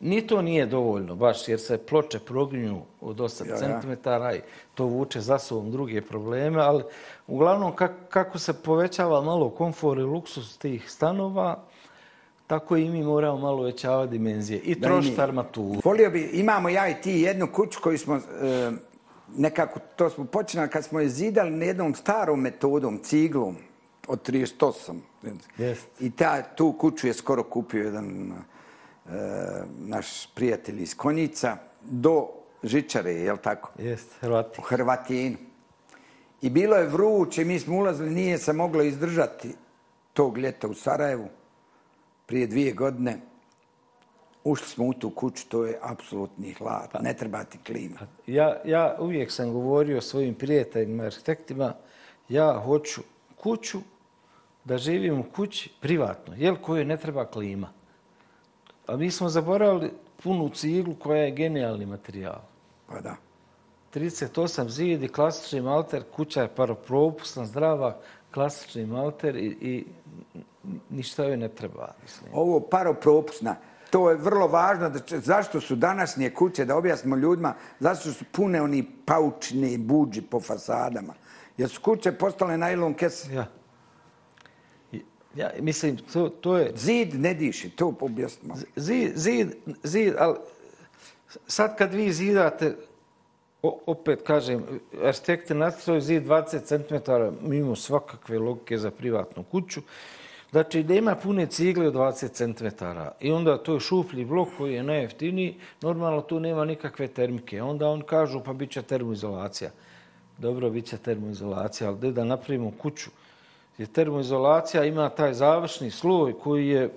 Ni 0.00 0.26
to 0.26 0.42
nije 0.42 0.66
dovoljno, 0.66 1.14
baš 1.14 1.48
jer 1.48 1.60
se 1.60 1.78
ploče 1.78 2.18
progrinju 2.18 2.82
od 3.00 3.16
8 3.16 3.48
ja, 3.48 3.56
cm 3.56 3.90
i 4.36 4.40
to 4.74 4.84
vuče 4.84 5.20
za 5.20 5.38
sobom 5.38 5.70
druge 5.70 6.02
probleme, 6.02 6.62
ali 6.62 6.82
uglavnom 7.26 7.72
kako 8.08 8.38
se 8.38 8.62
povećava 8.62 9.20
malo 9.20 9.50
komfor 9.50 9.98
i 9.98 10.02
luksus 10.02 10.58
tih 10.58 10.90
stanova, 10.90 11.62
tako 12.46 12.76
i 12.76 12.88
mi 12.88 13.02
moramo 13.02 13.38
malo 13.38 13.62
većavati 13.62 14.10
dimenzije. 14.10 14.60
I 14.60 14.80
trošiti 14.80 15.20
armaturu. 15.20 15.80
Volio 15.84 16.10
bi, 16.10 16.30
imamo 16.32 16.68
ja 16.68 16.88
i 16.88 17.00
ti 17.02 17.12
jednu 17.12 17.46
kuću 17.52 17.80
koju 17.82 17.98
smo 17.98 18.16
e, 18.16 18.70
nekako 19.36 19.80
to 19.96 20.10
smo 20.10 20.24
počinali 20.24 20.70
kad 20.70 20.84
smo 20.84 21.00
je 21.00 21.08
zidali 21.08 21.50
na 21.50 21.64
jednom 21.64 21.94
starom 21.94 22.40
metodom, 22.40 22.98
ciglom 23.02 23.56
od 24.08 24.28
38. 24.28 24.98
Yes. 25.58 25.76
I 26.00 26.10
ta, 26.10 26.42
tu 26.42 26.72
kuću 26.72 27.06
je 27.06 27.14
skoro 27.14 27.42
kupio 27.42 27.84
jedan 27.84 28.32
e, 28.32 29.12
naš 29.78 30.26
prijatelj 30.34 30.82
iz 30.82 30.96
Konjica 30.96 31.56
do 31.82 32.28
Žičare, 32.62 33.12
je 33.12 33.32
li 33.32 33.38
tako? 33.38 33.70
Jest, 33.78 34.08
Hrvati. 34.20 34.60
U 34.60 34.62
Hrvatinu. 34.62 35.36
I 36.42 36.50
bilo 36.50 36.76
je 36.76 36.86
vruće, 36.86 37.44
mi 37.44 37.60
smo 37.60 37.76
ulazili, 37.76 38.10
nije 38.10 38.38
se 38.38 38.52
moglo 38.52 38.82
izdržati 38.82 39.54
tog 40.12 40.38
ljeta 40.38 40.68
u 40.68 40.74
Sarajevu 40.74 41.28
prije 42.26 42.46
dvije 42.46 42.72
godine 42.72 43.20
ušli 44.50 44.68
smo 44.68 44.86
u 44.86 44.92
tu 44.92 45.10
kuću, 45.10 45.48
to 45.48 45.64
je 45.64 45.78
apsolutni 45.82 46.52
hlad, 46.52 46.88
pa, 46.92 46.98
ne 46.98 47.14
treba 47.16 47.44
ti 47.44 47.58
klima. 47.66 47.98
Ja, 48.26 48.60
ja 48.64 48.96
uvijek 49.00 49.32
sam 49.32 49.52
govorio 49.52 50.00
svojim 50.00 50.34
prijateljima, 50.34 51.04
arhitektima, 51.04 51.74
ja 52.28 52.60
hoću 52.64 53.00
kuću 53.36 53.78
da 54.64 54.78
živim 54.78 55.20
u 55.20 55.24
kući 55.34 55.70
privatno, 55.80 56.34
jel 56.36 56.56
koje 56.56 56.84
ne 56.84 56.96
treba 56.96 57.24
klima. 57.24 57.68
A 58.86 58.96
mi 58.96 59.10
smo 59.10 59.28
zaboravili 59.28 59.90
punu 60.22 60.48
ciglu 60.48 60.94
koja 60.94 61.22
je 61.22 61.30
genijalni 61.30 61.86
materijal. 61.86 62.40
Pa 62.86 63.00
da. 63.00 63.16
38 63.94 64.68
zidi, 64.68 65.08
klasični 65.08 65.60
malter, 65.60 66.02
kuća 66.16 66.42
je 66.42 66.54
paropropusna, 66.54 67.46
zdrava, 67.46 67.98
klasični 68.34 68.86
malter 68.86 69.36
i, 69.36 69.56
i 69.60 69.84
ništa 70.90 71.24
joj 71.24 71.36
ne 71.36 71.48
treba. 71.48 71.94
Mislim. 72.02 72.30
Ovo 72.34 72.60
paropropusna, 72.60 73.56
to 73.90 74.10
je 74.10 74.16
vrlo 74.16 74.46
važno. 74.46 74.90
Da, 74.90 75.20
zašto 75.20 75.60
su 75.60 75.76
današnje 75.76 76.30
kuće, 76.30 76.64
da 76.64 76.76
objasnimo 76.76 77.16
ljudima, 77.16 77.54
zašto 77.80 78.12
su 78.12 78.24
pune 78.32 78.62
oni 78.62 78.86
paučni 79.04 79.78
buđi 79.78 80.22
po 80.22 80.40
fasadama? 80.40 81.14
Jer 81.56 81.68
su 81.68 81.80
kuće 81.80 82.12
postale 82.12 82.58
najlon 82.58 82.94
kese. 82.94 83.34
Ja. 83.34 83.46
Ja, 85.36 85.50
mislim, 85.60 85.96
to, 86.12 86.28
to 86.28 86.56
je... 86.56 86.72
Zid 86.76 87.14
ne 87.14 87.34
diši, 87.34 87.70
to 87.70 87.94
objasnimo. 88.00 88.54
Zid, 88.76 89.12
zid, 89.14 89.48
zid, 89.82 90.14
ali 90.18 90.36
sad 91.46 91.76
kad 91.76 91.94
vi 91.94 92.12
zidate, 92.12 92.76
opet 93.62 94.22
kažem, 94.26 94.64
arhitekte 95.04 95.54
nastrojaju 95.54 96.00
zid 96.00 96.26
20 96.26 96.62
cm 96.64 97.48
mimo 97.48 97.76
svakakve 97.76 98.38
logike 98.38 98.78
za 98.78 98.90
privatnu 98.90 99.44
kuću, 99.44 99.80
Znači, 100.56 100.84
nema 100.84 101.14
pune 101.14 101.46
cigle 101.46 101.86
od 101.86 101.94
20 101.94 102.32
cm. 102.32 102.84
I 103.20 103.32
onda 103.32 103.58
to 103.58 103.74
je 103.74 103.80
šuplji 103.80 104.24
blok 104.24 104.48
koji 104.58 104.74
je 104.74 104.82
najjeftiniji. 104.82 105.54
Normalno, 105.82 106.20
tu 106.22 106.40
nema 106.40 106.64
nikakve 106.64 107.08
termike. 107.08 107.62
Onda 107.62 107.88
on 107.88 108.00
kažu, 108.02 108.40
pa 108.40 108.52
bit 108.52 108.70
će 108.70 108.82
termoizolacija. 108.82 109.70
Dobro, 110.38 110.70
bit 110.70 110.86
će 110.86 110.96
termoizolacija, 110.96 111.88
ali 111.88 111.96
gdje 111.96 112.12
da 112.12 112.24
napravimo 112.24 112.72
kuću? 112.78 113.10
Jer 113.78 113.88
termoizolacija 113.88 114.84
ima 114.84 115.08
taj 115.08 115.34
završni 115.34 115.90
sloj 115.90 116.38
koji 116.38 116.68
je, 116.68 116.90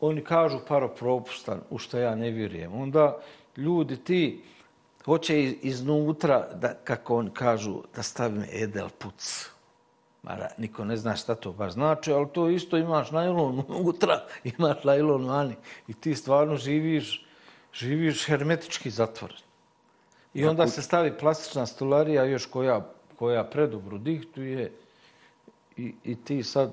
oni 0.00 0.24
kažu, 0.24 0.58
paropropustan, 0.68 1.60
u 1.70 1.78
što 1.78 1.98
ja 1.98 2.14
ne 2.14 2.30
vjerujem. 2.30 2.74
Onda 2.74 3.18
ljudi 3.56 3.96
ti 3.96 4.42
hoće 5.04 5.42
iznutra, 5.52 6.48
da, 6.54 6.74
kako 6.74 7.16
oni 7.16 7.30
kažu, 7.30 7.82
da 7.96 8.02
stavim 8.02 8.44
edel 8.52 8.88
pucu 8.98 9.57
Mada 10.22 10.48
niko 10.58 10.84
ne 10.84 10.96
zna 10.96 11.16
šta 11.16 11.34
to 11.34 11.52
baš 11.52 11.72
znači, 11.72 12.12
ali 12.12 12.26
to 12.32 12.48
isto 12.48 12.76
imaš 12.76 13.10
najlon 13.10 13.64
unutra, 13.68 14.24
imaš 14.58 14.84
najlon 14.84 15.26
vani. 15.26 15.54
I 15.88 15.94
ti 15.94 16.14
stvarno 16.14 16.56
živiš, 16.56 17.26
živiš 17.72 18.26
hermetički 18.26 18.90
zatvoren. 18.90 19.36
I 20.34 20.44
onda 20.44 20.66
se 20.66 20.82
stavi 20.82 21.18
plastična 21.18 21.66
stolarija 21.66 22.24
još 22.24 22.46
koja, 22.46 22.90
koja 23.18 23.44
predobro 23.44 23.98
dihtuje 23.98 24.72
i, 25.76 25.94
i 26.04 26.16
ti 26.24 26.42
sad 26.42 26.72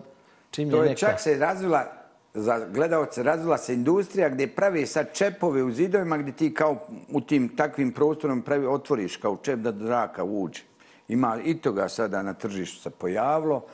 čim 0.52 0.72
to 0.72 0.84
je 0.84 0.90
neka... 0.90 1.00
To 1.00 1.06
je 1.06 1.12
čak 1.12 1.22
se 1.22 1.38
razvila, 1.38 2.06
za 2.34 2.68
gledalce, 2.70 3.24
razvila 3.24 3.58
se 3.58 3.74
industrija 3.74 4.30
gdje 4.30 4.56
pravi 4.56 4.86
sad 4.86 5.14
čepove 5.14 5.64
u 5.64 5.72
zidovima 5.72 6.18
gdje 6.18 6.34
ti 6.34 6.54
kao 6.54 6.88
u 7.12 7.22
tim 7.22 7.56
takvim 7.56 7.92
prostorom 7.92 8.42
pravi, 8.42 8.66
otvoriš 8.66 9.18
kao 9.18 9.38
čep 9.44 9.60
da 9.60 9.72
zraka 9.72 10.24
uđe. 10.24 10.62
Ima 11.08 11.38
i 11.46 11.58
toga 11.58 11.90
sada 11.90 12.24
na 12.24 12.34
tržištu 12.34 12.82
se 12.82 12.90
pojavilo, 12.90 13.66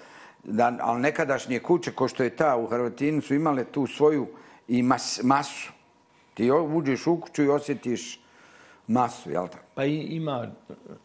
da, 0.44 0.78
ali 0.82 1.02
nekadašnje 1.02 1.60
kuće, 1.60 1.92
ko 1.92 2.08
što 2.08 2.24
je 2.24 2.36
ta 2.36 2.58
u 2.58 2.68
Hrvatinu, 2.68 3.22
su 3.22 3.36
imale 3.36 3.64
tu 3.64 3.88
svoju 3.88 4.28
i 4.68 4.84
mas, 4.84 5.24
masu. 5.24 5.72
Ti 6.34 6.52
uđeš 6.52 7.08
u 7.08 7.22
kuću 7.22 7.44
i 7.44 7.50
osjetiš 7.50 8.20
masu, 8.88 9.32
jel 9.32 9.48
tako? 9.48 9.64
Pa 9.76 9.86
i, 9.86 9.96
ima 9.96 10.48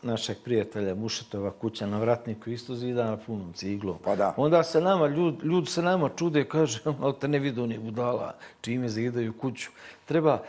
našeg 0.03 0.37
prijatelja 0.45 0.95
Mušetova 0.95 1.51
kuća 1.51 1.87
na 1.87 1.99
vratniku 1.99 2.51
isto 2.51 2.75
zida 2.75 3.05
na 3.05 3.17
punom 3.17 3.53
ciglu. 3.53 3.99
Pa 4.05 4.17
da. 4.17 4.35
Onda 4.37 4.63
se 4.63 4.81
nama, 4.81 5.07
ljudi, 5.07 5.47
ljudi 5.47 5.67
se 5.67 5.83
nama 5.83 6.11
čude, 6.17 6.45
kaže, 6.45 6.81
ali 7.03 7.15
te 7.21 7.29
ne 7.29 7.39
vidu 7.39 7.67
ni 7.67 7.79
budala, 7.79 8.35
čime 8.61 8.89
zidaju 8.89 9.33
kuću. 9.33 9.71
Treba, 10.05 10.43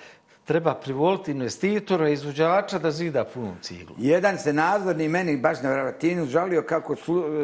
treba 0.48 0.74
privoliti 0.74 1.32
investitora, 1.32 2.10
izvođača 2.10 2.80
da 2.80 2.92
zida 2.92 3.26
punom 3.26 3.56
ciglu. 3.62 3.96
Jedan 3.98 4.38
se 4.38 4.54
nadzorni 4.54 5.10
meni 5.10 5.38
baš 5.38 5.62
na 5.62 5.72
vratinu 5.72 6.26
žalio 6.26 6.62
kako 6.62 6.96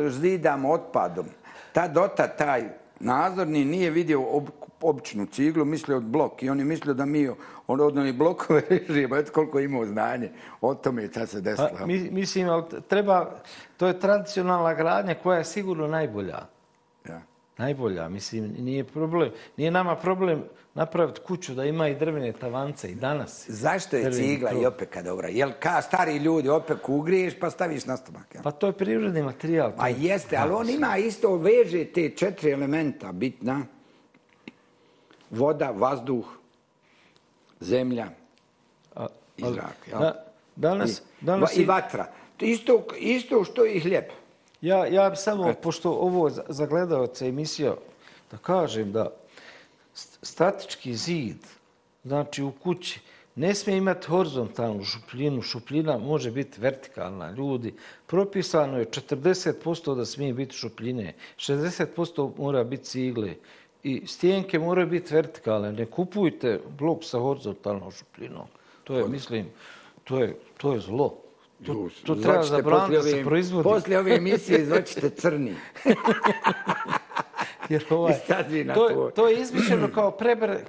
zidam 0.10 0.66
otpadom. 0.66 1.26
Ta 1.72 1.88
dota, 1.88 2.28
taj 2.28 2.64
nadzorni 3.00 3.66
nije 3.66 3.90
vidio 3.90 4.22
ob, 4.22 4.50
običnu 4.82 5.26
ciglu, 5.26 5.66
mislio 5.66 5.98
od 5.98 6.04
blok 6.04 6.44
i 6.44 6.50
on 6.50 6.60
je 6.60 6.66
mislio 6.66 6.94
da 6.94 7.06
mi 7.06 7.30
on 7.68 7.82
od 7.82 7.98
onih 7.98 8.16
blokove 8.16 8.62
režimo, 8.70 9.18
eto 9.18 9.32
koliko 9.32 9.60
imao 9.60 9.86
znanje 9.86 10.32
o 10.62 10.76
tome 10.76 11.08
ta 11.08 11.26
se 11.26 11.42
desila. 11.42 11.70
Pa, 11.80 11.86
mi, 11.86 12.10
mislim, 12.12 12.48
treba, 12.88 13.32
to 13.78 13.88
je 13.88 14.00
tradicionalna 14.00 14.74
gradnja 14.74 15.16
koja 15.16 15.38
je 15.38 15.46
sigurno 15.46 15.88
najbolja. 15.88 16.53
Ja. 17.58 17.64
Najbolja, 17.66 18.10
mislim, 18.10 18.56
nije 18.60 18.84
problem. 18.84 19.32
Nije 19.58 19.72
nama 19.72 19.96
problem 19.96 20.44
napraviti 20.74 21.20
kuću 21.20 21.54
da 21.54 21.66
ima 21.66 21.88
i 21.88 21.96
drvene 21.96 22.32
tavance 22.32 22.92
i 22.92 22.96
danas. 22.96 23.50
Zašto 23.50 23.98
je 23.98 24.12
cigla 24.12 24.52
i 24.52 24.66
opeka 24.66 25.02
dobra? 25.02 25.28
Jel 25.28 25.52
ka 25.60 25.82
stari 25.82 26.18
ljudi 26.18 26.50
opeku 26.50 26.94
ugriješ 26.94 27.40
pa 27.40 27.50
staviš 27.50 27.86
na 27.86 27.98
stomak? 27.98 28.36
Pa 28.44 28.52
to 28.52 28.68
je 28.68 28.74
prirodni 28.74 29.22
materijal. 29.22 29.72
Pa 29.78 29.88
jeste, 29.88 30.38
ali 30.38 30.52
on 30.54 30.70
ima 30.70 30.98
isto 30.98 31.36
veže 31.36 31.86
te 31.86 32.10
četiri 32.10 32.52
elementa 32.52 33.12
bitna. 33.12 33.62
Voda, 35.30 35.72
vazduh, 35.72 36.26
zemlja 37.60 38.08
i 39.38 39.44
zrak. 39.54 39.90
Da, 39.92 40.26
danas, 40.56 41.00
I, 41.00 41.26
danas 41.26 41.58
I 41.58 41.66
vatra. 41.66 42.06
Isto, 42.40 42.86
isto 42.98 43.44
što 43.44 43.66
i 43.66 43.80
hljeb. 43.80 44.04
Ja, 44.64 44.86
ja 44.86 45.10
bi 45.10 45.16
samo, 45.16 45.50
Et. 45.50 45.62
pošto 45.62 45.92
ovo 45.92 46.30
zagledao 46.50 47.08
se 47.16 47.28
emisija, 47.28 47.76
da 48.32 48.38
kažem 48.38 48.92
da 48.92 49.10
statički 50.22 50.96
zid, 50.96 51.38
znači 52.04 52.44
u 52.44 52.52
kući, 52.52 53.00
ne 53.36 53.56
smije 53.56 53.78
imati 53.78 54.08
horizontalnu 54.08 54.84
šupljinu. 54.84 55.42
Šupljina 55.42 55.98
može 55.98 56.32
biti 56.32 56.62
vertikalna. 56.62 57.32
Ljudi, 57.32 57.74
propisano 58.08 58.80
je 58.80 58.86
40% 58.86 59.96
da 59.96 60.06
smije 60.06 60.34
biti 60.34 60.56
šupljine, 60.56 61.14
60% 61.38 62.32
mora 62.38 62.64
biti 62.64 62.84
cigle 62.84 63.36
i 63.84 64.08
stijenke 64.08 64.60
moraju 64.60 64.88
biti 64.88 65.14
vertikalne. 65.14 65.72
Ne 65.72 65.86
kupujte 65.86 66.60
blok 66.78 67.04
sa 67.04 67.20
horizontalnom 67.20 67.92
šupljinom. 67.92 68.48
To 68.84 68.98
je, 68.98 69.08
mislim, 69.08 69.46
to 70.04 70.20
je, 70.20 70.38
to 70.58 70.74
je 70.74 70.80
zlo. 70.80 71.23
To, 71.66 71.90
to 72.06 72.16
treba 72.16 72.44
zabraniti 72.44 72.94
da 72.94 73.04
se 73.04 73.24
proizvodi. 73.24 73.64
Poslije 73.64 74.00
ove 74.00 74.16
emisije 74.16 74.62
izvoćite 74.62 75.10
crni. 75.10 75.56
Jer 77.70 77.86
ovaj, 77.90 78.14
to, 78.74 79.12
to 79.16 79.28
je 79.28 79.42
izmišljeno 79.42 79.88
kao 79.94 80.12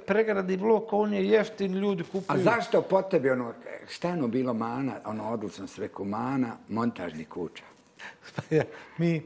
pregradni 0.05 0.57
blok, 0.57 0.93
on 0.93 1.13
je 1.13 1.29
jeftin, 1.29 1.73
ljudi 1.73 2.03
kupuju. 2.03 2.25
A 2.27 2.37
zašto 2.37 2.81
po 2.81 3.01
tebi 3.01 3.29
ono, 3.29 3.53
šta 3.87 4.07
je 4.07 4.13
ono 4.13 4.27
bilo 4.27 4.53
mana, 4.53 4.93
ono 5.05 5.29
odlučno 5.29 5.67
sve 5.67 5.89
mana, 5.99 6.57
montažni 6.69 7.25
kuća? 7.25 7.63
Pa 8.35 8.55
ja, 8.55 8.63
mi... 8.97 9.21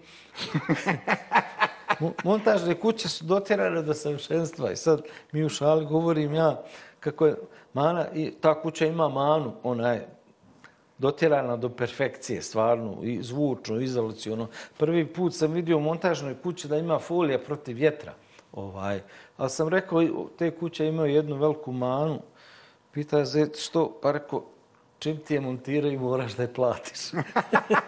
montažne 2.24 2.76
kuće 2.76 3.10
su 3.10 3.26
dotjerane 3.26 3.82
do 3.82 3.93
savršenstva 3.93 4.72
i 4.72 4.76
sad 4.76 5.01
mi 5.32 5.45
u 5.45 5.49
šali 5.49 5.86
govorim 5.86 6.34
ja 6.34 6.64
kako 6.99 7.26
je 7.26 7.36
mana, 7.74 8.05
i 8.14 8.32
ta 8.41 8.62
kuća 8.62 8.86
ima 8.86 9.10
manu, 9.10 9.53
ona 9.64 9.91
je 9.91 10.07
dotjerana 11.00 11.58
do 11.58 11.70
perfekcije, 11.70 12.41
stvarno, 12.41 12.97
i 13.04 13.24
zvučno, 13.24 13.80
izolacijono. 13.80 14.47
Prvi 14.78 15.06
put 15.06 15.36
sam 15.36 15.52
vidio 15.52 15.78
u 15.78 15.82
montažnoj 15.82 16.36
kući 16.43 16.68
da 16.68 16.78
ima 16.78 17.00
folija 17.00 17.39
protiv 17.39 17.76
vjetra. 17.76 18.14
Ovaj. 18.52 19.02
Ali 19.38 19.50
sam 19.50 19.68
rekao, 19.68 20.28
te 20.38 20.52
kuće 20.52 20.88
imaju 20.88 21.16
jednu 21.16 21.36
veliku 21.36 21.72
manu. 21.72 22.22
Pita 22.91 23.20
je 23.20 23.50
što, 23.58 24.00
pa 24.02 24.12
rekao, 24.12 24.43
čim 25.00 25.18
ti 25.18 25.34
je 25.34 25.41
montiraju, 25.41 26.00
moraš 26.00 26.36
da 26.36 26.43
je 26.43 26.54
platiš. 26.54 27.00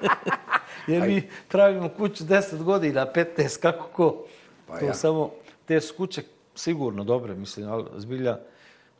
Jer 0.87 1.07
mi 1.07 1.29
pravimo 1.47 1.89
kuću 1.89 2.23
10 2.23 2.63
godina, 2.63 3.07
15, 3.15 3.61
kako 3.61 3.87
ko. 3.87 4.25
Pa 4.67 4.79
to 4.79 4.85
ja. 4.85 4.93
samo, 4.93 5.31
te 5.65 5.81
su 5.81 5.93
kuće 5.97 6.23
sigurno 6.55 7.03
dobre, 7.03 7.35
mislim, 7.35 7.69
ali 7.69 7.85
zbilja, 7.97 8.39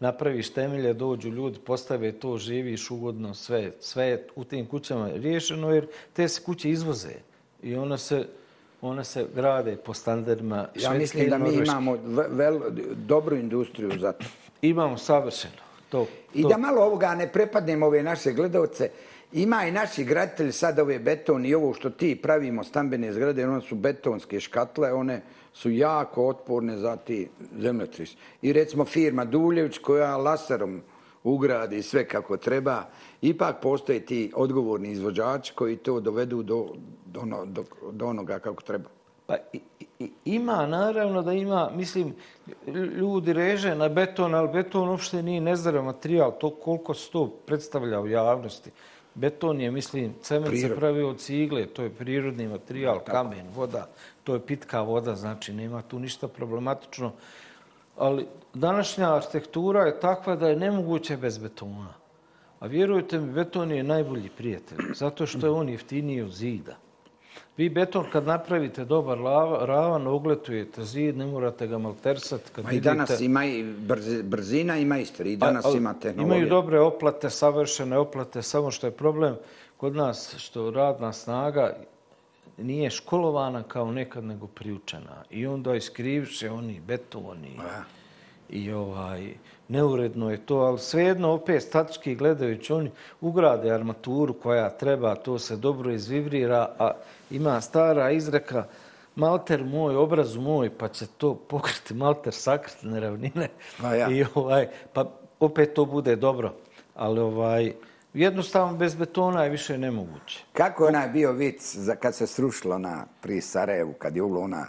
napraviš 0.02 0.50
temelje, 0.50 0.94
dođu 0.94 1.30
ljudi, 1.30 1.60
postave 1.60 2.12
to, 2.12 2.38
živiš 2.38 2.92
ugodno, 2.92 3.34
sve, 3.34 3.72
sve 3.80 4.06
je 4.06 4.28
u 4.36 4.44
tim 4.44 4.66
kućama 4.66 5.10
riješeno, 5.14 5.72
jer 5.72 5.88
te 6.14 6.28
se 6.28 6.44
kuće 6.44 6.70
izvoze 6.70 7.14
i 7.64 7.76
ona 7.76 7.98
se, 7.98 8.28
ona 8.82 9.04
se 9.04 9.26
grade 9.36 9.76
po 9.76 9.94
standardima 9.94 10.68
Ja 10.76 10.94
mislim 10.94 11.30
da 11.30 11.38
mi 11.38 11.54
imamo 11.54 11.98
vel, 12.30 12.60
dobru 12.96 13.36
industriju 13.36 13.92
za 14.00 14.12
to. 14.12 14.26
Imamo 14.62 14.98
savršeno. 14.98 15.62
To, 15.90 16.08
I 16.34 16.44
da 16.44 16.58
malo 16.58 16.82
ovoga 16.82 17.16
ne 17.16 17.32
prepadnemo 17.32 17.86
ove 17.86 18.04
naše 18.04 18.32
gledalce, 18.32 18.90
ima 19.34 19.66
i 19.66 19.72
naši 19.72 20.04
graditelji 20.04 20.52
sad 20.52 20.80
ove 20.80 21.00
beton 21.00 21.46
i 21.46 21.54
ovo 21.54 21.74
što 21.74 21.90
ti 21.90 22.20
pravimo 22.22 22.64
stambene 22.64 23.14
zgrade, 23.14 23.48
one 23.48 23.62
su 23.62 23.76
betonske 23.76 24.40
škatle, 24.40 24.94
one 24.94 25.22
su 25.54 25.72
jako 25.72 26.28
otporne 26.28 26.78
za 26.78 26.96
ti 26.96 27.30
zemljotris. 27.58 28.16
I 28.42 28.54
recimo 28.54 28.86
firma 28.86 29.26
Duljević 29.26 29.78
koja 29.78 30.18
laserom 30.18 30.82
ugradi 31.24 31.82
sve 31.82 32.08
kako 32.08 32.38
treba, 32.38 32.84
ipak 33.22 33.62
postoje 33.62 34.06
ti 34.06 34.32
odgovorni 34.36 34.92
izvođači 34.92 35.54
koji 35.56 35.78
to 35.78 36.00
dovedu 36.00 36.44
do, 36.44 36.68
do, 37.06 37.20
ono, 37.20 37.46
do, 37.46 37.64
do 37.92 38.06
onoga 38.06 38.40
kako 38.40 38.64
treba. 38.64 38.90
Pa 39.28 39.36
ima, 40.26 40.66
naravno 40.66 41.22
da 41.22 41.34
ima, 41.34 41.70
mislim, 41.76 42.16
ljudi 42.98 43.34
reže 43.34 43.76
na 43.76 43.90
beton, 43.90 44.36
ali 44.36 44.50
beton 44.54 44.90
uopšte 44.90 45.24
nije 45.24 45.42
nezdrav 45.42 45.84
materijal, 45.84 46.38
to 46.40 46.50
koliko 46.50 46.94
se 46.94 47.12
to 47.12 47.28
predstavlja 47.46 48.02
u 48.02 48.08
javnosti. 48.08 48.72
Beton 49.16 49.62
je, 49.62 49.72
mislim, 49.72 50.14
cement 50.22 50.60
se 50.62 50.76
pravi 50.76 51.04
od 51.04 51.20
cigle, 51.20 51.66
to 51.66 51.84
je 51.84 51.90
prirodni 51.90 52.48
materijal, 52.48 53.00
kamen, 53.00 53.48
voda, 53.56 53.88
to 54.24 54.34
je 54.34 54.46
pitka 54.46 54.82
voda, 54.82 55.16
znači 55.16 55.54
nema 55.54 55.82
tu 55.82 56.00
ništa 56.00 56.28
problematično. 56.28 57.12
Ali 57.98 58.28
današnja 58.54 59.16
arhitektura 59.16 59.86
je 59.86 60.00
takva 60.00 60.36
da 60.36 60.50
je 60.50 60.56
nemoguće 60.56 61.18
bez 61.18 61.38
betona. 61.38 61.94
A 62.60 62.68
vjerujte 62.68 63.20
mi, 63.20 63.34
beton 63.34 63.72
je 63.72 63.84
najbolji 63.84 64.30
prijatelj, 64.38 64.78
zato 64.96 65.26
što 65.26 65.48
je 65.48 65.52
on 65.52 65.70
jeftiniji 65.70 66.22
od 66.22 66.32
zida. 66.32 66.76
Vi 67.58 67.70
beton 67.70 68.06
kad 68.12 68.26
napravite 68.28 68.86
dobar 68.86 69.20
lava, 69.20 69.66
ravan, 69.66 70.08
ogletujete 70.08 70.84
zid, 70.84 71.18
ne 71.18 71.26
morate 71.26 71.68
ga 71.68 71.78
maltersati. 71.78 72.52
Kad 72.52 72.66
Ma 72.66 72.72
i 72.72 72.80
danas 72.80 73.20
ima 73.20 73.46
i 73.46 73.64
brzina, 74.24 74.78
ima 74.78 74.98
istri, 74.98 75.34
i 75.34 75.38
danas 75.38 75.66
a, 75.66 75.78
ima 75.78 75.94
tehnologija. 75.94 76.38
Imaju 76.38 76.50
dobre 76.50 76.80
oplate, 76.80 77.30
savršene 77.30 77.98
oplate, 77.98 78.42
samo 78.42 78.72
što 78.72 78.88
je 78.88 78.92
problem 78.92 79.36
kod 79.78 79.96
nas, 79.96 80.36
što 80.38 80.72
radna 80.72 81.14
snaga 81.14 81.76
nije 82.58 82.90
školovana 82.90 83.64
kao 83.64 83.92
nekad 83.92 84.24
nego 84.24 84.48
priučena. 84.48 85.24
I 85.30 85.48
onda 85.48 85.76
iskrivše 85.76 86.50
oni 86.50 86.80
betoni. 86.88 87.58
A. 87.60 87.84
I 88.50 88.72
ovaj, 88.72 89.34
neuredno 89.72 90.32
je 90.32 90.46
to, 90.46 90.58
ali 90.58 90.80
svejedno 90.80 91.32
opet 91.32 91.64
statički 91.64 92.16
gledajući, 92.16 92.74
oni 92.74 92.92
ugrade 93.22 93.72
armaturu 93.72 94.34
koja 94.34 94.70
treba, 94.70 95.16
to 95.16 95.40
se 95.40 95.56
dobro 95.56 95.92
izvibrira, 95.92 96.76
a 96.80 96.92
ima 97.30 97.62
stara 97.62 98.12
izreka, 98.12 98.66
malter 99.16 99.64
moj, 99.64 99.96
obrazu 99.96 100.42
moj, 100.42 100.70
pa 100.78 100.88
će 100.88 101.06
to 101.18 101.36
pokriti 101.36 101.94
malter 101.94 102.34
sakriti 102.34 102.88
neravnine. 102.88 103.50
Pa 103.82 103.96
ja. 103.96 104.10
I 104.10 104.26
ovaj, 104.36 104.68
pa 104.94 105.12
opet 105.40 105.74
to 105.74 105.86
bude 105.86 106.16
dobro. 106.16 106.54
Ali 106.96 107.20
ovaj, 107.20 107.74
jednostavno 108.14 108.78
bez 108.78 108.96
betona 108.96 109.44
je 109.44 109.50
više 109.50 109.78
nemoguće. 109.78 110.44
Kako 110.54 110.84
je 110.84 110.90
onaj 110.90 111.10
bio 111.10 111.32
vic 111.32 111.76
za 111.76 111.96
kad 111.96 112.16
se 112.16 112.28
srušilo 112.28 112.78
na 112.78 113.06
pri 113.22 113.42
Sarajevu, 113.42 113.94
kad 113.94 114.16
je 114.16 114.22
ulo 114.22 114.42
ona 114.42 114.66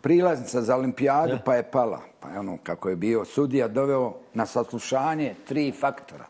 prilaznica 0.00 0.62
za 0.62 0.76
olimpijadu, 0.76 1.32
ja. 1.32 1.38
pa 1.44 1.54
je 1.54 1.62
pala. 1.70 2.00
Pa 2.20 2.28
je 2.28 2.38
ono, 2.38 2.58
kako 2.62 2.88
je 2.88 2.96
bio 2.96 3.24
sudija 3.24 3.68
doveo 3.68 4.14
na 4.34 4.46
saslušanje 4.46 5.34
tri 5.48 5.72
faktora. 5.72 6.26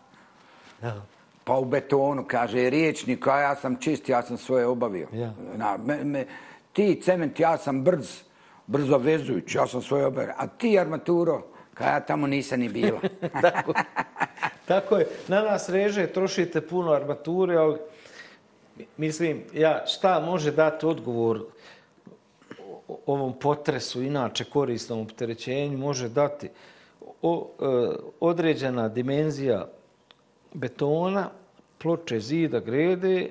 Ja. 0.82 1.02
Pa 1.44 1.54
u 1.54 1.64
betonu, 1.64 2.24
kaže, 2.28 2.70
riječnik, 2.70 3.26
a 3.26 3.40
ja 3.40 3.56
sam 3.56 3.76
čist, 3.76 4.08
ja 4.08 4.22
sam 4.22 4.36
svoje 4.36 4.66
obavio. 4.66 5.08
Ja. 5.12 5.32
Na, 5.56 5.76
me, 5.84 6.04
me, 6.04 6.26
ti 6.72 7.00
cement, 7.02 7.40
ja 7.40 7.56
sam 7.56 7.84
brz, 7.84 8.20
brzo 8.66 8.98
vezujući, 8.98 9.58
ja 9.58 9.66
sam 9.66 9.82
svoje 9.82 10.06
obavio. 10.06 10.34
A 10.36 10.46
ti 10.46 10.78
armaturo, 10.78 11.42
kada 11.74 11.90
ja 11.90 12.00
tamo 12.00 12.26
nisam 12.26 12.60
ni 12.60 12.68
bila. 12.68 13.00
tako, 13.42 13.74
tako 14.66 14.96
je. 14.96 15.06
Na 15.28 15.42
nas 15.42 15.68
reže, 15.68 16.06
trošite 16.06 16.60
puno 16.60 16.92
armature, 16.92 17.56
ali 17.56 17.78
mislim, 18.96 19.42
ja, 19.54 19.86
šta 19.86 20.20
može 20.20 20.52
dati 20.52 20.86
odgovor 20.86 21.44
ovom 23.06 23.32
potresu, 23.38 24.02
inače 24.02 24.44
korisnom 24.44 25.00
opterećenju, 25.00 25.78
može 25.78 26.08
dati 26.08 26.48
o, 27.22 27.50
e, 27.60 27.64
određena 28.20 28.88
dimenzija 28.88 29.68
betona, 30.54 31.30
ploče 31.78 32.20
zida, 32.20 32.60
grede 32.60 33.30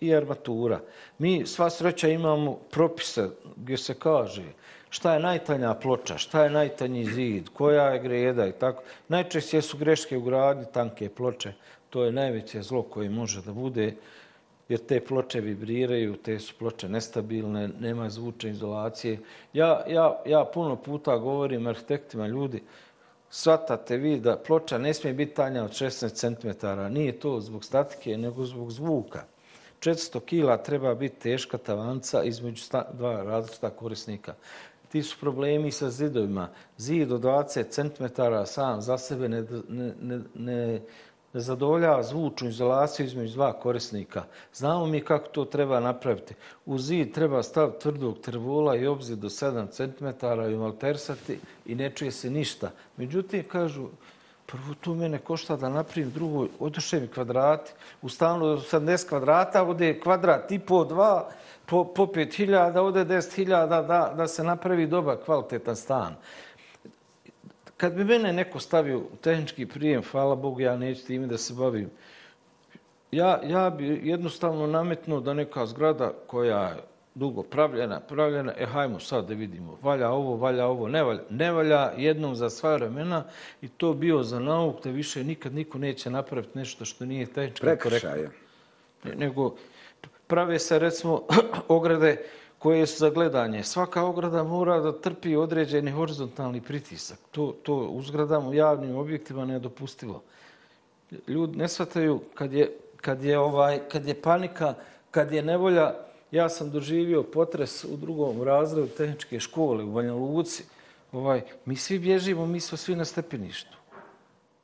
i 0.00 0.14
armatura. 0.14 0.80
Mi 1.18 1.46
sva 1.46 1.70
sreća 1.70 2.08
imamo 2.08 2.58
propise 2.70 3.28
gdje 3.56 3.76
se 3.76 3.94
kaže 3.94 4.44
šta 4.90 5.14
je 5.14 5.20
najtanja 5.20 5.74
ploča, 5.74 6.18
šta 6.18 6.44
je 6.44 6.50
najtanji 6.50 7.04
zid, 7.04 7.48
koja 7.54 7.88
je 7.88 7.98
greda 7.98 8.46
i 8.46 8.52
tako. 8.52 8.82
Najčešće 9.08 9.62
su 9.62 9.78
greške 9.78 10.16
u 10.16 10.22
gradnji 10.22 10.64
tanke 10.72 11.08
ploče. 11.08 11.52
To 11.90 12.04
je 12.04 12.12
najveće 12.12 12.62
zlo 12.62 12.82
koje 12.82 13.10
može 13.10 13.42
da 13.42 13.52
bude 13.52 13.94
jer 14.70 14.80
te 14.86 15.00
ploče 15.00 15.40
vibriraju, 15.40 16.16
te 16.16 16.38
su 16.38 16.54
ploče 16.58 16.88
nestabilne, 16.88 17.68
nema 17.80 18.10
zvučne 18.10 18.50
izolacije. 18.50 19.18
Ja, 19.52 19.82
ja, 19.88 20.22
ja 20.26 20.44
puno 20.54 20.76
puta 20.76 21.16
govorim 21.16 21.66
arhitektima, 21.66 22.26
ljudi, 22.26 22.62
shvatate 23.30 23.96
vi 23.96 24.20
da 24.20 24.36
ploča 24.36 24.78
ne 24.78 24.94
smije 24.94 25.14
biti 25.14 25.34
tanja 25.34 25.64
od 25.64 25.70
16 25.70 26.14
cm. 26.14 26.66
Nije 26.94 27.18
to 27.18 27.40
zbog 27.40 27.64
statike, 27.64 28.16
nego 28.16 28.44
zbog 28.44 28.70
zvuka. 28.70 29.24
400 29.80 30.20
kila 30.20 30.56
treba 30.56 30.94
biti 30.94 31.20
teška 31.20 31.58
tavanca 31.58 32.22
između 32.22 32.64
dva 32.92 33.22
različita 33.22 33.70
korisnika. 33.70 34.34
ti 34.88 35.02
su 35.02 35.16
problemi 35.20 35.70
sa 35.70 35.90
zidovima. 35.90 36.48
Zid 36.76 37.12
od 37.12 37.20
20 37.20 37.68
cm 37.70 38.04
sam 38.46 38.82
za 38.82 38.98
sebe 38.98 39.28
ne, 39.28 39.44
ne, 39.68 39.92
ne, 40.00 40.20
ne 40.34 40.80
da 41.32 41.40
zadovoljava 41.40 42.02
zvučnu 42.02 42.48
izolaciju 42.48 43.06
između 43.06 43.34
dva 43.34 43.52
korisnika. 43.52 44.24
Znamo 44.54 44.86
mi 44.86 45.00
kako 45.00 45.28
to 45.28 45.44
treba 45.44 45.80
napraviti. 45.80 46.34
U 46.66 46.78
zid 46.78 47.14
treba 47.14 47.42
staviti 47.42 47.80
tvrdog 47.80 48.18
trvola 48.18 48.76
i 48.76 48.86
obzir 48.86 49.16
do 49.16 49.28
7 49.28 49.70
cm 49.70 50.26
i 50.52 50.56
maltersati 50.56 51.38
i 51.66 51.74
ne 51.74 51.90
čuje 51.90 52.10
se 52.10 52.30
ništa. 52.30 52.70
Međutim, 52.96 53.44
kažu, 53.48 53.88
prvo 54.46 54.74
to 54.80 54.94
mene 54.94 55.18
košta 55.18 55.56
da 55.56 55.68
napravim 55.68 56.10
drugo, 56.10 56.46
oduše 56.58 57.00
mi 57.00 57.08
kvadrati. 57.08 57.72
U 58.02 58.08
stanu 58.08 58.44
80 58.44 59.08
kvadrata, 59.08 59.62
ovdje 59.62 60.00
kvadrat 60.00 60.52
i 60.52 60.58
po 60.58 60.84
dva, 60.84 61.30
po, 61.66 61.84
po 61.84 62.06
5000, 62.06 62.78
ovdje 62.78 63.04
10.000 63.04 63.86
da, 63.86 64.14
da 64.16 64.28
se 64.28 64.44
napravi 64.44 64.86
dobar 64.86 65.16
kvalitetan 65.24 65.76
stan. 65.76 66.14
Kad 67.80 67.94
bi 67.94 68.04
mene 68.04 68.32
neko 68.32 68.60
stavio 68.60 68.98
u 68.98 69.16
tehnički 69.20 69.66
prijem, 69.66 70.02
hvala 70.10 70.36
Bogu, 70.36 70.60
ja 70.60 70.76
neću 70.76 71.06
time 71.06 71.26
da 71.26 71.38
se 71.38 71.54
bavim. 71.54 71.90
Ja, 73.10 73.40
ja 73.44 73.70
bi 73.70 74.00
jednostavno 74.04 74.66
nametnuo 74.66 75.20
da 75.20 75.34
neka 75.34 75.66
zgrada 75.66 76.12
koja 76.26 76.68
je 76.68 76.76
dugo 77.14 77.42
pravljena, 77.42 78.00
pravljena, 78.00 78.52
e 78.58 78.66
hajmo 78.66 79.00
sad 79.00 79.28
da 79.28 79.34
vidimo, 79.34 79.78
valja 79.82 80.10
ovo, 80.10 80.36
valja 80.36 80.66
ovo, 80.66 80.88
ne 80.88 81.02
valja, 81.02 81.22
ne 81.30 81.52
valja 81.52 81.92
jednom 81.96 82.34
za 82.34 82.50
sva 82.50 82.76
vremena 82.76 83.24
i 83.62 83.68
to 83.68 83.94
bio 83.94 84.22
za 84.22 84.38
nauk 84.38 84.84
da 84.84 84.90
više 84.90 85.24
nikad 85.24 85.54
niko 85.54 85.78
neće 85.78 86.10
napraviti 86.10 86.58
nešto 86.58 86.84
što 86.84 87.04
nije 87.06 87.26
tehnički 87.26 87.66
korektno. 87.82 88.10
Nego 89.16 89.56
prave 90.26 90.58
se 90.58 90.78
recimo 90.78 91.22
ograde 91.68 92.24
koje 92.60 92.86
su 92.86 92.98
za 92.98 93.10
gledanje. 93.10 93.62
Svaka 93.64 94.02
ograda 94.04 94.42
mora 94.44 94.80
da 94.80 94.92
trpi 95.00 95.36
određeni 95.36 95.90
horizontalni 95.90 96.60
pritisak. 96.60 97.18
To, 97.30 97.54
to 97.62 97.74
u 97.74 98.02
zgradama 98.02 98.48
u 98.48 98.54
javnim 98.54 98.96
objektima 98.96 99.44
nedopustivo. 99.44 100.22
Ljudi 101.28 101.58
ne 101.58 101.68
shvataju 101.68 102.20
kad 102.34 102.52
je, 102.52 102.76
kad 102.96 103.24
je, 103.24 103.38
ovaj, 103.38 103.80
kad 103.88 104.06
je 104.06 104.14
panika, 104.22 104.74
kad 105.10 105.32
je 105.32 105.42
nevolja. 105.42 105.94
Ja 106.30 106.48
sam 106.48 106.70
doživio 106.70 107.22
potres 107.22 107.84
u 107.84 107.96
drugom 107.96 108.42
razredu 108.42 108.88
tehničke 108.88 109.40
škole 109.40 109.84
u 109.84 109.92
Banja 109.92 110.12
Luci. 110.14 110.64
Ovaj, 111.12 111.42
mi 111.64 111.76
svi 111.76 111.98
bježimo, 111.98 112.46
mi 112.46 112.60
smo 112.60 112.78
svi 112.78 112.96
na 112.96 113.04
stepeništu. 113.04 113.76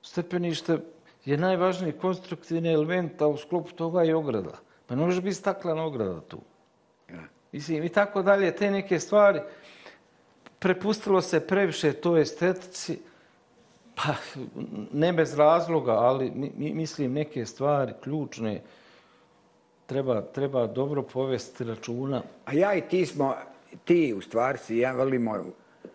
Stepenište 0.02 0.78
je 1.24 1.36
najvažniji 1.36 1.92
konstruktivni 1.92 2.72
element, 2.72 3.22
a 3.22 3.26
u 3.26 3.36
sklopu 3.36 3.72
toga 3.72 4.02
je 4.02 4.16
ograda. 4.16 4.52
Pa 4.86 4.94
ne 4.94 5.06
može 5.06 5.20
biti 5.20 5.34
staklena 5.34 5.84
ograda 5.84 6.20
tu. 6.20 6.38
Mislim, 7.52 7.84
i 7.84 7.88
tako 7.88 8.22
dalje, 8.22 8.56
te 8.56 8.70
neke 8.70 9.00
stvari. 9.00 9.40
Prepustilo 10.58 11.20
se 11.20 11.40
previše 11.40 11.92
to 11.92 12.16
estetici, 12.16 12.98
pa 13.94 14.14
ne 14.92 15.12
bez 15.12 15.34
razloga, 15.34 15.92
ali 15.92 16.30
mi, 16.30 16.74
mislim 16.74 17.12
neke 17.12 17.46
stvari 17.46 17.92
ključne 18.02 18.62
treba, 19.86 20.22
treba 20.22 20.66
dobro 20.66 21.02
povesti 21.02 21.64
računa. 21.64 22.22
A 22.44 22.52
ja 22.52 22.74
i 22.74 22.80
ti 22.80 23.06
smo, 23.06 23.34
ti 23.84 24.14
u 24.16 24.20
stvari 24.20 24.58
si, 24.58 24.78
ja 24.78 24.92
volimo 24.92 25.44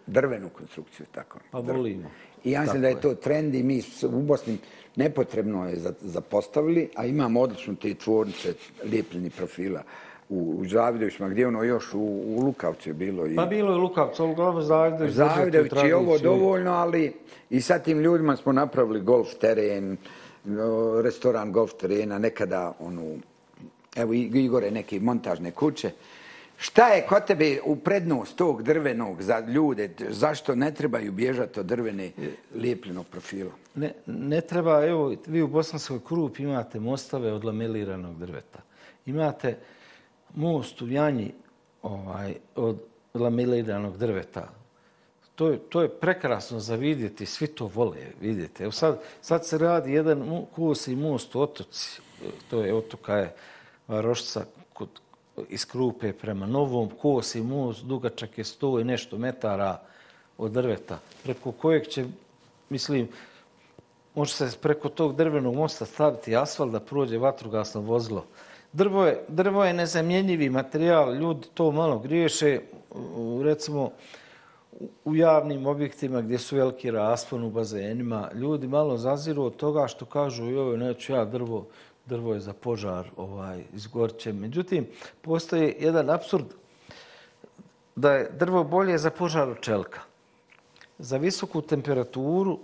drvenu 0.08 0.49
konstrukciju, 0.49 1.06
tako. 1.12 1.39
Pa 1.52 1.60
volimo. 1.60 2.10
I 2.43 2.52
ja 2.52 2.62
mislim 2.62 2.82
da 2.82 2.88
je 2.88 3.02
to 3.02 3.16
trend 3.16 3.56
i 3.56 3.64
mi 3.64 3.84
u 4.04 4.22
Bosni 4.22 4.58
nepotrebno 4.95 5.70
je 5.70 5.76
zapostavili, 6.02 6.89
a 6.95 7.06
imamo 7.06 7.41
odlično 7.41 7.76
te 7.76 7.93
tvornice 7.93 8.54
lijepljeni 8.84 9.30
profila 9.30 9.84
u 10.32 10.64
Zavidovićima, 10.68 11.30
gdje 11.30 11.48
ono 11.48 11.64
još 11.64 11.94
u, 11.94 12.00
u 12.00 12.40
Lukavcu 12.46 12.90
je 12.90 12.94
bilo. 12.94 13.28
I... 13.28 13.36
Pa 13.36 13.46
bilo 13.46 13.72
je 13.72 13.78
Lukavcu, 13.78 14.26
uglavnom 14.26 14.64
Zavidović. 14.64 15.14
Zavidović 15.14 15.72
je 15.84 15.96
ovo 15.96 16.18
dovoljno, 16.18 16.72
ali 16.72 17.14
i 17.50 17.62
sa 17.62 17.80
tim 17.80 18.00
ljudima 18.00 18.36
smo 18.36 18.52
napravili 18.52 19.02
golf 19.02 19.28
teren, 19.42 19.98
restoran 21.04 21.52
golf 21.52 21.74
terena, 21.74 22.20
nekada 22.20 22.74
onu, 22.80 23.18
evo 23.96 24.14
Igore, 24.14 24.72
neke 24.72 25.00
montažne 25.00 25.52
kuće. 25.52 25.92
Šta 26.58 26.88
je 26.88 27.06
kod 27.10 27.26
tebe 27.26 27.60
u 27.66 27.76
prednost 27.76 28.36
tog 28.36 28.64
drvenog 28.64 29.22
za 29.22 29.40
ljude? 29.40 29.90
Zašto 30.10 30.56
ne 30.56 30.74
trebaju 30.74 31.12
bježati 31.12 31.60
od 31.60 31.66
drvene 31.66 32.12
lijepljenog 32.56 33.06
profila? 33.12 33.52
Ne, 33.76 33.94
ne 34.06 34.42
treba, 34.42 34.86
evo, 34.86 35.16
vi 35.28 35.42
u 35.42 35.48
Bosanskoj 35.48 36.00
krup 36.08 36.40
imate 36.40 36.80
mostove 36.80 37.34
od 37.34 37.46
lameliranog 37.46 38.20
drveta. 38.20 38.60
Imate 39.06 39.58
most 40.36 40.82
u 40.82 40.88
Janji 40.88 41.34
ovaj, 41.82 42.36
od 42.56 42.78
lamiliranog 43.14 43.98
drveta. 43.98 44.50
To 45.36 45.48
je, 45.48 45.60
to 45.60 45.82
je 45.82 45.90
prekrasno 45.90 46.60
za 46.60 46.76
vidjeti, 46.76 47.26
svi 47.26 47.48
to 47.48 47.66
vole 47.74 47.98
vidjeti. 48.22 48.64
Evo 48.64 48.72
sad, 48.72 49.00
sad 49.22 49.46
se 49.46 49.58
radi 49.58 49.94
jedan 49.94 50.46
kusi 50.56 50.96
most 50.96 51.36
u 51.36 51.42
otoci, 51.42 52.02
to 52.50 52.62
je 52.62 52.74
otoka 52.74 53.16
je 53.16 53.34
Varošca 53.88 54.46
kod, 54.74 54.90
iz 55.50 55.66
Krupe 55.66 56.14
prema 56.14 56.46
Novom, 56.46 56.90
kosi 57.02 57.42
most, 57.42 57.86
dugačak 57.86 58.38
je 58.38 58.44
sto 58.44 58.80
i 58.80 58.84
nešto 58.84 59.18
metara 59.18 59.82
od 60.38 60.52
drveta, 60.52 61.00
preko 61.24 61.52
kojeg 61.52 61.88
će, 61.88 62.06
mislim, 62.70 63.08
može 64.16 64.34
se 64.34 64.58
preko 64.62 64.90
tog 64.90 65.16
drvenog 65.16 65.56
mosta 65.56 65.86
staviti 65.86 66.36
asfalt 66.36 66.72
da 66.72 66.80
prođe 66.80 67.18
vatrogasno 67.18 67.82
vozilo. 67.82 68.26
Drvo 68.74 69.06
je, 69.06 69.24
drvo 69.28 69.66
je 69.66 69.74
nezamjenjivi 69.74 70.50
materijal, 70.50 71.16
ljudi 71.16 71.48
to 71.54 71.72
malo 71.72 72.00
griješe, 72.00 72.60
recimo 73.44 73.92
u 75.06 75.16
javnim 75.16 75.66
objektima 75.66 76.22
gdje 76.22 76.38
su 76.38 76.56
veliki 76.56 76.92
raspon 76.92 77.44
u 77.44 77.50
bazenima, 77.50 78.30
ljudi 78.34 78.68
malo 78.68 78.98
zaziru 78.98 79.44
od 79.44 79.56
toga 79.56 79.88
što 79.88 80.06
kažu 80.06 80.46
joj, 80.46 80.78
neću 80.78 81.14
ja 81.14 81.26
drvo, 81.26 81.66
drvo 82.06 82.34
je 82.34 82.40
za 82.40 82.54
požar, 82.54 83.08
ovaj, 83.18 83.64
izgorće. 83.74 84.34
Međutim, 84.34 84.88
postoji 85.22 85.76
jedan 85.80 86.10
absurd 86.10 86.46
da 87.96 88.14
je 88.14 88.30
drvo 88.40 88.64
bolje 88.64 88.98
za 88.98 89.10
požar 89.10 89.50
od 89.50 89.60
čelka. 89.62 90.00
Za 91.00 91.18
visoku 91.18 91.62
temperaturu 91.62 92.60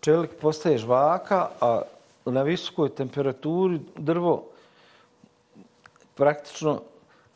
čelik 0.00 0.30
postaje 0.40 0.78
žvaka, 0.78 1.48
a 1.60 1.82
na 2.24 2.42
visokoj 2.42 2.88
temperaturi 2.88 3.80
drvo 3.96 4.49
praktično 6.20 6.82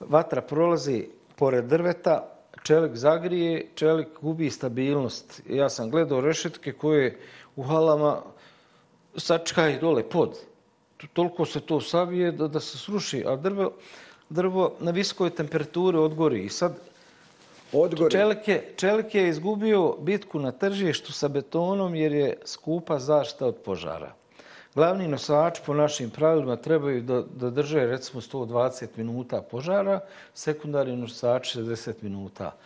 vatra 0.00 0.42
prolazi 0.42 1.06
pored 1.36 1.64
drveta, 1.64 2.28
čelik 2.62 2.96
zagrije, 2.96 3.66
čelik 3.74 4.08
gubi 4.20 4.50
stabilnost. 4.50 5.42
Ja 5.48 5.68
sam 5.68 5.90
gledao 5.90 6.20
rešetke 6.20 6.72
koje 6.72 7.18
u 7.56 7.62
halama 7.62 8.18
sačkaju 9.16 9.78
dole 9.80 10.02
pod. 10.02 10.36
Toliko 11.12 11.46
se 11.46 11.60
to 11.60 11.80
savije 11.80 12.32
da, 12.32 12.48
da 12.48 12.60
se 12.60 12.78
sruši, 12.78 13.24
a 13.26 13.36
drvo, 13.36 13.72
drvo 14.28 14.74
na 14.80 14.90
viskoj 14.90 15.30
temperaturi 15.30 15.98
odgori. 15.98 16.44
I 16.44 16.48
sad 16.48 16.76
odgori. 17.72 18.12
Čelik, 18.12 18.48
je, 18.48 18.72
čelik 18.76 19.14
je 19.14 19.28
izgubio 19.28 19.96
bitku 20.00 20.38
na 20.38 20.52
tržištu 20.52 21.12
sa 21.12 21.28
betonom 21.28 21.94
jer 21.94 22.12
je 22.12 22.36
skupa 22.44 22.98
zašta 22.98 23.46
od 23.46 23.56
požara. 23.64 24.12
Glavni 24.74 25.08
nosač 25.08 25.60
po 25.66 25.74
našim 25.74 26.10
pravilima 26.10 26.56
trebaju 26.56 27.02
da, 27.02 27.22
da 27.22 27.50
drže 27.50 27.86
recimo 27.86 28.20
120 28.20 28.86
minuta 28.96 29.42
požara, 29.42 30.00
sekundarni 30.34 30.96
nosač 30.96 31.56
60 31.56 32.02
minuta. 32.02 32.56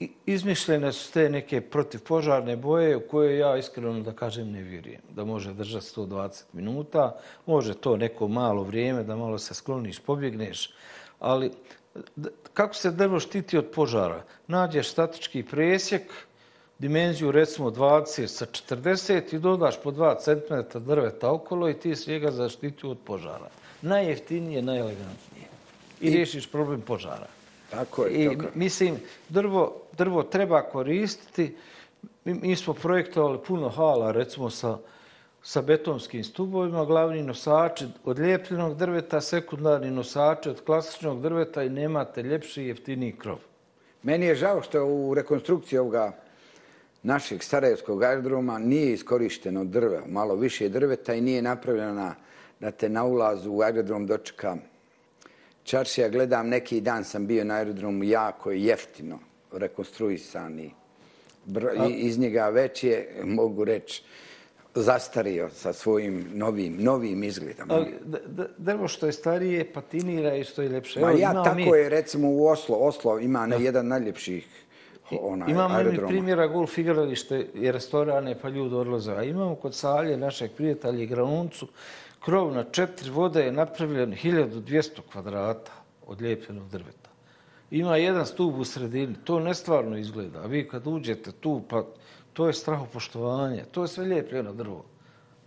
I, 0.00 0.10
izmišljene 0.26 0.92
su 0.92 1.12
te 1.12 1.28
neke 1.28 1.60
protivpožarne 1.60 2.56
boje 2.56 2.96
u 2.96 3.00
koje 3.10 3.38
ja 3.38 3.56
iskreno 3.56 4.00
da 4.00 4.12
kažem 4.12 4.52
ne 4.52 4.62
vjerujem. 4.62 5.00
Da 5.10 5.24
može 5.24 5.52
držati 5.52 5.86
120 5.86 6.42
minuta, 6.52 7.16
može 7.46 7.74
to 7.74 7.96
neko 7.96 8.28
malo 8.28 8.62
vrijeme 8.62 9.02
da 9.02 9.16
malo 9.16 9.38
se 9.38 9.54
skloniš, 9.54 9.98
pobjegneš, 9.98 10.70
ali 11.18 11.50
kako 12.54 12.74
se 12.74 12.90
drvo 12.90 13.20
štiti 13.20 13.58
od 13.58 13.70
požara? 13.74 14.22
Nađeš 14.46 14.90
statički 14.90 15.42
presjek, 15.42 16.02
dimenziju 16.78 17.32
recimo 17.32 17.70
20 17.70 18.26
sa 18.26 18.46
40 18.46 19.34
i 19.34 19.38
dodaš 19.38 19.82
po 19.82 19.90
2 19.90 20.16
cm 20.18 20.78
drveta 20.78 21.32
okolo 21.32 21.68
i 21.68 21.74
ti 21.74 21.96
se 21.96 22.10
njega 22.10 22.30
zaštiti 22.30 22.86
od 22.86 22.98
požara. 23.04 23.48
Najjeftinije, 23.82 24.62
najelegantnije. 24.62 25.46
I, 26.00 26.06
I 26.06 26.10
riješiš 26.10 26.50
problem 26.50 26.80
požara. 26.80 27.26
Tako 27.70 28.04
je. 28.04 28.24
I 28.24 28.38
mislim, 28.54 28.96
drvo, 29.28 29.82
drvo 29.96 30.22
treba 30.22 30.62
koristiti. 30.62 31.56
Mi, 32.24 32.34
mi 32.34 32.56
smo 32.56 32.74
projektovali 32.74 33.38
puno 33.46 33.68
hala, 33.68 34.12
recimo 34.12 34.50
sa, 34.50 34.78
sa 35.42 35.62
betonskim 35.62 36.24
stubovima, 36.24 36.84
glavni 36.84 37.22
nosači 37.22 37.86
od 38.04 38.18
lijepljenog 38.18 38.76
drveta, 38.76 39.20
sekundarni 39.20 39.90
nosači 39.90 40.48
od 40.48 40.64
klasičnog 40.64 41.22
drveta 41.22 41.62
i 41.62 41.70
nemate 41.70 42.22
ljepši 42.22 42.62
i 42.62 42.66
jeftiniji 42.66 43.12
krov. 43.12 43.38
Meni 44.02 44.26
je 44.26 44.34
žao 44.34 44.62
što 44.62 44.84
u 44.84 45.14
rekonstrukciji 45.14 45.78
ovoga 45.78 46.12
našeg 47.02 47.42
Sarajevskog 47.42 48.02
aerodroma 48.02 48.58
nije 48.58 48.92
iskorišteno 48.92 49.64
drve, 49.64 50.00
malo 50.06 50.34
više 50.34 50.68
drveta 50.68 51.14
i 51.14 51.20
nije 51.20 51.42
napravljeno 51.42 52.14
da 52.60 52.70
te 52.70 52.88
na 52.88 53.04
ulazu 53.04 53.52
u 53.52 53.62
aerodrom 53.62 54.06
dočeka 54.06 54.56
čaršija. 55.64 56.08
Gledam, 56.08 56.48
neki 56.48 56.80
dan 56.80 57.04
sam 57.04 57.26
bio 57.26 57.44
na 57.44 57.54
aerodromu 57.54 58.04
jako 58.04 58.50
jeftino. 58.50 59.18
Rekonstruisani. 59.52 60.70
Br- 61.46 61.88
i- 61.88 61.94
Iz 61.96 62.18
njega 62.18 62.48
već 62.48 62.84
je, 62.84 63.20
mogu 63.24 63.64
reći, 63.64 64.02
zastario 64.74 65.50
sa 65.50 65.72
svojim 65.72 66.26
novim, 66.32 66.76
novim 66.78 67.22
izgledom. 67.22 67.68
Drvo 68.58 68.88
što 68.88 69.06
je 69.06 69.12
starije 69.12 69.72
patinira 69.72 70.36
i 70.36 70.44
što 70.44 70.62
je 70.62 70.68
ljepše. 70.68 71.00
Ma 71.00 71.10
ja 71.12 71.42
tako 71.44 71.56
mi- 71.56 71.66
je 71.68 71.88
recimo 71.88 72.30
u 72.30 72.46
Oslo. 72.46 72.76
Oslo 72.76 73.18
ima 73.18 73.46
ne, 73.46 73.62
jedan 73.62 73.86
najljepših 73.86 74.46
onaj, 75.16 75.50
Imamo 75.50 75.74
aerodroma. 75.74 76.08
primjera 76.08 76.46
golf 76.46 76.78
igralište 76.78 77.46
i 77.54 77.72
restorane, 77.72 78.38
pa 78.42 78.48
ljudi 78.48 78.74
odlaze. 78.74 79.12
A 79.12 79.22
imamo 79.22 79.54
kod 79.54 79.74
Salje, 79.74 80.16
našeg 80.16 80.50
prijatelja 80.52 81.02
i 81.02 81.08
krov 82.20 82.54
na 82.54 82.64
četiri 82.64 83.10
vode 83.10 83.44
je 83.44 83.52
napravljen 83.52 84.12
1200 84.12 85.00
kvadrata 85.12 85.72
od 86.06 86.22
lijepljenog 86.22 86.68
drveta. 86.68 87.10
Ima 87.70 87.96
jedan 87.96 88.26
stup 88.26 88.54
u 88.58 88.64
sredini, 88.64 89.14
to 89.24 89.40
nestvarno 89.40 89.96
izgleda. 89.96 90.40
A 90.42 90.46
vi 90.46 90.68
kad 90.68 90.86
uđete 90.86 91.32
tu, 91.32 91.62
pa 91.68 91.84
to 92.32 92.46
je 92.46 92.52
strahopoštovanje, 92.52 93.64
to 93.70 93.82
je 93.82 93.88
sve 93.88 94.04
lijepljeno 94.04 94.52
drvo. 94.52 94.84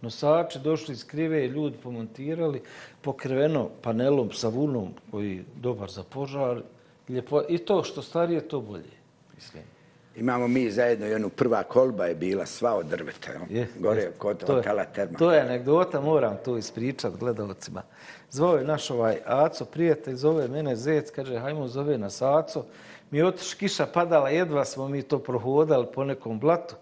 Nosači 0.01 0.59
došli 0.59 0.93
iz 0.93 1.07
krive, 1.07 1.47
ljudi 1.47 1.77
pomontirali, 1.83 2.61
pokriveno 3.01 3.69
panelom 3.81 4.31
sa 4.31 4.47
vunom 4.47 4.93
koji 5.11 5.35
je 5.35 5.43
dobar 5.55 5.89
za 5.91 6.03
požar. 6.03 6.61
Lijepo, 7.09 7.41
I 7.49 7.57
to 7.57 7.83
što 7.83 8.01
starije, 8.01 8.47
to 8.47 8.61
bolje. 8.61 9.00
Mislim. 9.41 9.63
Imamo 10.15 10.47
mi 10.47 10.71
zajedno 10.71 11.15
onu 11.15 11.29
prva 11.29 11.63
kolba 11.63 12.05
je 12.05 12.15
bila 12.15 12.45
sva 12.45 12.73
od 12.75 12.85
drveta. 12.85 13.31
Je, 13.49 13.67
Gore 13.79 14.01
je. 14.01 14.11
kod 14.17 14.45
To 14.45 14.55
hotela 14.55 14.85
Terma. 14.85 15.17
To 15.17 15.31
je 15.31 15.41
anegdota, 15.41 16.01
moram 16.01 16.37
to 16.45 16.57
ispričat 16.57 17.17
gledalcima. 17.17 17.81
Zvao 18.29 18.57
je 18.57 18.63
naš 18.63 18.89
ovaj 18.89 19.17
Aco, 19.25 19.65
prijatelj, 19.65 20.15
zove 20.15 20.47
mene 20.47 20.75
Zec, 20.75 21.11
kaže, 21.11 21.39
hajmo 21.39 21.67
zove 21.67 21.97
nas 21.97 22.21
Aco. 22.21 22.65
Mi 23.11 23.17
je 23.17 23.25
otiš, 23.25 23.53
kiša 23.53 23.85
padala, 23.85 24.29
jedva 24.29 24.65
smo 24.65 24.87
mi 24.87 25.01
to 25.01 25.19
prohodali 25.19 25.87
po 25.93 26.03
nekom 26.03 26.39
blatu, 26.39 26.75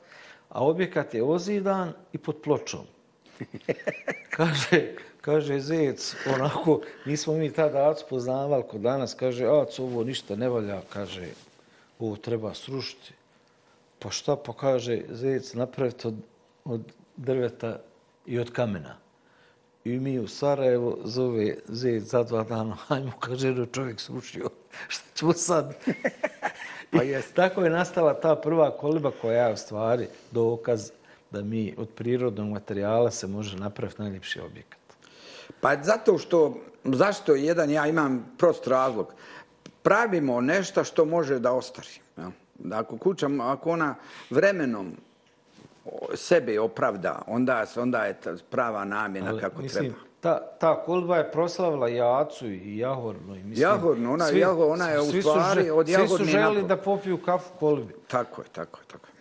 a 0.49 0.65
objekat 0.65 1.13
je 1.13 1.23
ozidan 1.23 1.93
i 2.13 2.17
pod 2.17 2.41
pločom. 2.43 2.85
kaže, 4.37 4.95
kaže 5.21 5.59
Zec, 5.59 6.15
onako, 6.35 6.81
nismo 7.05 7.33
mi 7.33 7.53
tada 7.53 7.89
Aco 7.89 8.05
poznavali 8.09 8.63
kod 8.71 8.81
danas, 8.81 9.13
kaže, 9.13 9.45
Aco, 9.45 9.83
ovo 9.83 10.03
ništa 10.03 10.35
ne 10.35 10.49
valja, 10.49 10.81
kaže, 10.89 11.25
ovo 11.99 12.15
treba 12.15 12.53
srušiti. 12.53 13.13
Pa 13.99 14.09
šta 14.09 14.35
pa 14.35 14.53
kaže 14.53 15.01
zec 15.09 15.53
napraviti 15.53 16.07
od, 16.07 16.15
od 16.65 16.81
drveta 17.17 17.79
i 18.25 18.39
od 18.39 18.51
kamena. 18.51 18.95
I 19.83 19.99
mi 19.99 20.19
u 20.19 20.27
Sarajevo 20.27 20.97
zove 21.03 21.55
zec 21.67 22.03
za 22.03 22.23
dva 22.23 22.43
dana, 22.43 22.75
hajmo, 22.87 23.11
kaže, 23.19 23.47
je 23.47 23.67
čovjek 23.71 23.99
srušio. 23.99 24.49
Šta 24.87 25.05
ćemo 25.15 25.33
sad? 25.33 25.75
Pa 26.91 27.03
jest. 27.03 27.33
tako 27.33 27.61
je 27.61 27.69
nastala 27.69 28.13
ta 28.13 28.35
prva 28.35 28.77
koliba 28.77 29.11
koja 29.21 29.47
je 29.47 29.53
u 29.53 29.57
stvari 29.57 30.07
dokaz 30.31 30.91
da 31.31 31.41
mi 31.41 31.75
od 31.77 31.89
prirodnog 31.89 32.47
materijala 32.47 33.11
se 33.11 33.27
može 33.27 33.57
napraviti 33.57 34.01
najljepši 34.01 34.39
objekat. 34.39 34.79
Pa 35.61 35.83
zato 35.83 36.17
što, 36.17 36.57
zašto 36.83 37.35
jedan 37.35 37.69
ja 37.69 37.87
imam 37.87 38.35
prost 38.37 38.67
razlog. 38.67 39.13
Pravimo 39.83 40.41
nešto 40.41 40.83
što 40.83 41.05
može 41.05 41.39
da 41.39 41.51
ostari. 41.53 41.87
Da 42.55 42.79
Ako 42.79 42.97
kuća, 42.97 43.29
ako 43.41 43.69
ona 43.71 43.95
vremenom 44.29 44.91
sebe 46.13 46.59
opravda, 46.59 47.21
onda, 47.27 47.65
onda 47.75 48.05
je 48.05 48.13
ta 48.13 48.33
prava 48.49 48.85
namjena 48.85 49.29
Ali, 49.29 49.41
kako 49.41 49.61
mislim, 49.61 49.83
treba. 49.83 49.99
Ta, 50.19 50.39
ta 50.51 50.83
kolba 50.83 51.17
je 51.17 51.31
proslavila 51.31 51.87
Jacu 51.87 52.47
i 52.47 52.77
Jahornu. 52.77 53.35
I 53.35 53.43
mislim, 53.43 53.61
Jahornu, 53.61 54.13
ona- 54.13 54.25
Jaho- 54.25 54.71
ona 54.71 54.89
je 54.89 54.99
u 54.99 55.05
svi 55.05 55.21
stvari 55.21 55.61
žel- 55.61 55.71
od 55.71 55.87
Svi 55.87 56.07
su 56.07 56.23
želi 56.23 56.63
da 56.63 56.77
popiju 56.77 57.17
kafu 57.17 57.49
kolbi. 57.59 57.93
Tako 58.07 58.41
je, 58.41 58.47
tako 58.47 58.79
je, 58.79 58.85
tako 58.87 59.07
je. 59.07 59.13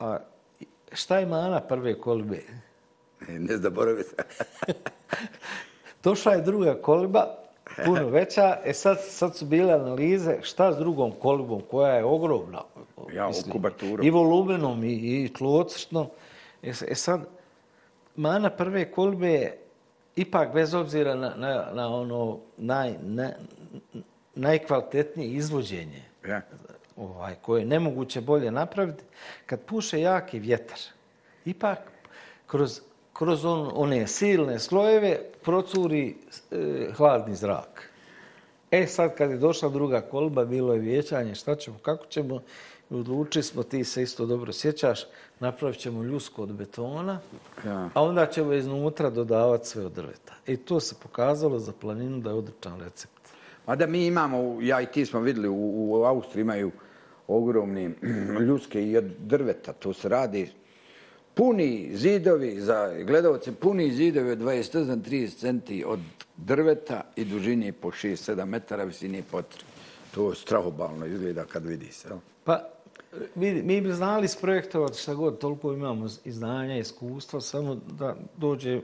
A 0.00 0.18
šta 0.92 1.18
je 1.18 1.26
mana 1.26 1.60
prve 1.60 2.00
kolbe? 2.00 2.36
E, 3.28 3.32
Ne 3.32 3.56
zaboravite. 3.56 4.22
Došla 6.04 6.32
je 6.32 6.42
druga 6.42 6.74
kolba, 6.74 7.26
puno 7.84 8.08
veća. 8.08 8.56
E 8.64 8.72
sad, 8.72 8.98
sad 9.00 9.36
su 9.36 9.46
bile 9.46 9.72
analize 9.72 10.38
šta 10.42 10.72
s 10.72 10.76
drugom 10.76 11.12
kolbom, 11.12 11.62
koja 11.70 11.94
je 11.94 12.04
ogromna. 12.04 12.62
Ja, 13.12 13.28
u 13.28 13.52
kubaturom. 13.52 14.06
I 14.06 14.10
volumenom, 14.10 14.84
i, 14.84 15.24
i 15.24 15.32
tlocrtno. 15.38 16.08
E, 16.62 16.72
e 16.88 16.94
sad, 16.94 17.26
mana 18.16 18.50
prve 18.50 18.90
kolbe 18.90 19.28
je 19.28 19.58
ipak 20.16 20.52
bez 20.54 20.74
obzira 20.74 21.14
na, 21.14 21.34
na, 21.36 21.70
na 21.72 21.94
ono 21.94 22.38
naj, 22.56 22.94
na, 23.02 23.30
najkvalitetnije 24.34 25.30
izvođenje 25.30 26.02
Ja. 26.28 26.40
ovaj, 26.96 27.34
koje 27.42 27.60
je 27.60 27.66
nemoguće 27.66 28.20
bolje 28.20 28.50
napraviti, 28.50 29.04
kad 29.46 29.60
puše 29.60 30.00
jaki 30.00 30.38
vjetar, 30.38 30.78
ipak 31.44 31.78
kroz, 32.46 32.80
kroz 33.18 33.44
on, 33.44 33.70
one 33.74 34.06
silne 34.06 34.58
slojeve 34.58 35.18
procuri 35.44 36.14
e, 36.50 36.88
hladni 36.96 37.34
zrak. 37.34 37.90
E 38.70 38.86
sad 38.86 39.16
kad 39.16 39.30
je 39.30 39.36
došla 39.36 39.68
druga 39.68 40.00
kolba, 40.00 40.44
bilo 40.44 40.72
je 40.74 40.80
vjećanje, 40.80 41.34
šta 41.34 41.54
ćemo, 41.54 41.78
kako 41.82 42.06
ćemo, 42.06 42.42
i 42.90 42.94
odlučili 42.94 43.42
smo, 43.42 43.62
ti 43.62 43.84
se 43.84 44.02
isto 44.02 44.26
dobro 44.26 44.52
sjećaš, 44.52 45.06
napravit 45.40 45.78
ćemo 45.78 46.02
ljusku 46.02 46.42
od 46.42 46.52
betona, 46.52 47.20
Ja. 47.66 47.90
a 47.94 48.02
onda 48.02 48.26
ćemo 48.26 48.52
iznutra 48.52 49.10
dodavati 49.10 49.68
sve 49.68 49.86
od 49.86 49.92
drveta. 49.92 50.34
I 50.46 50.56
to 50.56 50.80
se 50.80 50.94
pokazalo 51.02 51.58
za 51.58 51.72
planinu 51.80 52.20
da 52.20 52.30
je 52.30 52.36
odličan 52.36 52.80
recept. 52.80 53.28
Mada 53.66 53.86
mi 53.86 54.06
imamo, 54.06 54.58
ja 54.60 54.80
i 54.80 54.86
ti 54.86 55.06
smo 55.06 55.20
vidjeli, 55.20 55.48
u, 55.48 55.90
u 55.90 56.04
Austriji 56.04 56.42
imaju 56.42 56.70
ogromni 57.28 57.94
ljuske 58.48 58.82
i 58.82 58.96
od 58.96 59.04
drveta. 59.18 59.72
To 59.72 59.92
se 59.92 60.08
radi 60.08 60.50
puni 61.38 61.90
zidovi, 61.94 62.60
za 62.60 62.94
gledalce 63.04 63.52
puni 63.52 63.92
zidovi 63.92 64.30
od 64.30 64.38
28-30 64.38 65.38
centi 65.38 65.84
od 65.86 66.00
drveta 66.36 67.02
i 67.16 67.24
dužine 67.24 67.72
po 67.72 67.90
6-7 67.90 68.44
metara, 68.44 68.84
visine 68.84 69.22
po 69.30 69.38
3. 69.38 69.42
To 70.14 70.34
strahobalno 70.34 71.06
izgleda 71.06 71.44
kad 71.44 71.66
vidi 71.66 71.92
se. 71.92 72.08
Pa, 72.44 72.60
mi, 73.34 73.62
mi 73.62 73.80
bi 73.80 73.92
znali 73.92 74.28
sprojektovati 74.28 74.98
šta 74.98 75.14
god, 75.14 75.38
toliko 75.38 75.72
imamo 75.72 76.08
i 76.24 76.32
znanja, 76.32 76.76
iskustva, 76.76 77.40
samo 77.40 77.74
da 77.74 78.16
dođe 78.36 78.80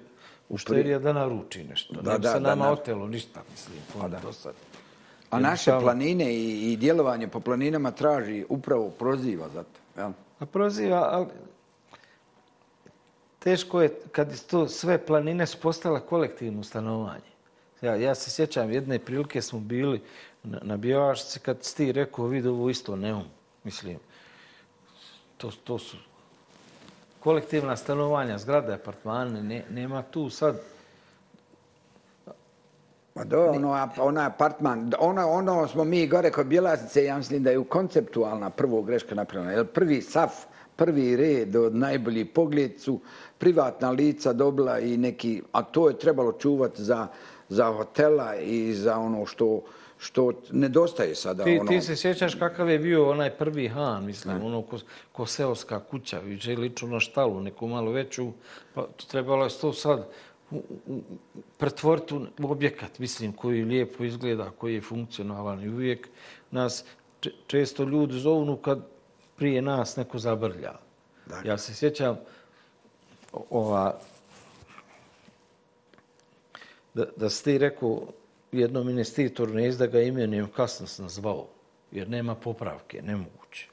u 0.49 0.59
šterija 0.59 0.99
da 0.99 1.13
naruči 1.13 1.65
nešto. 1.65 1.95
Da, 2.03 2.13
ne 2.13 2.19
bi 2.19 2.27
se 2.27 2.33
da, 2.33 2.41
nama 2.41 2.65
na- 2.65 2.73
otelo 2.73 3.09
ništa, 3.09 3.43
mislim, 3.51 3.79
pa 4.01 4.09
da. 4.09 4.21
do 4.21 4.33
sad. 4.33 4.55
A 5.31 5.41
naše 5.41 5.73
planine 5.81 6.35
i, 6.35 6.73
i 6.73 6.77
djelovanje 6.77 7.29
po 7.29 7.41
planinama 7.41 7.91
traži 7.91 8.45
upravo 8.49 8.91
proziva 8.91 9.49
za 9.55 9.63
to. 9.63 10.01
Jel? 10.01 10.11
A 10.39 10.47
proziva, 10.47 11.09
ali 11.13 11.27
teško 13.45 13.83
je 13.83 13.91
kad 14.13 14.33
je 14.33 14.39
to 14.39 14.69
sve 14.69 14.99
planine 15.07 15.47
su 15.47 15.59
postale 15.61 16.01
kolektivno 16.01 16.63
stanovanje. 16.63 17.35
Ja, 17.83 17.97
ja 17.97 18.15
se 18.15 18.31
sjećam, 18.31 18.71
jedne 18.71 18.99
prilike 18.99 19.43
smo 19.43 19.59
bili 19.59 20.01
na, 20.43 20.59
na 20.63 20.77
Bjevašci 20.77 21.41
kad 21.41 21.65
si 21.65 21.77
ti 21.77 21.93
rekao, 21.93 22.27
vidi 22.27 22.49
ovo 22.49 22.71
isto 22.71 22.97
neum. 22.97 23.25
Mislim, 23.65 23.99
to, 25.37 25.51
to 25.65 25.79
su 25.79 25.97
kolektivna 27.21 27.77
stanovanja, 27.77 28.39
zgrada, 28.39 28.75
apartmane, 28.75 29.43
ne, 29.43 29.65
nema 29.71 30.03
tu 30.03 30.31
sad 30.31 30.61
Pa 33.15 33.25
do, 33.25 33.51
ono, 33.51 33.89
ona 33.99 34.27
apartman, 34.27 34.93
ono, 34.99 35.29
ono 35.31 35.69
smo 35.69 35.85
mi 35.85 36.07
gore 36.07 36.31
kod 36.31 36.47
Bjelasice, 36.47 37.05
ja 37.05 37.17
mislim 37.17 37.43
da 37.43 37.51
je 37.51 37.59
u 37.59 37.65
konceptualna 37.65 38.51
prvo 38.51 38.83
greška 38.83 39.15
napravljena. 39.15 39.53
Jer 39.53 39.67
prvi 39.67 40.03
saf, 40.03 40.33
prvi 40.77 41.17
red 41.17 41.57
od 41.57 41.75
najbolji 41.75 42.25
pogled 42.25 42.81
su 42.81 43.01
privatna 43.39 43.91
lica 43.91 44.33
dobila 44.33 44.79
i 44.79 44.97
neki, 44.97 45.43
a 45.53 45.63
to 45.63 45.89
je 45.89 45.99
trebalo 45.99 46.33
čuvati 46.33 46.83
za, 46.83 47.07
za 47.49 47.67
hotela 47.67 48.37
i 48.37 48.75
za 48.75 48.99
ono 48.99 49.27
što, 49.27 49.63
što 49.99 50.33
nedostaje 50.51 51.15
sada. 51.15 51.45
Ti, 51.45 51.59
ono. 51.59 51.69
ti 51.69 51.81
se 51.81 51.97
sjećaš 51.97 52.35
kakav 52.35 52.71
je 52.71 52.79
bio 52.79 53.11
onaj 53.11 53.31
prvi 53.31 53.69
han, 53.69 54.05
mislim, 54.05 54.43
ono 54.43 54.63
ko, 54.63 54.79
ko 55.13 55.27
seoska 55.27 55.81
kuća, 55.81 56.19
više 56.19 56.57
liču 56.57 56.87
na 56.87 57.01
štalu, 57.01 57.41
neku 57.41 57.67
malo 57.67 57.91
veću, 57.91 58.33
pa 58.75 58.87
trebalo 59.09 59.45
je 59.45 59.51
to 59.61 59.73
sad 59.73 60.07
u- 60.51 60.63
pretvoriti 61.59 62.15
u 62.15 62.21
objekat, 62.43 62.99
mislim, 62.99 63.33
koji 63.33 63.65
lijepo 63.65 64.05
izgleda, 64.05 64.51
koji 64.51 64.75
je 64.75 64.81
funkcionalan 64.81 65.63
i 65.63 65.69
uvijek 65.69 66.09
nas 66.51 66.85
če- 67.21 67.31
često 67.47 67.85
ljudi 67.85 68.15
zovnu 68.15 68.57
kad 68.57 68.87
prije 69.37 69.63
nas 69.63 69.97
neko 69.97 70.19
zabrlja. 70.19 70.73
Dakle. 71.27 71.51
Ja 71.51 71.59
se 71.59 71.75
sjećam 71.75 72.17
ova, 73.51 73.99
da, 76.95 77.05
da 77.17 77.31
si 77.31 77.45
ti 77.45 77.59
rekao 77.59 78.03
jednom 78.53 78.89
investitoru, 78.89 79.55
ne 79.55 79.69
izda 79.69 79.87
ga 79.87 80.01
imenujem, 80.01 80.49
kasno 80.57 80.87
sam 80.87 81.09
zvao, 81.09 81.47
jer 81.93 82.09
nema 82.09 82.35
popravke, 82.35 83.03
nemoguće. 83.03 83.69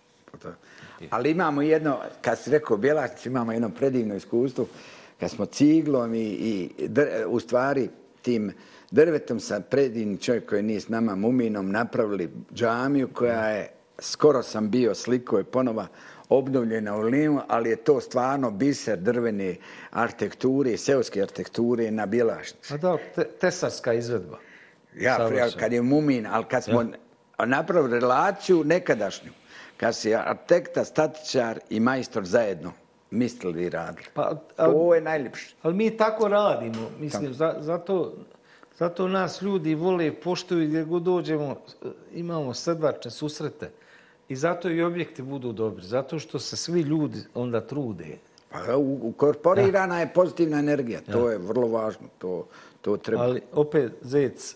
Ali 1.10 1.32
imamo 1.32 1.62
jedno, 1.62 1.98
kad 2.22 2.40
si 2.40 2.50
rekao 2.52 2.78
Bjelašci, 2.78 3.30
imamo 3.30 3.52
jedno 3.52 3.70
predivno 3.70 4.16
iskustvo, 4.16 4.68
kad 5.20 5.32
smo 5.32 5.46
ciglom 5.46 6.14
i, 6.16 6.24
i 6.24 6.70
dr, 6.88 7.08
u 7.28 7.40
stvari 7.40 7.90
tim 8.22 8.54
drvetom 8.92 9.40
sa 9.40 9.60
predivnim 9.60 10.18
čovjek 10.18 10.50
koji 10.50 10.64
nije 10.64 10.80
s 10.80 10.90
nama 10.90 11.16
muminom 11.16 11.72
napravili 11.72 12.30
džamiju 12.54 13.10
koja 13.14 13.50
je 13.50 13.72
skoro 14.00 14.44
sam 14.44 14.70
bio, 14.70 14.96
sliko 14.96 15.38
je 15.38 15.44
ponova 15.44 15.88
obnovljena 16.32 16.96
u 16.96 17.02
Limu, 17.02 17.42
ali 17.48 17.70
je 17.70 17.76
to 17.76 18.02
stvarno 18.02 18.52
biser 18.52 18.98
drvene 18.98 19.56
arhitekture, 19.92 20.78
seoske 20.78 21.22
arhitekture 21.22 21.92
na 21.92 22.06
Bjelašnici. 22.06 22.74
A 22.74 22.78
da, 22.78 22.98
te, 23.16 23.24
tesarska 23.24 23.94
izvedba. 23.94 24.38
Ja, 24.96 25.18
Savršeno. 25.18 25.52
kad 25.60 25.74
je 25.74 25.82
Mumin, 25.82 26.28
ali 26.28 26.46
kad 26.46 26.64
smo 26.64 26.86
napravili 27.46 28.00
relaciju 28.00 28.64
nekadašnju, 28.64 29.32
kad 29.78 29.96
si 29.96 30.16
arhitekta, 30.16 30.86
statičar 30.86 31.60
i 31.70 31.80
majstor 31.80 32.26
zajedno 32.26 32.72
mislili 33.12 33.64
i 33.64 33.70
radili. 33.70 34.06
Pa, 34.14 34.34
To 34.58 34.96
je 34.96 35.02
najljepše. 35.02 35.56
ali 35.62 35.74
mi 35.74 35.98
tako 35.98 36.28
radimo. 36.28 36.92
Mislim, 37.00 37.34
za, 37.34 37.56
zato, 37.60 38.14
zato 38.78 39.08
nas 39.08 39.42
ljudi 39.42 39.76
vole, 39.76 40.14
poštuju 40.14 40.68
gdje 40.68 40.84
god 40.84 41.04
dođemo, 41.04 41.56
imamo 42.14 42.54
srdačne 42.54 43.12
susrete. 43.12 43.72
I 44.32 44.36
zato 44.36 44.70
i 44.70 44.82
objekti 44.82 45.22
budu 45.22 45.52
dobri. 45.52 45.86
Zato 45.86 46.20
što 46.20 46.40
se 46.40 46.58
svi 46.58 46.82
ljudi 46.82 47.20
onda 47.34 47.62
trude. 47.62 48.18
Pa, 48.52 48.76
ukorporirana 49.02 50.00
je 50.00 50.14
pozitivna 50.14 50.60
energija. 50.60 51.02
To 51.12 51.30
je 51.30 51.38
vrlo 51.38 51.68
važno. 51.68 52.08
To, 52.18 52.48
to 52.82 52.98
treba. 52.98 53.24
Ali 53.24 53.42
opet, 53.52 53.92
Zec, 54.02 54.56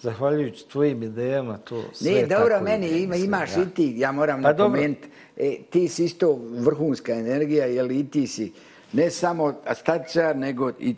zahvaljujući 0.00 0.68
tvojim 0.68 1.02
idejama, 1.02 1.58
to 1.58 1.84
sve 1.92 2.26
dobro, 2.26 2.48
tako 2.48 2.64
meni 2.64 2.86
ide, 2.86 2.98
ima, 2.98 3.10
mislim, 3.10 3.28
imaš 3.28 3.56
ja. 3.56 3.62
i 3.62 3.66
ti, 3.74 3.94
ja 3.96 4.12
moram 4.12 4.42
Pa 4.42 4.52
dobro. 4.52 4.68
napomenuti, 4.68 5.08
e, 5.36 5.56
ti 5.70 5.88
si 5.88 6.04
isto 6.04 6.38
vrhunska 6.50 7.12
energija, 7.12 7.66
jer 7.66 7.90
i 7.90 8.10
ti 8.10 8.26
si 8.26 8.52
ne 8.92 9.10
samo 9.10 9.54
statičar, 9.74 10.36
nego 10.36 10.70
i 10.78 10.94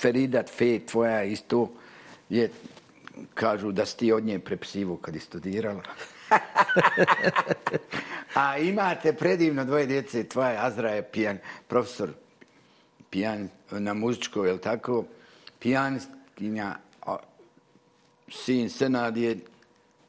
Feridat 0.00 0.50
Fe, 0.50 0.78
tvoja 0.78 1.24
isto 1.24 1.68
je, 2.28 2.50
kažu 3.34 3.72
da 3.72 3.86
si 3.86 3.96
ti 3.96 4.12
od 4.12 4.24
nje 4.24 4.38
prepisivo 4.38 4.96
kad 4.96 5.14
je 5.14 5.20
studirala. 5.20 5.82
A 8.34 8.58
imate 8.58 9.12
predivno 9.12 9.64
dvoje 9.64 9.86
djece, 9.86 10.24
tvoja 10.24 10.54
Azra 10.58 10.90
je 10.90 11.02
pijan, 11.02 11.38
profesor 11.68 12.10
pijan 13.10 13.48
na 13.70 13.94
muzičkoj, 13.94 14.48
je 14.48 14.52
li 14.52 14.60
tako? 14.60 15.04
Pijanistkinja, 15.58 16.76
sin 18.28 18.70
Senad 18.70 19.16
je 19.16 19.36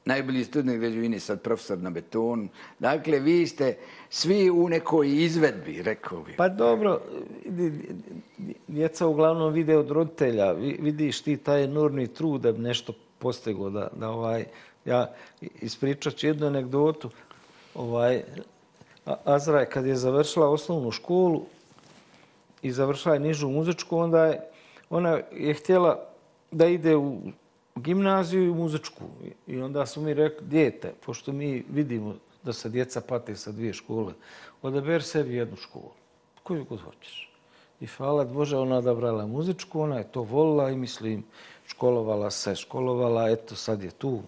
najbolji 0.06 0.44
student 0.44 0.80
građevine, 0.80 1.20
sad 1.20 1.42
profesor 1.42 1.78
na 1.78 1.90
betonu. 1.90 2.48
Dakle, 2.80 3.20
vi 3.20 3.48
ste 3.48 3.78
svi 4.10 4.50
u 4.50 4.70
nekoj 4.70 5.16
izvedbi, 5.16 5.82
rekao 5.82 6.22
bih. 6.22 6.36
Pa 6.38 6.50
dobro, 6.50 7.02
djeca 8.68 9.08
uglavnom 9.08 9.54
vide 9.54 9.78
od 9.78 9.92
roditelja. 9.92 10.52
Vi- 10.52 10.78
Vidiš 10.82 11.22
ti 11.22 11.38
taj 11.38 11.64
enormni 11.64 12.08
trud 12.08 12.42
da 12.42 12.52
bi 12.52 12.60
nešto 12.60 12.94
postigao. 13.20 13.70
Da, 13.70 13.88
da 13.96 14.10
ovaj, 14.10 14.46
ja 14.88 15.12
ispričat 15.62 16.16
ću 16.16 16.28
jednu 16.28 16.48
anegdotu. 16.48 17.10
Ovaj, 17.76 18.24
Azra 19.06 19.60
je 19.60 19.70
kad 19.70 19.86
je 19.86 19.96
završila 19.96 20.50
osnovnu 20.50 20.92
školu 20.92 21.46
i 22.62 22.72
završila 22.72 23.14
je 23.14 23.20
nižu 23.20 23.50
muzičku, 23.50 23.98
onda 23.98 24.26
je, 24.26 24.42
ona 24.90 25.20
je 25.32 25.54
htjela 25.54 26.08
da 26.52 26.66
ide 26.66 26.96
u 26.96 27.18
gimnaziju 27.76 28.44
i 28.44 28.54
muzičku. 28.54 29.04
I- 29.24 29.54
I 29.54 29.62
onda 29.62 29.86
smo 29.86 30.04
mi 30.04 30.14
rekli, 30.14 30.48
djete, 30.48 30.94
pošto 31.06 31.32
mi 31.32 31.64
vidimo 31.70 32.16
da 32.44 32.54
se 32.54 32.70
djeca 32.70 33.02
pate 33.02 33.36
sa 33.36 33.52
dvije 33.52 33.74
škole, 33.74 34.14
odaber 34.62 35.04
sebi 35.04 35.36
jednu 35.36 35.56
školu, 35.56 35.92
koju 36.44 36.66
god 36.66 36.82
hoćeš. 36.82 37.30
I 37.82 37.88
hvala 37.88 38.26
Bože, 38.26 38.58
ona 38.58 38.78
odabrala 38.78 39.28
muzičku, 39.28 39.82
ona 39.82 39.98
je 39.98 40.12
to 40.12 40.22
volila 40.22 40.70
i 40.70 40.76
mislim, 40.76 41.24
školovala 41.68 42.32
se, 42.32 42.56
školovala, 42.56 43.30
eto 43.30 43.56
sad 43.56 43.84
je 43.84 43.92
tu, 43.92 44.22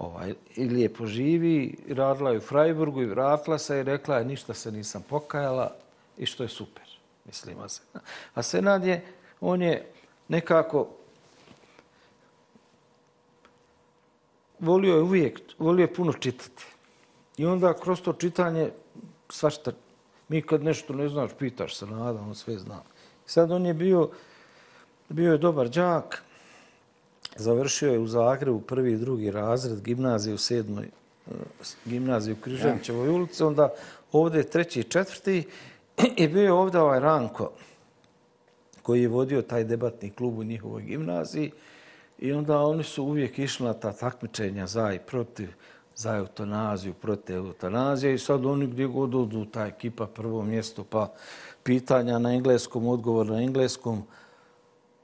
ovaj, 0.00 0.34
i 0.56 0.64
lijepo 0.64 1.06
živi, 1.06 1.76
radila 1.88 2.30
je 2.30 2.38
u 2.38 2.40
Frajburgu 2.40 3.02
i 3.02 3.06
vratila 3.06 3.58
se 3.58 3.80
i 3.80 3.82
rekla 3.82 4.16
je 4.16 4.24
ništa 4.24 4.54
se 4.54 4.72
nisam 4.72 5.04
pokajala 5.08 5.76
i 6.18 6.26
što 6.26 6.42
je 6.42 6.48
super, 6.48 6.84
mislim. 7.24 7.68
Se. 7.68 7.80
A 8.34 8.42
Senad 8.42 8.84
je, 8.84 9.04
on 9.40 9.62
je 9.62 9.92
nekako 10.28 10.88
volio 14.58 14.94
je 14.94 15.02
uvijek, 15.02 15.40
volio 15.58 15.82
je 15.82 15.94
puno 15.94 16.12
čitati. 16.12 16.64
I 17.36 17.46
onda 17.46 17.74
kroz 17.74 18.00
to 18.00 18.12
čitanje 18.12 18.70
svašta, 19.28 19.72
mi 20.28 20.42
kad 20.42 20.64
nešto 20.64 20.92
ne 20.92 21.08
znaš, 21.08 21.30
pitaš 21.38 21.76
se 21.76 21.86
nada, 21.86 22.20
on 22.20 22.34
sve 22.34 22.58
zna. 22.58 22.82
Sad 23.26 23.50
on 23.52 23.66
je 23.66 23.74
bio, 23.74 24.10
bio 25.08 25.32
je 25.32 25.38
dobar 25.38 25.68
đak, 25.68 26.22
završio 27.40 27.92
je 27.92 27.98
u 27.98 28.06
Zagrebu 28.06 28.60
prvi 28.60 28.92
i 28.92 28.96
drugi 28.96 29.30
razred, 29.30 29.82
gimnaziju 29.82 30.34
u 30.34 30.38
sedmoj, 30.38 30.84
eh, 30.84 31.32
gimnaziju 31.84 32.34
u 32.34 32.42
Križančevoj 32.42 33.08
ulici, 33.08 33.42
onda 33.42 33.68
ovdje 34.12 34.38
je 34.38 34.50
treći 34.50 34.80
i 34.80 34.84
četvrti 34.84 35.46
i 36.16 36.28
bio 36.28 36.42
je 36.42 36.52
ovdje 36.52 36.80
ovaj 36.80 37.00
Ranko, 37.00 37.50
koji 38.82 39.02
je 39.02 39.08
vodio 39.08 39.42
taj 39.42 39.64
debatni 39.64 40.10
klub 40.10 40.38
u 40.38 40.44
njihovoj 40.44 40.82
gimnaziji 40.82 41.52
i 42.18 42.32
onda 42.32 42.58
oni 42.58 42.84
su 42.84 43.04
uvijek 43.04 43.38
išli 43.38 43.66
na 43.66 43.72
ta 43.72 43.92
takmičenja 43.92 44.66
za 44.66 44.92
i 44.92 44.98
protiv, 44.98 45.48
za 45.96 46.16
eutanaziju, 46.16 46.94
protiv 46.94 47.36
eutanazije 47.36 48.14
i 48.14 48.18
sad 48.18 48.46
oni 48.46 48.66
gdje 48.66 48.86
god 48.86 49.14
odu, 49.14 49.44
ta 49.44 49.66
ekipa 49.66 50.06
prvo 50.06 50.42
mjesto, 50.42 50.84
pa 50.84 51.12
pitanja 51.62 52.18
na 52.18 52.32
engleskom, 52.32 52.88
odgovor 52.88 53.26
na 53.26 53.42
engleskom, 53.42 54.02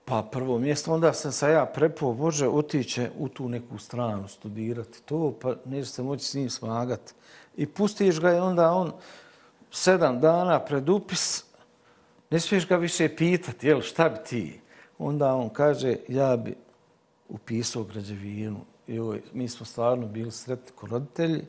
pa 0.08 0.22
prvo 0.32 0.58
mjesto, 0.58 0.94
onda 0.94 1.12
sam 1.12 1.32
sa 1.32 1.48
ja 1.48 1.66
prepo, 1.66 2.12
Bože, 2.12 2.48
otiće 2.48 3.10
u 3.18 3.28
tu 3.28 3.48
neku 3.48 3.78
stranu 3.78 4.28
studirati 4.28 5.02
to, 5.02 5.34
pa 5.40 5.54
neće 5.64 5.90
se 5.90 6.02
moći 6.02 6.24
s 6.24 6.34
njim 6.34 6.50
smagati. 6.50 7.12
I 7.56 7.66
pustiš 7.66 8.20
ga 8.20 8.32
i 8.32 8.38
onda 8.38 8.72
on 8.72 8.92
sedam 9.70 10.20
dana 10.20 10.60
pred 10.60 10.88
upis, 10.88 11.44
ne 12.30 12.40
smiješ 12.40 12.68
ga 12.68 12.76
više 12.76 13.16
pitati, 13.16 13.66
jel, 13.66 13.80
šta 13.80 14.08
bi 14.08 14.18
ti? 14.28 14.60
Onda 14.98 15.34
on 15.34 15.48
kaže, 15.48 15.96
ja 16.08 16.36
bi 16.36 16.54
upisao 17.28 17.84
građevinu. 17.84 18.60
Joj, 18.86 19.22
mi 19.32 19.48
smo 19.48 19.66
stvarno 19.66 20.06
bili 20.06 20.30
sretni 20.30 20.72
ko 20.74 20.86
roditelji, 20.86 21.44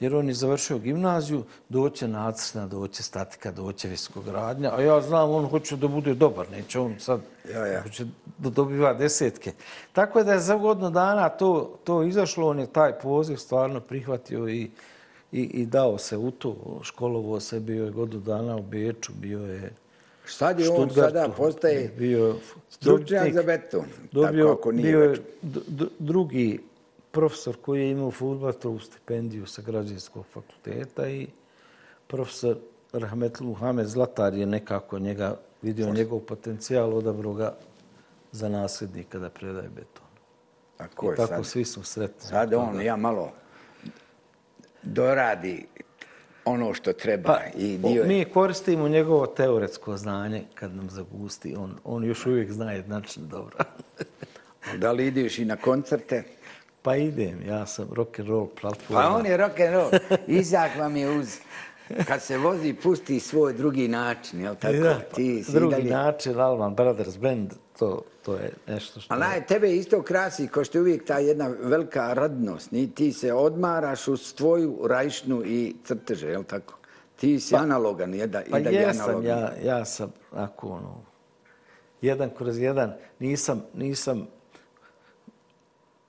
jer 0.00 0.14
on 0.14 0.28
je 0.28 0.34
završio 0.34 0.78
gimnaziju, 0.78 1.44
doće 1.68 2.08
nacrtna, 2.08 2.66
doće 2.66 3.02
statika, 3.02 3.52
doće 3.52 3.88
viskogradnja, 3.88 4.72
a 4.76 4.82
ja 4.82 5.00
znam, 5.00 5.30
on 5.30 5.48
hoće 5.48 5.76
da 5.76 5.88
bude 5.88 6.14
dobar, 6.14 6.50
neće 6.50 6.80
on 6.80 6.94
sad, 6.98 7.20
Ja, 7.52 7.66
ja. 7.66 7.82
hoće 7.82 8.04
da 8.38 8.50
dobiva 8.50 8.94
desetke. 8.94 9.52
Tako 9.92 10.24
da 10.24 10.32
je 10.32 10.40
za 10.40 10.56
godinu 10.56 10.90
dana 10.90 11.28
to, 11.28 11.78
to 11.84 12.02
izašlo, 12.02 12.48
on 12.48 12.58
je 12.58 12.66
taj 12.66 12.98
poziv 12.98 13.36
stvarno 13.36 13.80
prihvatio 13.80 14.48
i, 14.48 14.70
i, 15.32 15.42
i 15.42 15.66
dao 15.66 15.98
se 15.98 16.16
u 16.16 16.30
to, 16.30 16.80
školovo 16.82 17.40
se, 17.40 17.60
bio 17.60 17.84
je 17.84 17.90
godinu 17.90 18.22
dana 18.22 18.56
u 18.56 18.62
Beču, 18.62 19.12
bio 19.12 19.38
je 19.38 19.72
Sad 20.26 20.60
je 20.60 20.70
on 20.70 20.90
sada 20.90 21.28
postaje 21.36 21.92
bio 21.98 22.34
stručnjak 22.70 23.34
za 23.34 23.42
beton. 23.42 23.84
Dobio, 24.12 24.46
tako 24.46 24.60
ako 24.60 24.72
nije 24.72 24.82
bio 24.82 25.02
je 25.02 25.18
drugi 25.98 26.60
profesor 27.16 27.56
koji 27.62 27.80
je 27.80 27.90
imao 27.90 28.10
Fulbratovu 28.10 28.78
stipendiju 28.78 29.46
sa 29.46 29.62
građanskog 29.62 30.24
fakulteta 30.32 31.08
i 31.08 31.26
profesor 32.06 32.56
Rahmetl 32.92 33.44
Muhamed 33.44 33.86
Zlatar 33.86 34.34
je 34.34 34.46
nekako 34.46 34.98
njega 34.98 35.36
vidio 35.62 35.92
njegov 35.92 36.20
potencijal, 36.20 36.94
odabrao 36.94 37.34
ga 37.34 37.54
za 38.32 38.48
nasljednika 38.48 39.18
da 39.18 39.30
predaje 39.30 39.68
beton. 39.68 40.04
Tako 40.76 41.10
je 41.10 41.14
I 41.14 41.16
tako 41.16 41.34
sad. 41.34 41.46
svi 41.46 41.64
smo 41.64 41.82
sretni. 41.82 42.28
Sad 42.28 42.54
on, 42.54 42.82
ja 42.82 42.96
malo 42.96 43.32
doradi 44.82 45.66
ono 46.44 46.74
što 46.74 46.92
treba. 46.92 47.28
Pa, 47.28 47.58
I 47.58 47.78
dio 47.78 48.04
mi 48.04 48.24
koristimo 48.24 48.88
njegovo 48.88 49.26
teoretsko 49.26 49.96
znanje 49.96 50.42
kad 50.54 50.74
nam 50.74 50.90
zagusti. 50.90 51.54
On, 51.58 51.74
on 51.84 52.04
još 52.04 52.26
uvijek 52.26 52.52
zna 52.52 52.72
jednačno 52.72 53.22
dobro. 53.24 53.56
Da 54.78 54.92
li 54.92 55.06
ideš 55.06 55.38
i 55.38 55.44
na 55.44 55.56
koncerte? 55.56 56.35
Pa 56.86 56.96
idem, 56.96 57.42
ja 57.46 57.66
sam 57.66 57.88
rock 57.94 58.18
and 58.20 58.28
roll 58.28 58.46
platforma. 58.60 59.02
Pa 59.02 59.08
on 59.08 59.26
je 59.26 59.36
rock 59.36 59.60
and 59.60 59.74
roll. 59.74 59.90
Izak 60.26 60.76
vam 60.78 60.96
je 60.96 61.10
uz... 61.18 61.38
Kad 62.06 62.22
se 62.22 62.38
vozi, 62.38 62.74
pusti 62.74 63.20
svoj 63.20 63.52
drugi 63.52 63.88
način, 63.88 64.40
jel 64.40 64.54
tako? 64.54 64.76
Da, 64.76 65.00
Ti 65.14 65.44
si 65.44 65.50
i 65.50 65.54
drugi 65.54 65.74
dalje- 65.74 65.90
način, 65.90 66.40
Alman 66.40 66.74
Brothers 66.74 67.18
Band, 67.18 67.52
to, 67.78 68.02
to 68.24 68.34
je 68.34 68.52
nešto 68.66 69.00
što... 69.00 69.14
Ali 69.14 69.20
naj, 69.20 69.46
tebe 69.46 69.74
isto 69.76 70.02
krasi, 70.02 70.48
ko 70.48 70.64
što 70.64 70.78
je 70.78 70.82
uvijek 70.82 71.04
ta 71.06 71.18
jedna 71.18 71.50
velika 71.60 72.12
radnost. 72.12 72.70
Ni, 72.70 72.90
ti 72.94 73.12
se 73.12 73.32
odmaraš 73.32 74.08
uz 74.08 74.34
tvoju 74.34 74.80
rajšnu 74.88 75.42
i 75.44 75.76
crteže, 75.84 76.28
jel 76.28 76.44
tako? 76.44 76.74
Ti 77.16 77.40
si 77.40 77.56
analogan, 77.56 78.14
jedan, 78.14 78.42
pa 78.50 78.58
i 78.58 78.62
dalje 78.62 78.76
jesam, 78.76 79.04
analogan. 79.04 79.38
ja, 79.38 79.52
ja 79.64 79.84
sam, 79.84 80.12
ako 80.32 80.68
ono, 80.68 81.00
jedan 82.02 82.30
kroz 82.38 82.58
jedan, 82.58 82.94
nisam, 83.18 83.62
nisam, 83.74 84.26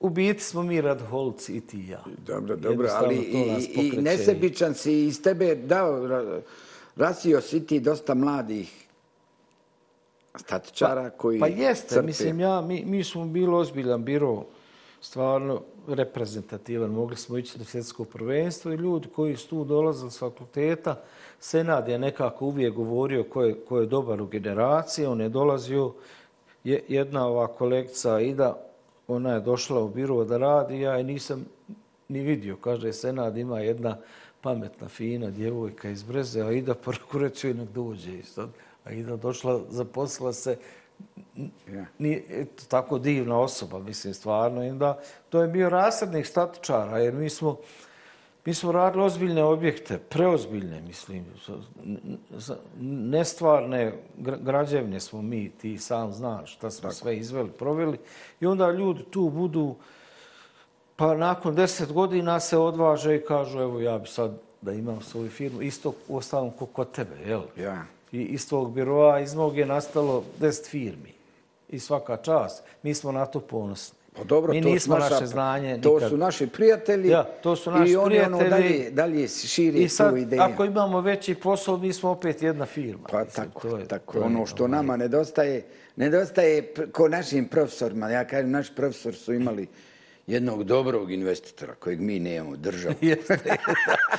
u 0.00 0.08
biti 0.08 0.42
smo 0.42 0.62
mi 0.62 0.80
radholci 0.80 1.56
i 1.56 1.60
ti 1.60 1.78
i 1.78 1.88
ja. 1.88 2.04
Dobro, 2.26 2.56
dobro, 2.56 2.88
ali 2.92 3.16
i, 3.16 3.60
i 3.74 4.00
nesebičan 4.00 4.74
si 4.74 5.04
iz 5.06 5.22
tebe 5.22 5.54
dao, 5.54 6.06
ra- 6.08 6.40
rasio 6.96 7.40
si 7.40 7.66
ti 7.66 7.80
dosta 7.80 8.14
mladih 8.14 8.84
statičara 10.36 11.10
koji 11.10 11.40
Pa 11.40 11.46
jeste, 11.46 11.88
crpe. 11.88 12.06
mislim, 12.06 12.40
ja, 12.40 12.60
mi, 12.60 12.84
mi 12.86 13.04
smo 13.04 13.24
bili 13.24 13.54
ozbiljan 13.54 14.04
biro 14.04 14.44
stvarno 15.00 15.62
reprezentativan. 15.88 16.90
Mogli 16.90 17.16
smo 17.16 17.38
ići 17.38 17.58
na 17.58 17.64
svjetsko 17.64 18.04
prvenstvo 18.04 18.72
i 18.72 18.76
ljudi 18.76 19.08
koji 19.16 19.36
su 19.36 19.48
tu 19.48 19.64
dolazili 19.64 20.10
s 20.10 20.18
fakulteta, 20.18 21.02
Senad 21.40 21.88
je 21.88 21.98
nekako 21.98 22.44
uvijek 22.46 22.74
govorio 22.74 23.24
ko 23.24 23.42
je, 23.42 23.54
ko 23.68 23.78
je 23.78 23.86
dobar 23.86 24.22
u 24.22 24.26
generaciji, 24.26 25.06
on 25.06 25.20
je 25.20 25.28
dolazio, 25.28 25.92
jedna 26.64 27.26
ova 27.26 27.46
kolekcija 27.46 28.20
Ida, 28.20 28.67
ona 29.08 29.32
je 29.32 29.40
došla 29.40 29.80
u 29.80 29.88
biro 29.88 30.24
da 30.24 30.38
radi, 30.38 30.80
ja 30.80 30.92
je 30.92 31.04
nisam 31.04 31.46
ni 32.08 32.20
vidio. 32.20 32.56
Kaže, 32.56 32.92
Senad 32.92 33.36
ima 33.36 33.60
jedna 33.60 33.96
pametna, 34.40 34.88
fina 34.88 35.30
djevojka 35.30 35.90
iz 35.90 36.02
Breze, 36.02 36.42
a 36.42 36.52
Ida 36.52 36.74
prvo 36.74 37.20
reći 37.20 37.54
nek 37.54 37.68
dođe. 37.68 38.10
A 38.84 38.92
Ida 38.92 39.16
došla, 39.16 39.60
zaposlila 39.70 40.32
se, 40.32 40.56
nije 41.98 42.24
eto, 42.28 42.64
tako 42.68 42.98
divna 42.98 43.40
osoba, 43.40 43.78
mislim, 43.78 44.14
stvarno. 44.14 44.64
I 44.64 44.72
da, 44.72 44.98
to 45.28 45.42
je 45.42 45.48
bio 45.48 45.68
rasadnik 45.68 46.26
statičara, 46.26 46.98
jer 46.98 47.14
mi 47.14 47.30
smo, 47.30 47.56
mi 48.48 48.54
smo 48.54 48.72
radili 48.72 49.04
ozbiljne 49.04 49.44
objekte, 49.44 49.98
preozbiljne, 49.98 50.80
mislim, 50.80 51.26
nestvarne 52.80 53.92
građevne 54.18 55.00
smo 55.00 55.22
mi, 55.22 55.50
ti 55.50 55.78
sam 55.78 56.12
znaš 56.12 56.54
šta 56.54 56.70
smo 56.70 56.82
tako. 56.82 56.94
sve 56.94 57.16
izveli, 57.16 57.50
proveli. 57.50 57.98
I 58.40 58.46
onda 58.46 58.70
ljudi 58.70 59.04
tu 59.10 59.30
budu, 59.30 59.74
pa 60.96 61.14
nakon 61.14 61.54
deset 61.54 61.92
godina 61.92 62.40
se 62.40 62.58
odvaže 62.58 63.16
i 63.16 63.24
kažu, 63.24 63.60
evo 63.60 63.80
ja 63.80 63.98
bi 63.98 64.08
sad 64.08 64.38
da 64.60 64.72
imam 64.72 65.00
svoju 65.00 65.30
firmu, 65.30 65.62
isto 65.62 65.92
u 66.08 66.16
ostalom 66.16 66.50
kod 66.72 66.90
tebe, 66.92 67.16
jel? 67.26 67.42
Ja 67.56 67.84
i 68.12 68.22
iz 68.22 68.48
tvog 68.48 68.72
biroa, 68.72 69.20
iz 69.20 69.34
mog 69.34 69.58
je 69.58 69.66
nastalo 69.66 70.24
deset 70.38 70.66
firmi. 70.66 71.14
I 71.68 71.78
svaka 71.78 72.16
čast. 72.16 72.62
Mi 72.82 72.94
smo 72.94 73.12
na 73.12 73.26
to 73.26 73.40
ponosni. 73.40 73.97
Pa 74.18 74.24
dobro, 74.24 74.52
Mi 74.52 74.62
to 74.62 74.68
nismo 74.68 74.98
naša, 74.98 75.14
naše 75.14 75.26
znanje 75.26 75.80
To 75.80 75.94
nikad. 75.94 76.10
su 76.10 76.16
naši 76.16 76.46
prijatelji 76.46 77.08
ja, 77.08 77.24
to 77.24 77.56
su 77.56 77.70
naši 77.70 77.92
i 77.92 77.96
oni 77.96 78.08
prijatelji. 78.08 78.34
ono 78.36 78.48
dalje, 78.50 78.90
dalje 78.90 79.28
širi 79.28 79.78
I 79.78 79.88
sad, 79.88 80.10
tu 80.10 80.16
ideju. 80.16 80.42
ako 80.42 80.64
imamo 80.64 81.00
veći 81.00 81.34
posao, 81.34 81.76
mi 81.76 81.92
smo 81.92 82.10
opet 82.10 82.42
jedna 82.42 82.66
firma. 82.66 83.08
Pa 83.10 83.24
Mislim, 83.24 83.46
tako, 83.46 83.68
to 83.68 83.76
je, 83.76 83.84
tako. 83.84 84.12
to 84.12 84.18
je, 84.18 84.24
ono 84.24 84.46
što 84.46 84.64
ovaj, 84.64 84.70
nama 84.70 84.96
nedostaje, 84.96 85.66
nedostaje 85.96 86.74
ko 86.92 87.08
našim 87.08 87.44
profesorima. 87.44 88.10
Ja 88.10 88.24
kažem, 88.24 88.50
naši 88.50 88.72
profesor 88.74 89.14
su 89.14 89.32
imali 89.34 89.66
jednog 90.26 90.64
dobrog 90.64 91.12
investitora 91.12 91.74
kojeg 91.74 92.00
mi 92.00 92.18
nemamo, 92.20 92.56
državu. 92.56 92.94
Jeste, 93.02 93.56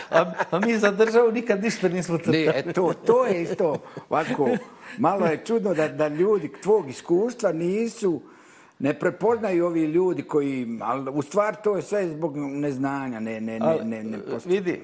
a, 0.10 0.32
a 0.52 0.60
mi 0.60 0.78
za 0.78 0.92
državu 0.92 1.32
nikad 1.32 1.64
ništa 1.64 1.90
nismo 1.90 2.18
crtali. 2.18 2.46
Ne, 2.46 2.54
e, 2.56 2.74
to, 2.74 2.94
to 3.06 3.26
je 3.26 3.42
isto 3.42 3.78
ovako, 4.10 4.50
malo 4.98 5.26
je 5.26 5.42
čudno 5.46 5.74
da, 5.74 5.88
da 5.88 6.08
ljudi 6.08 6.52
tvog 6.64 6.90
iskustva 6.90 7.52
nisu, 7.52 8.22
ne 8.80 9.00
prepoznaju 9.00 9.66
ovi 9.66 9.84
ljudi 9.84 10.24
koji, 10.24 10.80
ali 10.82 11.12
u 11.14 11.22
stvari 11.22 11.58
to 11.64 11.76
je 11.76 11.82
sve 11.82 12.08
zbog 12.08 12.38
neznanja, 12.38 13.20
ne, 13.20 13.42
ne, 13.42 13.60
ne, 13.60 13.80
ne, 13.84 14.04
ne 14.04 14.20
postoji. 14.22 14.56
Vidi, 14.56 14.82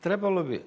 trebalo 0.00 0.42
bi 0.42 0.62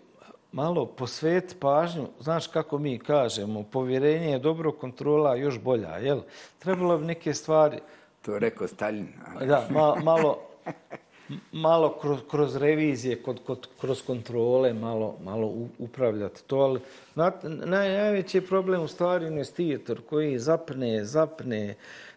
malo 0.52 0.86
posvet 0.86 1.56
pažnju, 1.60 2.08
znaš 2.20 2.48
kako 2.48 2.78
mi 2.78 3.00
kažemo, 3.00 3.64
povjerenje 3.64 4.32
je 4.32 4.40
dobro, 4.40 4.72
kontrola 4.72 5.36
još 5.36 5.60
bolja, 5.60 5.98
jel? 5.98 6.22
Trebalo 6.60 6.98
bi 6.98 7.06
neke 7.06 7.34
stvari, 7.34 7.78
To 8.22 8.34
je 8.34 8.40
rekao 8.40 8.68
Stalin. 8.68 9.08
ali- 9.28 9.48
da, 9.48 9.68
ma, 9.70 9.96
malo, 10.04 10.38
malo 11.52 11.98
kroz, 12.02 12.20
kroz 12.32 12.56
revizije, 12.56 13.16
kod, 13.16 13.40
kod, 13.46 13.68
kroz 13.82 14.02
kontrole, 14.02 14.74
malo, 14.74 15.18
malo 15.24 15.54
upravljati 15.80 16.44
to, 16.44 16.58
ali 16.58 16.80
znate, 17.14 17.50
naj, 17.50 17.94
najveći 17.94 18.38
je 18.38 18.46
problem 18.46 18.82
u 18.82 18.88
stvari 18.88 19.28
investitor 19.28 20.02
koji 20.10 20.40
zapne, 20.40 21.06
zapne, 21.06 21.76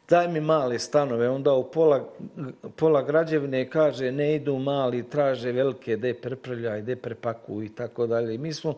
daj 0.08 0.28
mi 0.28 0.40
male 0.40 0.78
stanove, 0.78 1.28
onda 1.28 1.52
u 1.52 1.64
pola, 1.64 2.08
pola 2.76 3.02
građevine 3.02 3.70
kaže 3.70 4.12
ne 4.12 4.34
idu 4.34 4.58
mali, 4.58 5.02
traže 5.02 5.52
velike, 5.52 5.96
de 5.96 6.14
prepravljaj, 6.14 6.82
de 6.82 6.96
prepakuj 6.96 7.64
i 7.64 7.68
tako 7.68 8.06
dalje. 8.06 8.38
Mi 8.38 8.52
smo, 8.52 8.74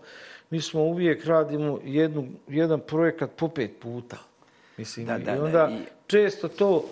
mi 0.51 0.61
smo 0.61 0.83
uvijek 0.83 1.25
radimo 1.25 1.79
jednu, 1.85 2.27
jedan 2.49 2.81
projekat 2.81 3.31
po 3.37 3.49
pet 3.49 3.71
puta. 3.81 4.17
Mislim, 4.77 5.07
Da, 5.07 5.19
da, 5.19 5.33
i 5.33 5.37
da, 5.39 5.45
onda 5.45 5.69
i- 5.73 5.79
često 6.07 6.49
to 6.49 6.85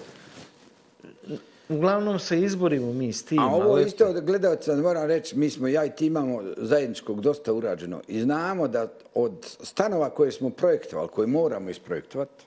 Uglavnom 1.73 2.19
se 2.19 2.41
izborimo 2.41 2.93
mi 2.93 3.13
s 3.13 3.25
tim. 3.25 3.39
A 3.39 3.47
ovo 3.47 3.73
ali 3.73 3.85
isto 3.85 4.07
od 4.07 4.25
gledalca 4.25 4.77
moram 4.77 5.07
reći, 5.07 5.39
mi 5.39 5.51
smo, 5.51 5.69
ja 5.69 5.85
i 5.85 5.91
ti 5.91 6.07
imamo 6.07 6.43
zajedničkog 6.57 7.21
dosta 7.21 7.53
urađeno 7.53 8.01
i 8.09 8.21
znamo 8.21 8.69
da 8.69 8.87
od 9.15 9.33
stanova 9.61 10.11
koje 10.11 10.33
smo 10.33 10.51
projektovali, 10.51 11.09
koje 11.09 11.27
moramo 11.27 11.71
isprojektovati, 11.71 12.45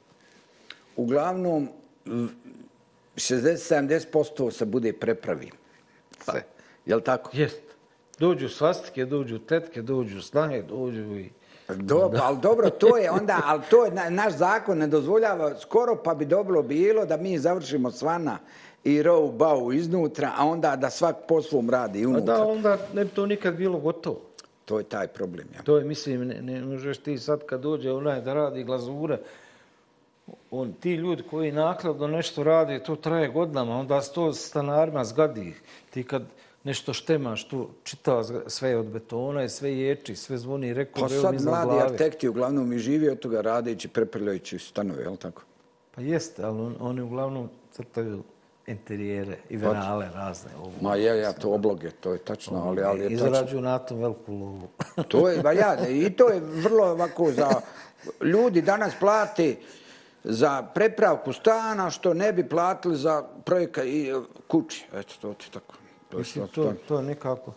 uglavnom 0.96 1.70
v- 2.06 2.28
60-70% 3.16 4.52
se 4.52 4.66
bude 4.66 4.94
prepravi. 4.94 5.52
Sve. 6.22 6.44
Jel 6.86 7.02
tako? 7.02 7.30
Jest. 7.34 7.62
Dođu 8.20 8.50
svastike, 8.50 9.06
dođu 9.06 9.40
tetke, 9.40 9.82
dođu 9.82 10.22
snahe, 10.22 10.62
dođu 10.62 11.16
i... 11.16 11.30
Dobro, 11.70 12.20
ali 12.24 12.38
dobro, 12.42 12.70
to 12.70 12.98
je 12.98 13.12
onda, 13.12 13.42
ali 13.46 13.62
to 13.70 13.86
je, 13.86 13.92
na- 13.92 14.10
naš 14.10 14.34
zakon 14.34 14.78
ne 14.78 14.88
dozvoljava 14.88 15.60
skoro 15.60 15.96
pa 15.96 16.14
bi 16.16 16.26
dobro 16.26 16.64
bilo 16.64 17.06
da 17.06 17.18
mi 17.18 17.40
završimo 17.40 17.92
svana 17.92 18.38
i 18.86 19.04
row 19.04 19.32
bau 19.32 19.74
iznutra, 19.74 20.32
a 20.38 20.46
onda 20.46 20.76
da 20.76 20.90
svak 20.90 21.16
po 21.28 21.42
svom 21.42 21.70
radi 21.70 22.06
A 22.06 22.08
unutra. 22.08 22.38
da, 22.38 22.46
onda 22.46 22.78
ne 22.94 23.06
bi 23.06 23.12
to 23.12 23.26
nikad 23.26 23.56
bilo 23.56 23.80
gotovo. 23.80 24.22
To 24.66 24.78
je 24.78 24.84
taj 24.84 25.08
problem. 25.08 25.48
Ja. 25.56 25.62
To 25.62 25.78
je, 25.78 25.84
mislim, 25.84 26.28
ne, 26.28 26.42
ne 26.42 26.62
možeš 26.62 26.98
ti 26.98 27.18
sad 27.18 27.46
kad 27.46 27.62
dođe 27.62 27.92
onaj 27.92 28.22
da 28.22 28.34
radi 28.34 28.64
glazure, 28.64 29.18
on, 30.52 30.74
ti 30.74 30.94
ljudi 30.94 31.24
koji 31.30 31.52
nakladno 31.52 32.08
nešto 32.08 32.44
rade, 32.44 32.84
to 32.84 32.96
traje 32.96 33.28
godinama, 33.30 33.78
onda 33.78 34.02
se 34.02 34.14
to 34.14 34.34
stanarima 34.34 35.04
zgadi. 35.04 35.54
Ti 35.90 36.04
kad 36.04 36.24
nešto 36.64 36.94
štemaš, 36.94 37.48
tu 37.48 37.68
čitava 37.84 38.24
sve 38.48 38.70
je 38.70 38.78
od 38.78 38.86
betona 38.86 39.44
i 39.44 39.50
sve 39.50 39.78
ječi, 39.78 40.16
sve 40.16 40.38
zvoni, 40.38 40.74
rekao, 40.74 41.02
Pa 41.04 41.10
sad 41.10 41.44
mladi 41.44 41.82
arhitekti 41.82 42.28
uglavnom 42.28 42.74
i 42.74 42.78
živi 42.80 43.10
od 43.10 43.20
toga 43.20 43.42
radeći, 43.42 43.88
preprljajući 43.88 44.60
stanove, 44.60 45.04
je 45.04 45.10
li 45.10 45.18
tako? 45.18 45.42
Pa 45.96 46.02
jeste, 46.02 46.44
ali 46.44 46.62
on, 46.62 46.76
oni 46.80 47.02
uglavnom 47.02 47.50
crtaju 47.72 48.24
interijere 48.68 49.38
i 49.50 49.58
venale 49.58 50.10
razne. 50.14 50.52
Ovo. 50.60 50.72
Ma 50.82 50.96
je, 50.96 51.20
ja, 51.20 51.34
to 51.34 51.50
obloge, 51.50 51.92
to 51.92 52.14
je 52.14 52.20
tačno, 52.20 52.58
ali, 52.68 52.84
ali 52.84 53.00
je 53.00 53.10
tačno. 53.10 53.28
Izrađuju 53.28 53.62
na 53.62 53.80
tom 53.80 54.00
veliku 54.00 54.32
lovu. 54.32 54.68
To 55.08 55.30
je, 55.30 55.42
ba 55.42 55.52
ja, 55.52 55.88
i 55.90 56.10
to 56.10 56.30
je 56.30 56.40
vrlo 56.40 56.86
ovako 56.86 57.32
za... 57.32 57.50
Ljudi 58.22 58.62
danas 58.62 58.94
plate 59.00 59.56
za 60.24 60.64
prepravku 60.74 61.34
stana 61.34 61.90
što 61.90 62.14
ne 62.14 62.34
bi 62.34 62.50
platili 62.50 62.96
za 62.98 63.24
projekat 63.46 63.86
i 63.86 64.10
e, 64.10 64.14
kući. 64.48 64.86
Eto, 64.94 65.14
to 65.22 65.34
ti 65.34 65.52
tako. 65.52 65.76
To 66.10 66.18
je 66.18 66.20
Mislim, 66.20 66.48
to, 66.48 66.64
to, 66.64 66.74
to 66.88 66.98
je 66.98 67.04
nekako... 67.04 67.54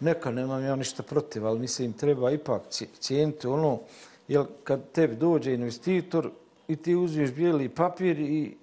Neka, 0.00 0.30
nemam 0.30 0.64
ja 0.64 0.76
ništa 0.76 1.02
protiv, 1.02 1.46
ali 1.46 1.58
mislim, 1.58 1.92
treba 1.92 2.30
ipak 2.30 2.62
ci- 2.70 2.88
cijeniti 3.00 3.46
ono, 3.46 3.80
jer 4.28 4.44
kad 4.64 4.80
tebi 4.92 5.16
dođe 5.16 5.54
investitor 5.54 6.30
i 6.68 6.76
ti 6.76 6.94
uzmeš 6.94 7.32
bijeli 7.32 7.68
papir 7.68 8.18
i 8.18 8.56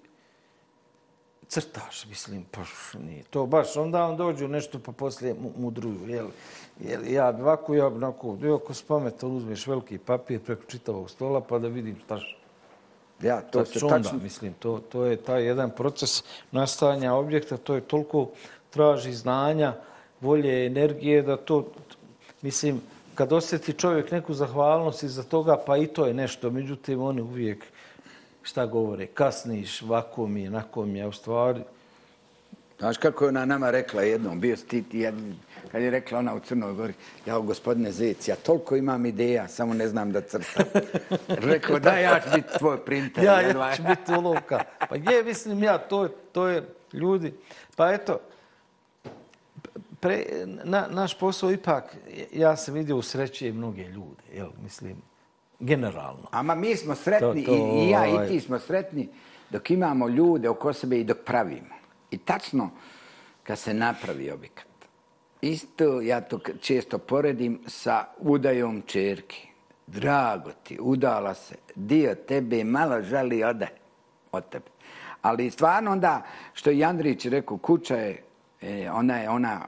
crtaš, 1.54 2.06
mislim, 2.06 2.45
pa 2.51 2.62
nije 2.99 3.24
to 3.24 3.45
baš. 3.45 3.78
Onda 3.78 4.06
on 4.06 4.18
dođu 4.18 4.47
nešto 4.47 4.80
pa 4.80 4.91
poslije 4.91 5.34
mu- 5.34 5.54
mudruju, 5.58 6.08
jel? 6.08 6.28
Jel, 6.80 7.08
ja 7.08 7.32
bi 7.32 7.41
ovako, 7.41 7.76
ja 7.76 7.89
bi 7.89 7.95
onako, 7.95 8.38
ako 8.56 8.74
si 8.74 8.84
pametan, 8.88 9.32
uzmeš 9.32 9.68
veliki 9.68 9.97
papir 9.97 10.39
preko 10.39 10.64
čitavog 10.68 11.10
stola 11.10 11.41
pa 11.41 11.60
da 11.60 11.68
vidim 11.68 11.95
šta 12.06 12.20
Ja, 13.22 13.41
to 13.41 13.66
se 13.66 13.80
tačno... 13.80 14.20
mislim, 14.24 14.54
to, 14.54 14.80
to 14.89 15.06
je 15.06 15.18
taj 15.18 15.45
jedan 15.45 15.72
proces 15.72 16.24
nastajanja 16.51 17.14
objekta, 17.14 17.58
to 17.58 17.76
je 17.76 17.82
toliko 17.82 18.30
traži 18.70 19.14
znanja, 19.14 19.74
volje, 20.22 20.66
energije, 20.66 21.22
da 21.22 21.38
to, 21.38 21.68
mislim, 22.41 22.82
kad 23.16 23.34
osjeti 23.34 23.74
čovjek 23.74 24.12
neku 24.12 24.34
zahvalnost 24.34 25.04
iza 25.04 25.24
toga, 25.24 25.58
pa 25.66 25.78
i 25.78 25.88
to 25.88 26.06
je 26.06 26.14
nešto, 26.14 26.51
međutim, 26.51 27.01
oni 27.01 27.22
uvijek, 27.22 27.66
šta 28.44 28.66
govore, 28.66 29.06
kasniš, 29.08 29.82
vako 29.82 30.28
mi 30.28 30.41
je, 30.41 30.50
nako 30.50 30.86
mi 30.86 31.00
je, 31.00 31.04
a 31.04 31.08
u 31.08 31.12
stvari, 31.12 31.64
Znaš 32.84 32.98
kako 32.98 33.26
je 33.26 33.30
ona 33.30 33.46
nama 33.46 33.72
rekla 33.72 34.02
jednom, 34.02 34.39
bio 34.39 34.58
si 34.58 34.68
ti, 34.68 34.84
ti 34.84 35.00
jedan, 35.00 35.36
kad 35.72 35.82
je 35.82 35.89
rekla 35.89 36.20
ona 36.20 36.36
u 36.36 36.39
Crnoj 36.39 36.74
Gori, 36.74 36.94
ja 37.26 37.39
gospodine 37.39 37.91
Zec, 37.91 38.28
ja 38.28 38.36
toliko 38.36 38.76
imam 38.76 39.06
ideja, 39.06 39.48
samo 39.48 39.74
ne 39.74 39.88
znam 39.88 40.12
da 40.12 40.22
crtam. 40.22 40.66
Rekao, 41.52 41.80
da, 41.80 41.91
ja 41.91 42.20
ću 42.20 42.30
biti 42.36 42.58
tvoj 42.58 42.86
printer. 42.86 43.24
ja, 43.24 43.41
ja 43.41 43.76
ću 43.76 43.84
biti 43.84 44.14
ulovka. 44.18 44.60
Pa 44.89 44.96
je, 44.96 45.24
mislim, 45.24 45.64
ja, 45.64 45.78
to, 45.78 46.08
to 46.08 46.48
je 46.48 46.68
ljudi. 46.94 47.34
Pa 47.76 47.91
eto, 47.91 48.20
pre, 50.00 50.26
na, 50.64 50.88
naš 50.89 51.20
posao 51.20 51.52
ipak, 51.52 51.96
ja 52.34 52.56
sam 52.56 52.74
vidio 52.74 52.98
usrećuje 52.98 53.54
mnoge 53.54 53.84
ljude, 53.84 54.24
jel, 54.34 54.50
mislim, 54.64 55.02
generalno. 55.64 56.28
Ama 56.32 56.55
mi 56.55 56.76
smo 56.76 56.95
sretni, 56.95 57.43
To- 57.43 57.51
to, 57.51 57.55
i, 57.55 57.86
i 57.86 57.89
ja 57.89 58.03
ovaj- 58.03 58.26
i 58.26 58.30
ti 58.30 58.39
smo 58.39 58.59
sretni, 58.59 59.09
dok 59.49 59.72
imamo 59.72 60.07
ljude 60.07 60.49
oko 60.49 60.74
sebe 60.74 60.99
i 60.99 61.03
dok 61.03 61.18
pravimo. 61.26 61.76
I 62.11 62.18
tačno, 62.18 62.70
kad 63.43 63.59
se 63.59 63.74
napravi 63.74 64.32
objekat, 64.32 64.66
isto 65.41 66.01
ja 66.01 66.22
to 66.22 66.39
često 66.61 66.97
poredim 66.97 67.59
sa 67.68 68.05
udajom 68.18 68.82
čerke. 68.82 69.38
Drago 69.88 70.51
ti, 70.64 70.78
udala 70.82 71.34
se, 71.34 71.55
dio 71.76 72.16
tebe 72.16 72.64
malo 72.64 73.01
žali 73.01 73.43
ode 73.43 73.68
od 74.32 74.49
tebe. 74.49 74.66
Ali 75.22 75.51
stvarno 75.51 75.91
onda, 75.91 76.22
što 76.53 76.70
je 76.70 76.80
Jandrić 76.80 77.26
rekao, 77.26 77.57
kuća 77.57 77.95
je, 77.95 78.24
e, 78.61 78.89
ona 78.91 79.18
je 79.18 79.30
ona, 79.30 79.61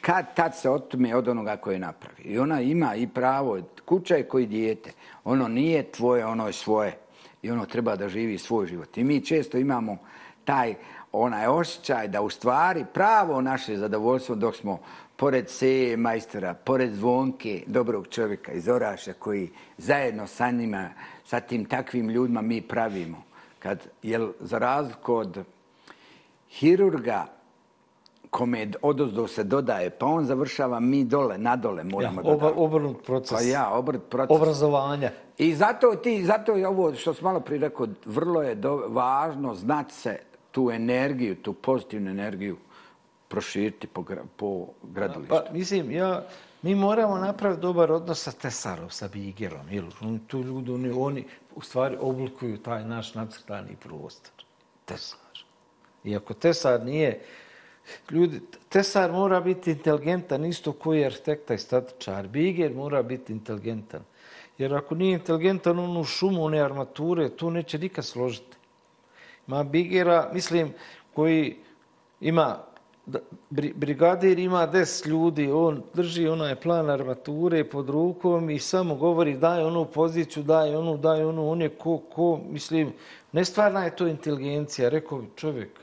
kad 0.00 0.34
tad 0.34 0.56
se 0.56 0.70
otme 0.70 1.16
od 1.16 1.28
onoga 1.28 1.56
koje 1.56 1.78
napravi. 1.78 2.22
I 2.22 2.38
ona 2.38 2.60
ima 2.60 2.94
i 2.94 3.06
pravo, 3.06 3.58
kuća 3.84 4.16
je 4.16 4.28
koji 4.28 4.46
dijete. 4.46 4.92
Ono 5.24 5.48
nije 5.48 5.90
tvoje, 5.92 6.26
ono 6.26 6.46
je 6.46 6.52
svoje. 6.52 6.98
I 7.42 7.50
ono 7.50 7.66
treba 7.66 7.96
da 7.96 8.08
živi 8.08 8.38
svoj 8.38 8.66
život. 8.66 8.98
I 8.98 9.04
mi 9.04 9.24
često 9.24 9.58
imamo 9.58 9.98
taj 10.44 10.74
onaj 11.12 11.46
osjećaj 11.46 12.08
da 12.08 12.22
u 12.22 12.30
stvari 12.30 12.84
pravo 12.94 13.40
naše 13.40 13.76
zadovoljstvo 13.76 14.34
dok 14.34 14.56
smo 14.56 14.78
pored 15.16 15.50
Seje 15.50 15.96
majstora, 15.96 16.54
pored 16.54 16.94
Zvonke, 16.94 17.62
dobrog 17.66 18.08
čovjeka 18.08 18.52
iz 18.52 18.68
Oraša 18.68 19.12
koji 19.12 19.50
zajedno 19.78 20.26
sa 20.26 20.50
njima, 20.50 20.90
sa 21.24 21.40
tim 21.40 21.64
takvim 21.64 22.08
ljudima 22.08 22.42
mi 22.42 22.60
pravimo. 22.60 23.22
Kad, 23.58 23.88
jel, 24.02 24.32
za 24.40 24.58
razliku 24.58 25.14
od 25.14 25.44
hirurga 26.48 27.26
kome 28.30 28.70
odozdo 28.82 29.28
se 29.28 29.44
dodaje, 29.44 29.90
pa 29.90 30.06
on 30.06 30.24
završava 30.24 30.80
mi 30.80 31.04
dole, 31.04 31.38
nadole 31.38 31.84
moramo 31.84 32.20
ja, 32.20 32.32
oba, 32.32 32.52
Obrnut 32.56 33.02
proces. 33.06 33.38
Pa 33.38 33.44
ja, 33.44 33.70
obrnut 33.70 34.08
proces. 34.10 34.36
Obrazovanja. 34.36 35.10
I 35.38 35.54
zato 35.54 35.94
ti, 35.94 36.24
zato 36.24 36.52
je 36.52 36.68
ovo 36.68 36.94
što 36.94 37.14
sam 37.14 37.24
malo 37.24 37.40
prije 37.40 37.60
rekao, 37.60 37.86
vrlo 38.04 38.42
je 38.42 38.54
do, 38.54 38.76
važno 38.88 39.54
znati 39.54 39.94
se 39.94 40.18
tu 40.50 40.70
energiju, 40.70 41.36
tu 41.42 41.52
pozitivnu 41.52 42.10
energiju 42.10 42.56
proširiti 43.28 43.86
po, 43.86 44.04
po 44.36 44.66
gradilištu. 44.82 45.34
Pa, 45.34 45.52
mislim, 45.52 45.90
ja, 45.90 46.26
mi 46.62 46.74
moramo 46.74 47.18
napraviti 47.18 47.62
dobar 47.62 47.92
odnos 47.92 48.22
sa 48.22 48.32
Tesarom, 48.32 48.90
sa 48.90 49.08
Bigerom. 49.08 49.68
Jel? 49.70 49.84
Tu 50.26 50.42
ljudi, 50.42 50.72
oni, 50.72 50.90
oni 50.90 51.24
u 51.54 51.60
stvari 51.60 51.96
oblikuju 52.00 52.58
taj 52.58 52.84
naš 52.84 53.14
nacrtani 53.14 53.76
prostor. 53.82 54.44
Tesar. 54.84 55.44
Iako 56.04 56.34
Tesar 56.34 56.84
nije... 56.84 57.20
Ljudi, 58.10 58.40
Tesar 58.68 59.12
mora 59.12 59.40
biti 59.40 59.70
inteligentan 59.70 60.44
isto 60.44 60.72
koji 60.72 61.00
je 61.00 61.06
arhitekta 61.06 61.54
i 61.54 61.58
statičar. 61.58 62.28
Biger 62.28 62.74
mora 62.74 63.02
biti 63.02 63.32
inteligentan. 63.32 64.02
Jer 64.58 64.74
ako 64.74 64.94
nije 64.94 65.14
inteligentan, 65.14 65.78
onu 65.78 66.04
šumu, 66.04 66.44
one 66.44 66.60
armature, 66.60 67.28
tu 67.36 67.50
neće 67.50 67.78
nikad 67.78 68.04
složiti. 68.04 68.56
Ima 69.48 69.64
Bigera, 69.64 70.30
mislim, 70.32 70.72
koji 71.14 71.56
ima 72.20 72.58
brigadir 73.50 74.38
ima 74.38 74.68
10 74.72 75.06
ljudi, 75.06 75.50
on 75.50 75.82
drži 75.94 76.28
onaj 76.28 76.56
plan 76.56 76.90
armature 76.90 77.64
pod 77.64 77.88
rukom 77.88 78.50
i 78.50 78.58
samo 78.58 78.94
govori 78.94 79.36
daj 79.36 79.64
onu 79.64 79.84
poziciju, 79.84 80.42
daj 80.42 80.74
onu, 80.74 80.96
daj 80.96 81.24
onu, 81.24 81.50
on 81.50 81.62
je 81.62 81.68
ko, 81.68 81.98
ko, 81.98 82.40
mislim, 82.50 82.92
nestvarna 83.32 83.84
je 83.84 83.96
to 83.96 84.06
inteligencija, 84.06 84.88
rekao 84.88 85.24
čovjek. 85.36 85.80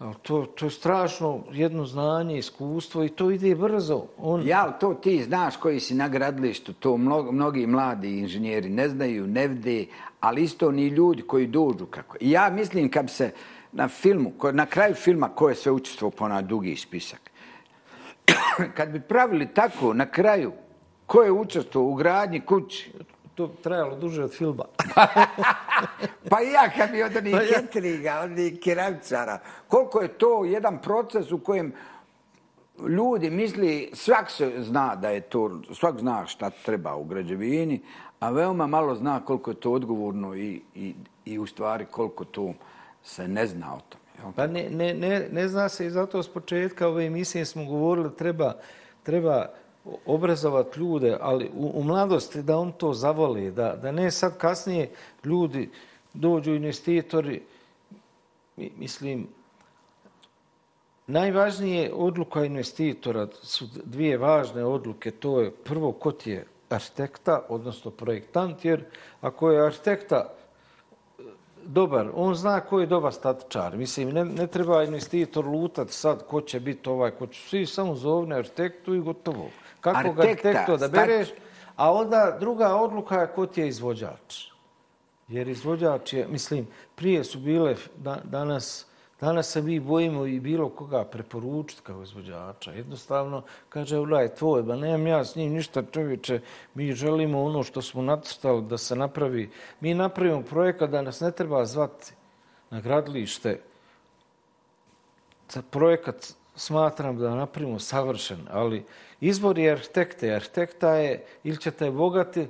Ali 0.00 0.14
to, 0.22 0.46
to 0.46 0.66
je 0.66 0.70
strašno 0.70 1.40
jedno 1.52 1.84
znanje, 1.84 2.38
iskustvo 2.38 3.04
i 3.04 3.08
to 3.08 3.30
ide 3.30 3.54
brzo. 3.54 4.04
On... 4.18 4.46
Ja, 4.48 4.70
to 4.72 4.94
ti 4.94 5.22
znaš 5.22 5.56
koji 5.56 5.80
si 5.80 5.94
na 5.94 6.08
gradilištu, 6.08 6.72
to 6.72 6.96
mnogi, 6.96 7.32
mnogi 7.32 7.66
mladi 7.66 8.18
inženjeri 8.18 8.68
ne 8.68 8.88
znaju, 8.88 9.26
ne 9.26 9.48
vide, 9.48 9.86
ali 10.20 10.42
isto 10.42 10.70
ni 10.70 10.86
ljudi 10.86 11.22
koji 11.22 11.46
dođu 11.46 11.86
kako. 11.86 12.16
I 12.20 12.30
ja 12.30 12.50
mislim 12.50 12.90
kad 12.90 13.10
se 13.10 13.32
na 13.72 13.88
filmu, 13.88 14.32
na 14.52 14.66
kraju 14.66 14.94
filma 14.94 15.28
ko 15.28 15.48
je 15.48 15.54
sve 15.54 15.72
učestvo 15.72 16.10
po 16.10 16.28
na 16.28 16.42
dugi 16.42 16.76
spisak, 16.76 17.30
kad 18.76 18.88
bi 18.90 19.00
pravili 19.00 19.54
tako 19.54 19.94
na 19.94 20.06
kraju 20.06 20.52
ko 21.06 21.22
je 21.22 21.32
učestvo 21.32 21.82
u 21.82 21.94
gradnji 21.94 22.40
kući, 22.40 22.92
to 23.34 23.48
trajalo 23.48 23.96
duže 23.96 24.24
od 24.24 24.32
filma. 24.32 24.64
pa 26.30 26.42
i 26.42 26.52
ja 26.52 26.70
kad 26.76 26.90
bi 26.90 27.02
od 27.02 27.16
onih 27.16 27.34
pa 27.34 27.40
ketriga, 27.40 28.20
od 28.24 28.30
onih 28.30 28.60
keramčara, 28.60 29.38
koliko 29.68 30.00
je 30.00 30.08
to 30.08 30.44
jedan 30.44 30.78
proces 30.78 31.32
u 31.32 31.38
kojem 31.38 31.72
ljudi 32.88 33.30
misli, 33.30 33.90
svak 33.92 34.30
se 34.30 34.52
zna 34.58 34.96
da 34.96 35.08
je 35.08 35.20
to, 35.20 35.60
svak 35.72 35.98
zna 35.98 36.26
šta 36.26 36.50
treba 36.50 36.94
u 36.94 37.04
građevini, 37.04 37.80
a 38.20 38.30
veoma 38.30 38.66
malo 38.66 38.94
zna 38.94 39.20
koliko 39.24 39.50
je 39.50 39.60
to 39.60 39.72
odgovorno 39.72 40.34
i, 40.34 40.60
i, 40.74 40.94
i 41.24 41.38
u 41.38 41.46
stvari 41.46 41.86
koliko 41.90 42.24
to 42.24 42.52
se 43.02 43.28
ne 43.28 43.46
zna 43.46 43.74
o 43.74 43.80
tome. 43.88 44.32
Pa 44.36 44.46
ne, 44.46 44.68
ne, 44.70 44.94
ne, 44.94 45.28
ne 45.32 45.48
zna 45.48 45.68
se 45.68 45.86
i 45.86 45.90
zato 45.90 46.22
s 46.22 46.28
početka 46.28 46.88
ove 46.88 47.06
emisije 47.06 47.44
smo 47.44 47.64
govorili 47.64 48.16
treba, 48.16 48.54
treba 49.02 49.46
obrazovati 50.06 50.80
ljude, 50.80 51.16
ali 51.20 51.50
u, 51.54 51.72
u 51.74 51.84
mladosti 51.84 52.42
da 52.42 52.58
on 52.58 52.72
to 52.72 52.92
zavoli, 52.92 53.50
da, 53.50 53.76
da 53.76 53.92
ne 53.92 54.10
sad 54.10 54.38
kasnije 54.38 54.90
ljudi 55.24 55.70
dođu 56.14 56.54
investitori, 56.54 57.42
mislim, 58.56 59.28
najvažnije 61.06 61.92
odluka 61.94 62.44
investitora 62.44 63.26
su 63.42 63.66
dvije 63.84 64.18
važne 64.18 64.64
odluke. 64.64 65.10
To 65.10 65.40
je 65.40 65.50
prvo 65.50 65.92
ko 65.92 66.12
ti 66.12 66.30
je 66.30 66.46
arhitekta, 66.68 67.42
odnosno 67.48 67.90
projektant, 67.90 68.64
jer 68.64 68.84
ako 69.20 69.50
je 69.50 69.66
arhitekta 69.66 70.24
e, 70.26 71.22
dobar, 71.64 72.10
on 72.14 72.34
zna 72.34 72.60
ko 72.60 72.80
je 72.80 72.86
dobar 72.86 73.12
statičar. 73.12 73.76
Mislim, 73.76 74.10
ne, 74.10 74.24
ne 74.24 74.46
treba 74.46 74.82
investitor 74.82 75.46
lutati 75.46 75.92
sad 75.92 76.26
ko 76.26 76.40
će 76.40 76.60
biti 76.60 76.88
ovaj, 76.88 77.10
ko 77.10 77.26
će 77.26 77.40
svi 77.40 77.66
samo 77.66 77.94
zovne 77.94 78.36
arhitektu 78.36 78.94
i 78.94 79.00
gotovo. 79.00 79.50
Kako 79.80 80.12
ga 80.12 80.22
arhitekto 80.22 80.76
da 80.76 80.88
bereš, 80.88 81.28
a 81.76 81.92
onda 81.92 82.36
druga 82.40 82.76
odluka 82.76 83.20
je 83.20 83.32
ko 83.34 83.46
ti 83.46 83.60
je 83.60 83.68
izvođač. 83.68 84.50
Jer 85.28 85.48
izvođač 85.48 86.12
je, 86.12 86.28
mislim, 86.28 86.66
prije 86.94 87.24
su 87.24 87.38
bile 87.38 87.76
danas 88.24 88.86
Danas 89.20 89.48
se 89.48 89.62
mi 89.62 89.80
bojimo 89.80 90.26
i 90.26 90.40
bilo 90.40 90.68
koga 90.68 91.04
preporučiti 91.04 91.82
kao 91.82 92.02
izvođača. 92.02 92.72
Jednostavno, 92.72 93.42
kaže, 93.68 93.98
ulaj, 93.98 94.34
tvoj, 94.34 94.62
ba 94.62 94.76
nemam 94.76 95.06
ja 95.06 95.24
s 95.24 95.36
njim 95.36 95.52
ništa 95.52 95.82
čovječe, 95.92 96.40
mi 96.74 96.92
želimo 96.92 97.42
ono 97.42 97.62
što 97.62 97.82
smo 97.82 98.02
nacrtali 98.02 98.62
da 98.62 98.78
se 98.78 98.96
napravi. 98.96 99.50
Mi 99.80 99.94
napravimo 99.94 100.42
projekat 100.42 100.90
da 100.90 101.02
nas 101.02 101.20
ne 101.20 101.30
treba 101.30 101.64
zvati 101.66 102.12
na 102.70 102.80
gradilište. 102.80 103.60
Za 105.48 105.62
projekat 105.62 106.34
smatram 106.54 107.18
da 107.18 107.34
napravimo 107.34 107.78
savršen, 107.78 108.46
ali 108.50 108.84
izbor 109.20 109.58
je 109.58 109.72
arhitekte. 109.72 110.34
Arhitekta 110.34 110.94
je, 110.94 111.24
ili 111.44 111.56
ćete 111.56 111.90
bogati, 111.90 112.48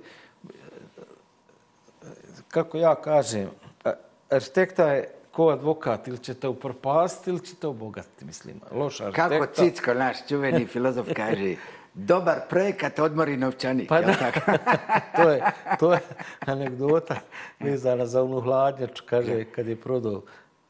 kako 2.48 2.78
ja 2.78 2.94
kažem, 2.94 3.50
arhitekta 4.30 4.92
je 4.92 5.08
ko 5.30 5.48
advokat, 5.48 6.08
ili 6.08 6.18
ćete 6.18 6.48
upropasti 6.48 7.30
ili 7.30 7.40
ćete 7.46 7.66
obogatiti, 7.66 8.24
mislim. 8.24 8.60
Loša 8.72 9.04
arhitekta. 9.04 9.28
Kako 9.28 9.54
Cicko, 9.54 9.94
naš 9.94 10.16
čuveni 10.28 10.66
filozof, 10.66 11.08
kaže, 11.16 11.54
dobar 11.94 12.40
projekat 12.48 12.98
odmori 12.98 13.36
novčanik. 13.36 13.88
Pa 13.88 14.00
da, 14.00 14.14
to, 15.16 15.30
je, 15.30 15.42
to 15.78 15.92
je 15.92 16.00
anegdota 16.40 17.20
vezana 17.60 18.06
za 18.06 18.22
onu 18.22 18.40
hladnjaču. 18.40 19.02
Kaže, 19.06 19.44
kad 19.44 19.66
je 19.66 19.76
prodao 19.76 20.22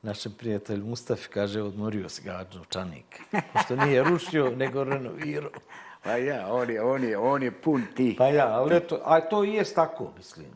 našem 0.02 0.32
prijatelju 0.32 0.86
Mustafi, 0.86 1.28
kaže, 1.28 1.62
odmorio 1.62 2.08
se 2.08 2.22
ga 2.22 2.44
novčanik. 2.54 3.20
Što 3.64 3.76
nije 3.76 4.04
rušio, 4.04 4.50
nego 4.50 4.84
renovirao. 4.84 5.50
Pa 6.02 6.16
ja, 6.16 6.46
on 6.54 6.70
je, 6.70 6.82
on 6.82 7.04
je, 7.04 7.18
on 7.18 7.42
je 7.42 7.50
pun 7.50 7.82
ti. 7.96 8.14
Pa 8.18 8.28
ja, 8.28 8.48
ali 8.48 8.80
to, 8.80 9.00
a 9.04 9.20
to 9.20 9.44
i 9.44 9.54
je 9.54 9.64
tako, 9.74 10.12
mislim. 10.16 10.46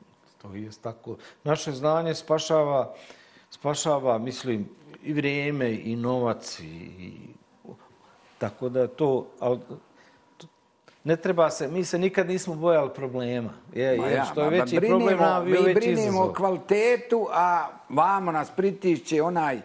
To 0.42 0.54
i 0.54 0.62
je 0.62 0.70
tako. 0.82 1.16
Naše 1.44 1.72
znanje 1.72 2.14
spašava 2.14 2.94
spašava, 3.54 4.18
mislim, 4.18 4.68
i 5.02 5.12
vrijeme 5.12 5.72
i 5.72 5.96
novac 5.96 6.60
i, 6.60 6.64
i 6.64 7.12
tako 8.38 8.68
da 8.68 8.86
to, 8.86 9.26
al, 9.40 9.58
ne 11.04 11.16
treba 11.16 11.50
se, 11.50 11.68
mi 11.68 11.84
se 11.84 11.98
nikad 11.98 12.28
nismo 12.28 12.54
bojali 12.54 12.90
problema. 12.94 13.50
Je, 13.74 13.84
je, 13.84 14.12
ja, 14.14 14.24
što 14.24 14.42
je 14.42 14.50
veći 14.50 14.76
brinimo, 14.76 14.98
problem, 14.98 15.22
a 15.22 15.40
bio 15.40 15.62
veći 15.62 15.70
izazov. 15.70 15.90
Mi 15.90 15.96
brinimo 15.96 16.32
kvalitetu, 16.32 17.28
a 17.32 17.68
vamo 17.88 18.32
nas 18.32 18.50
pritišće 18.56 19.22
onaj, 19.22 19.60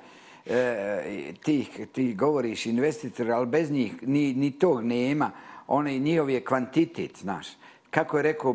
e, 0.45 1.34
ti, 1.43 1.68
ti 1.91 2.14
govoriš 2.14 2.65
investitor, 2.65 3.31
ali 3.31 3.45
bez 3.45 3.72
njih 3.72 4.07
ni, 4.07 4.34
ni 4.34 4.51
tog 4.51 4.84
nema. 4.84 5.31
Onaj 5.72 6.00
njihov 6.00 6.30
je 6.30 6.41
kvantitet, 6.46 7.18
znaš. 7.18 7.48
Kako 7.90 8.18
je 8.18 8.24
rekao 8.24 8.54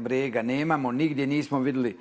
Brega, 0.00 0.42
nemamo, 0.42 0.92
nigdje 0.92 1.26
nismo 1.26 1.58
videli 1.58 1.96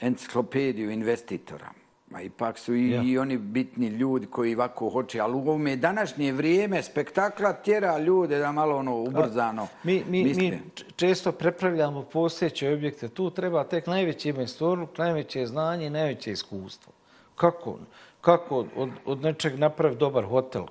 enciklopediju 0.00 0.90
investitora. 0.90 1.70
Ma 2.10 2.22
ipak 2.22 2.58
su 2.58 2.74
i, 2.74 2.90
ja. 2.90 3.02
i 3.02 3.18
oni 3.18 3.38
bitni 3.38 3.86
ljudi 3.86 4.26
koji 4.26 4.54
ovako 4.54 4.90
hoće, 4.90 5.20
ali 5.20 5.34
u 5.34 5.38
ovome 5.38 5.76
današnje 5.76 6.32
vrijeme 6.32 6.82
spektakla 6.82 7.52
tjera 7.52 7.98
ljude 7.98 8.38
da 8.38 8.52
malo 8.52 8.76
ono 8.76 8.96
ubrzano 8.96 9.66
mi, 9.82 10.04
mi, 10.08 10.24
mi 10.24 10.60
često 10.96 11.32
prepravljamo 11.32 12.02
postojeće 12.02 12.72
objekte. 12.72 13.08
Tu 13.08 13.30
treba 13.30 13.64
tek 13.64 13.86
najveći 13.86 14.28
investorluk, 14.28 14.98
najveće 14.98 15.46
znanje 15.46 15.86
i 15.86 15.90
najveće 15.90 16.32
iskustvo. 16.32 16.92
Kako, 17.34 17.78
kako 18.20 18.66
od, 18.76 18.90
od 19.04 19.22
nečeg 19.22 19.58
napravi 19.58 19.96
dobar 19.96 20.24
hotel? 20.24 20.64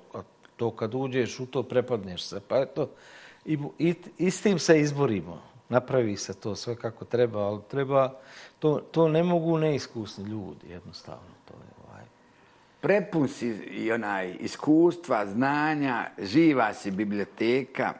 To 0.60 0.70
kad 0.70 0.94
uđeš 0.94 1.40
u 1.40 1.46
to 1.46 1.62
prepadneš 1.62 2.22
se. 2.22 2.40
Pa 2.48 2.58
eto, 2.60 2.90
i, 3.44 3.58
i, 3.78 3.94
i 4.18 4.30
s 4.30 4.42
tim 4.42 4.58
se 4.58 4.80
izborimo. 4.80 5.42
Napravi 5.68 6.16
se 6.16 6.34
to 6.34 6.56
sve 6.56 6.76
kako 6.76 7.04
treba, 7.04 7.40
ali 7.40 7.60
treba 7.70 8.12
to, 8.58 8.80
to 8.90 9.08
ne 9.08 9.22
mogu 9.22 9.58
neiskusni 9.58 10.24
ljudi, 10.24 10.68
jednostavno. 10.68 11.32
To 11.44 11.54
je, 11.54 11.88
ovaj. 11.88 12.04
prepun 12.80 13.28
si 13.28 13.48
i 13.70 13.92
onaj 13.92 14.36
iskustva, 14.40 15.26
znanja, 15.26 16.10
živa 16.18 16.74
si 16.74 16.90
biblioteka, 16.90 17.92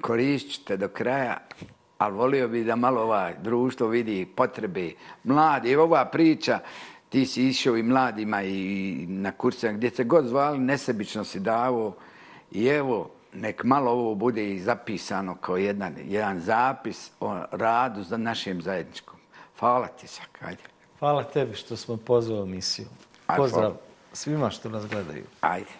korišćite 0.00 0.76
do 0.76 0.88
kraja, 0.88 1.38
ali 1.98 2.16
volio 2.16 2.48
bi 2.48 2.64
da 2.64 2.76
malo 2.76 3.02
ovaj 3.02 3.34
društvo 3.42 3.88
vidi 3.88 4.26
potrebe 4.36 4.92
mladi. 5.24 5.72
Evo 5.72 5.84
ova 5.84 6.04
priča, 6.04 6.60
ti 7.08 7.26
si 7.26 7.48
išao 7.48 7.76
i 7.76 7.82
mladima 7.82 8.42
i 8.42 9.06
na 9.08 9.32
kursima 9.32 9.72
gdje 9.72 9.90
se 9.90 10.04
god 10.04 10.24
zvali, 10.24 10.58
nesebično 10.58 11.24
si 11.24 11.40
davo 11.40 11.96
i 12.50 12.66
evo, 12.66 13.10
nek 13.32 13.64
malo 13.64 13.90
ovo 13.90 14.14
bude 14.14 14.50
i 14.50 14.60
zapisano 14.60 15.34
kao 15.34 15.56
jedan, 15.56 15.94
jedan 16.04 16.40
zapis 16.40 17.10
o 17.20 17.38
radu 17.50 18.02
za 18.02 18.16
našem 18.16 18.62
zajedničkom. 18.62 19.16
Hvala 19.58 19.86
ti, 19.86 20.06
Sak, 20.06 20.38
ajde. 20.42 20.62
Hvala 20.98 21.24
tebi 21.24 21.54
što 21.54 21.76
smo 21.76 21.96
pozvali 21.96 22.48
misiju. 22.48 22.86
Pozdrav 23.36 23.74
svima 24.12 24.50
što 24.50 24.68
nas 24.68 24.86
gledaju. 24.86 25.24
Ajde. 25.40 25.70